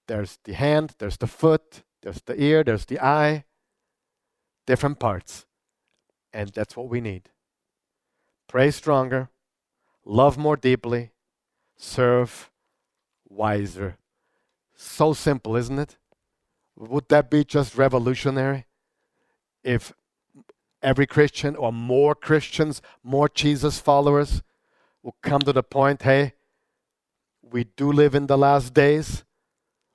There's 0.08 0.40
the 0.42 0.54
hand, 0.54 0.96
there's 0.98 1.18
the 1.18 1.28
foot, 1.28 1.84
there's 2.02 2.22
the 2.22 2.34
ear, 2.42 2.64
there's 2.64 2.86
the 2.86 2.98
eye, 3.00 3.44
different 4.66 4.98
parts. 4.98 5.46
And 6.32 6.50
that's 6.50 6.76
what 6.76 6.88
we 6.88 7.00
need. 7.00 7.30
Pray 8.48 8.72
stronger, 8.72 9.28
love 10.04 10.36
more 10.36 10.56
deeply, 10.56 11.12
serve 11.76 12.50
wiser. 13.28 13.96
So 14.74 15.12
simple, 15.12 15.54
isn't 15.54 15.78
it? 15.78 15.98
Would 16.76 17.08
that 17.10 17.30
be 17.30 17.44
just 17.44 17.78
revolutionary? 17.78 18.66
If 19.66 19.92
every 20.80 21.08
Christian 21.08 21.56
or 21.56 21.72
more 21.72 22.14
Christians, 22.14 22.80
more 23.02 23.28
Jesus 23.28 23.80
followers 23.80 24.42
will 25.02 25.16
come 25.22 25.42
to 25.42 25.52
the 25.52 25.64
point 25.64 26.02
hey, 26.02 26.34
we 27.42 27.64
do 27.64 27.90
live 27.90 28.14
in 28.14 28.28
the 28.28 28.38
last 28.38 28.72
days. 28.72 29.24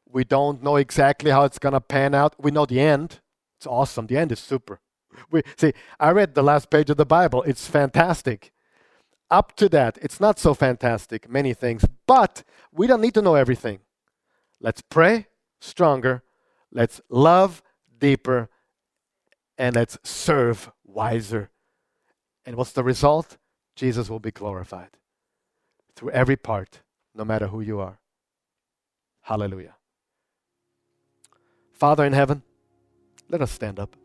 We 0.05 0.25
don't 0.25 0.61
know 0.61 0.75
exactly 0.75 1.31
how 1.31 1.45
it's 1.45 1.57
going 1.57 1.71
to 1.71 1.79
pan 1.79 2.13
out. 2.13 2.35
We 2.37 2.51
know 2.51 2.65
the 2.65 2.81
end. 2.81 3.21
It's 3.57 3.65
awesome. 3.65 4.07
The 4.07 4.17
end 4.17 4.33
is 4.33 4.39
super. 4.39 4.81
We 5.29 5.43
see, 5.55 5.73
I 5.99 6.11
read 6.11 6.35
the 6.35 6.43
last 6.43 6.69
page 6.69 6.89
of 6.89 6.97
the 6.97 7.05
Bible. 7.05 7.43
It's 7.43 7.67
fantastic. 7.67 8.51
Up 9.29 9.55
to 9.55 9.69
that, 9.69 9.97
it's 10.01 10.19
not 10.19 10.37
so 10.37 10.53
fantastic, 10.53 11.29
many 11.29 11.53
things, 11.53 11.85
but 12.05 12.43
we 12.73 12.87
don't 12.87 12.99
need 12.99 13.13
to 13.13 13.21
know 13.21 13.35
everything. 13.35 13.79
Let's 14.59 14.81
pray 14.81 15.27
stronger, 15.61 16.23
let's 16.71 16.99
love 17.09 17.63
deeper, 17.97 18.49
and 19.57 19.75
let's 19.75 19.97
serve 20.03 20.71
wiser. 20.85 21.49
And 22.45 22.55
what's 22.55 22.71
the 22.71 22.83
result? 22.83 23.37
Jesus 23.75 24.09
will 24.09 24.19
be 24.19 24.31
glorified 24.31 24.97
through 25.95 26.11
every 26.11 26.35
part, 26.35 26.81
no 27.15 27.23
matter 27.23 27.47
who 27.47 27.61
you 27.61 27.79
are. 27.79 27.99
Hallelujah. 29.21 29.75
Father 31.73 32.05
in 32.05 32.13
heaven, 32.13 32.43
let 33.29 33.41
us 33.41 33.51
stand 33.51 33.79
up. 33.79 33.95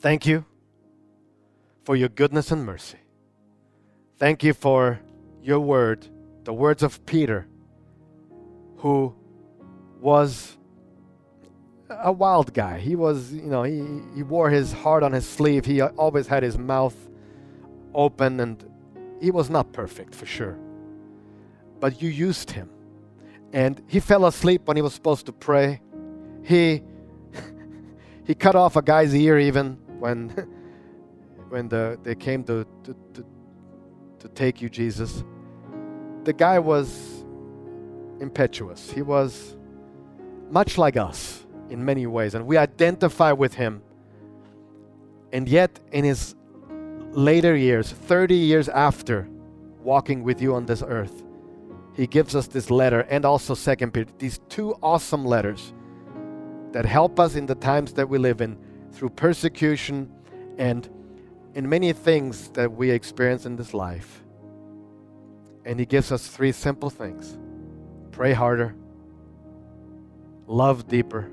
Thank 0.00 0.26
you 0.26 0.44
for 1.84 1.96
your 1.96 2.08
goodness 2.08 2.50
and 2.50 2.64
mercy. 2.64 2.98
Thank 4.18 4.42
you 4.42 4.52
for 4.52 5.00
your 5.42 5.60
word, 5.60 6.06
the 6.44 6.52
words 6.52 6.82
of 6.82 7.04
Peter, 7.06 7.46
who 8.78 9.14
was 10.00 10.56
a 12.02 12.12
wild 12.12 12.52
guy. 12.52 12.78
He 12.78 12.96
was, 12.96 13.32
you 13.32 13.42
know, 13.42 13.62
he, 13.62 13.84
he 14.14 14.22
wore 14.22 14.50
his 14.50 14.72
heart 14.72 15.02
on 15.02 15.12
his 15.12 15.28
sleeve. 15.28 15.64
He 15.64 15.80
always 15.80 16.26
had 16.26 16.42
his 16.42 16.58
mouth 16.58 16.96
open, 17.94 18.40
and 18.40 18.64
he 19.20 19.30
was 19.30 19.50
not 19.50 19.72
perfect 19.72 20.14
for 20.14 20.26
sure. 20.26 20.58
But 21.80 22.00
you 22.02 22.08
used 22.08 22.50
him. 22.50 22.70
And 23.52 23.82
he 23.86 24.00
fell 24.00 24.26
asleep 24.26 24.62
when 24.64 24.76
he 24.76 24.82
was 24.82 24.94
supposed 24.94 25.26
to 25.26 25.32
pray. 25.32 25.80
He 26.42 26.82
he 28.26 28.34
cut 28.34 28.54
off 28.56 28.76
a 28.76 28.82
guy's 28.82 29.14
ear 29.14 29.38
even 29.38 29.78
when 29.98 30.30
when 31.48 31.68
the, 31.68 31.98
they 32.02 32.16
came 32.16 32.42
to, 32.44 32.66
to, 32.82 32.96
to, 33.12 33.24
to 34.18 34.28
take 34.30 34.60
you, 34.60 34.68
Jesus. 34.68 35.22
The 36.24 36.32
guy 36.32 36.58
was 36.58 37.24
impetuous. 38.20 38.90
He 38.90 39.02
was 39.02 39.56
much 40.50 40.78
like 40.78 40.96
us 40.96 41.43
in 41.74 41.84
many 41.84 42.06
ways, 42.06 42.34
and 42.34 42.46
we 42.46 42.56
identify 42.56 43.32
with 43.32 43.54
him. 43.54 43.82
And 45.32 45.48
yet, 45.48 45.80
in 45.90 46.04
his 46.04 46.36
later 47.10 47.56
years, 47.56 47.90
30 47.90 48.36
years 48.36 48.68
after 48.68 49.28
walking 49.82 50.22
with 50.22 50.40
you 50.40 50.54
on 50.54 50.66
this 50.66 50.82
earth, 50.86 51.24
he 51.96 52.06
gives 52.06 52.34
us 52.36 52.46
this 52.46 52.70
letter 52.70 53.00
and 53.10 53.24
also 53.24 53.54
Second 53.54 53.92
Peter, 53.92 54.10
these 54.18 54.38
two 54.48 54.74
awesome 54.82 55.24
letters 55.24 55.74
that 56.70 56.86
help 56.86 57.18
us 57.18 57.34
in 57.34 57.46
the 57.46 57.56
times 57.56 57.92
that 57.94 58.08
we 58.08 58.18
live 58.18 58.40
in 58.40 58.56
through 58.92 59.10
persecution 59.10 60.10
and 60.56 60.88
in 61.54 61.68
many 61.68 61.92
things 61.92 62.50
that 62.50 62.70
we 62.70 62.90
experience 62.90 63.46
in 63.46 63.56
this 63.56 63.74
life. 63.74 64.22
And 65.64 65.80
He 65.80 65.86
gives 65.86 66.12
us 66.12 66.28
three 66.28 66.52
simple 66.52 66.90
things 66.90 67.36
pray 68.12 68.32
harder, 68.32 68.76
love 70.46 70.86
deeper, 70.86 71.28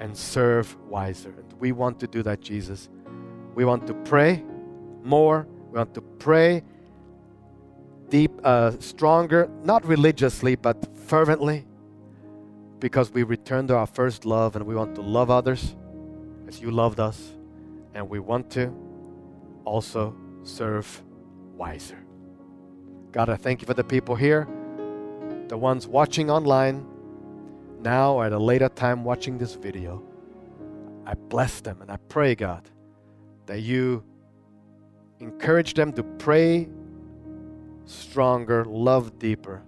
and 0.00 0.16
serve 0.16 0.76
wiser. 0.88 1.30
And 1.30 1.52
we 1.60 1.72
want 1.72 2.00
to 2.00 2.06
do 2.06 2.22
that, 2.22 2.40
Jesus. 2.40 2.88
We 3.54 3.64
want 3.64 3.86
to 3.86 3.94
pray 3.94 4.44
more, 5.02 5.46
we 5.70 5.78
want 5.78 5.94
to 5.94 6.00
pray 6.00 6.62
deep, 8.08 8.30
uh, 8.44 8.72
stronger, 8.78 9.50
not 9.64 9.84
religiously, 9.84 10.56
but 10.56 10.88
fervently 10.96 11.64
because 12.80 13.10
we 13.10 13.22
return 13.22 13.66
to 13.68 13.74
our 13.74 13.86
first 13.86 14.24
love 14.24 14.56
and 14.56 14.66
we 14.66 14.74
want 14.74 14.94
to 14.94 15.00
love 15.00 15.30
others 15.30 15.74
as 16.46 16.60
you 16.60 16.70
loved 16.70 17.00
us, 17.00 17.32
and 17.94 18.08
we 18.08 18.20
want 18.20 18.50
to 18.50 18.72
also 19.64 20.14
serve 20.44 21.02
wiser. 21.56 21.98
God, 23.12 23.28
I 23.28 23.36
thank 23.36 23.62
you 23.62 23.66
for 23.66 23.74
the 23.74 23.82
people 23.82 24.14
here, 24.14 24.46
the 25.48 25.56
ones 25.56 25.86
watching 25.88 26.30
online, 26.30 26.86
now 27.86 28.14
or 28.14 28.26
at 28.26 28.32
a 28.32 28.38
later 28.38 28.68
time 28.68 29.04
watching 29.04 29.38
this 29.38 29.54
video. 29.54 30.02
I 31.06 31.14
bless 31.14 31.60
them 31.60 31.80
and 31.82 31.90
I 31.90 31.98
pray, 32.08 32.34
God, 32.34 32.68
that 33.46 33.60
you 33.60 34.02
encourage 35.20 35.74
them 35.74 35.92
to 35.92 36.02
pray 36.02 36.68
stronger, 37.84 38.64
love 38.64 39.20
deeper, 39.20 39.62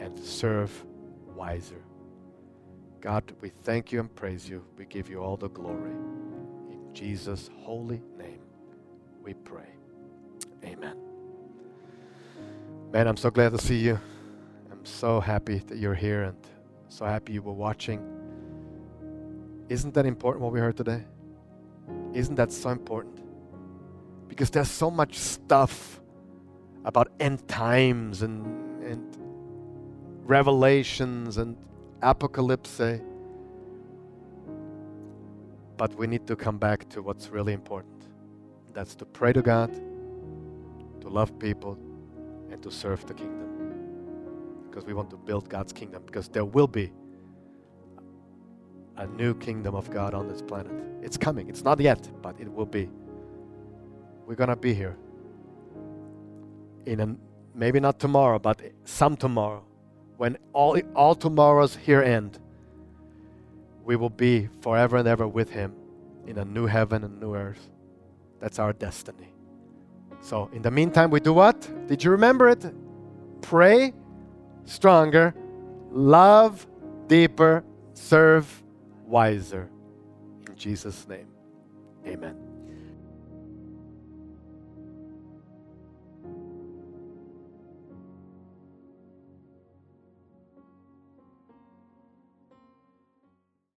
and 0.00 0.18
serve 0.18 0.72
wiser. 1.36 1.82
God, 3.02 3.30
we 3.42 3.50
thank 3.62 3.92
you 3.92 4.00
and 4.00 4.14
praise 4.16 4.48
you. 4.48 4.64
We 4.78 4.86
give 4.86 5.10
you 5.10 5.18
all 5.22 5.36
the 5.36 5.50
glory. 5.50 5.92
In 6.70 6.88
Jesus' 6.94 7.50
holy 7.60 8.00
name, 8.16 8.40
we 9.22 9.34
pray. 9.34 9.68
Amen. 10.64 10.96
Man, 12.90 13.06
I'm 13.06 13.18
so 13.18 13.30
glad 13.30 13.52
to 13.52 13.58
see 13.58 13.76
you. 13.76 14.00
I'm 14.72 14.86
so 14.86 15.20
happy 15.20 15.58
that 15.66 15.76
you're 15.76 15.94
here 15.94 16.22
and 16.22 16.38
so 16.88 17.04
happy 17.04 17.34
you 17.34 17.42
were 17.42 17.52
watching. 17.52 18.02
Isn't 19.68 19.94
that 19.94 20.06
important 20.06 20.42
what 20.42 20.52
we 20.52 20.60
heard 20.60 20.76
today? 20.76 21.04
Isn't 22.14 22.34
that 22.36 22.50
so 22.52 22.70
important? 22.70 23.20
Because 24.28 24.50
there's 24.50 24.70
so 24.70 24.90
much 24.90 25.16
stuff 25.16 26.00
about 26.84 27.10
end 27.20 27.46
times 27.48 28.22
and, 28.22 28.82
and 28.82 29.16
revelations 30.24 31.36
and 31.36 31.56
apocalypse. 32.02 32.80
Eh? 32.80 32.98
But 35.76 35.94
we 35.94 36.06
need 36.06 36.26
to 36.26 36.36
come 36.36 36.58
back 36.58 36.88
to 36.90 37.02
what's 37.02 37.28
really 37.28 37.52
important. 37.52 38.06
That's 38.72 38.94
to 38.96 39.04
pray 39.04 39.32
to 39.32 39.42
God, 39.42 39.72
to 41.00 41.08
love 41.08 41.38
people, 41.38 41.78
and 42.50 42.62
to 42.62 42.70
serve 42.70 43.04
the 43.06 43.14
kingdom. 43.14 43.47
Because 44.68 44.84
we 44.84 44.94
want 44.94 45.10
to 45.10 45.16
build 45.16 45.48
God's 45.48 45.72
kingdom, 45.72 46.02
because 46.06 46.28
there 46.28 46.44
will 46.44 46.66
be 46.66 46.92
a 48.96 49.06
new 49.06 49.34
kingdom 49.34 49.74
of 49.74 49.90
God 49.90 50.14
on 50.14 50.28
this 50.28 50.42
planet. 50.42 50.72
It's 51.02 51.16
coming. 51.16 51.48
It's 51.48 51.62
not 51.62 51.80
yet, 51.80 52.08
but 52.22 52.38
it 52.40 52.52
will 52.52 52.66
be. 52.66 52.90
We're 54.26 54.34
going 54.34 54.50
to 54.50 54.56
be 54.56 54.74
here. 54.74 54.96
In 56.86 57.00
a, 57.00 57.16
maybe 57.54 57.80
not 57.80 57.98
tomorrow, 57.98 58.38
but 58.38 58.60
some 58.84 59.16
tomorrow 59.16 59.64
when 60.18 60.36
all, 60.52 60.78
all 60.94 61.14
tomorrows 61.14 61.76
here 61.76 62.02
end, 62.02 62.38
we 63.84 63.96
will 63.96 64.10
be 64.10 64.48
forever 64.60 64.98
and 64.98 65.08
ever 65.08 65.26
with 65.26 65.48
Him 65.48 65.74
in 66.26 66.38
a 66.38 66.44
new 66.44 66.66
heaven 66.66 67.04
and 67.04 67.18
new 67.20 67.34
earth. 67.34 67.70
That's 68.40 68.58
our 68.58 68.72
destiny. 68.72 69.32
So, 70.20 70.50
in 70.52 70.62
the 70.62 70.70
meantime, 70.70 71.10
we 71.10 71.20
do 71.20 71.32
what? 71.32 71.70
Did 71.86 72.02
you 72.02 72.10
remember 72.10 72.48
it? 72.48 72.64
Pray 73.40 73.94
stronger, 74.68 75.34
love 75.90 76.66
deeper, 77.06 77.64
serve 77.94 78.62
wiser. 79.06 79.68
In 80.48 80.56
Jesus' 80.56 81.08
name, 81.08 81.26
Amen. 82.06 82.47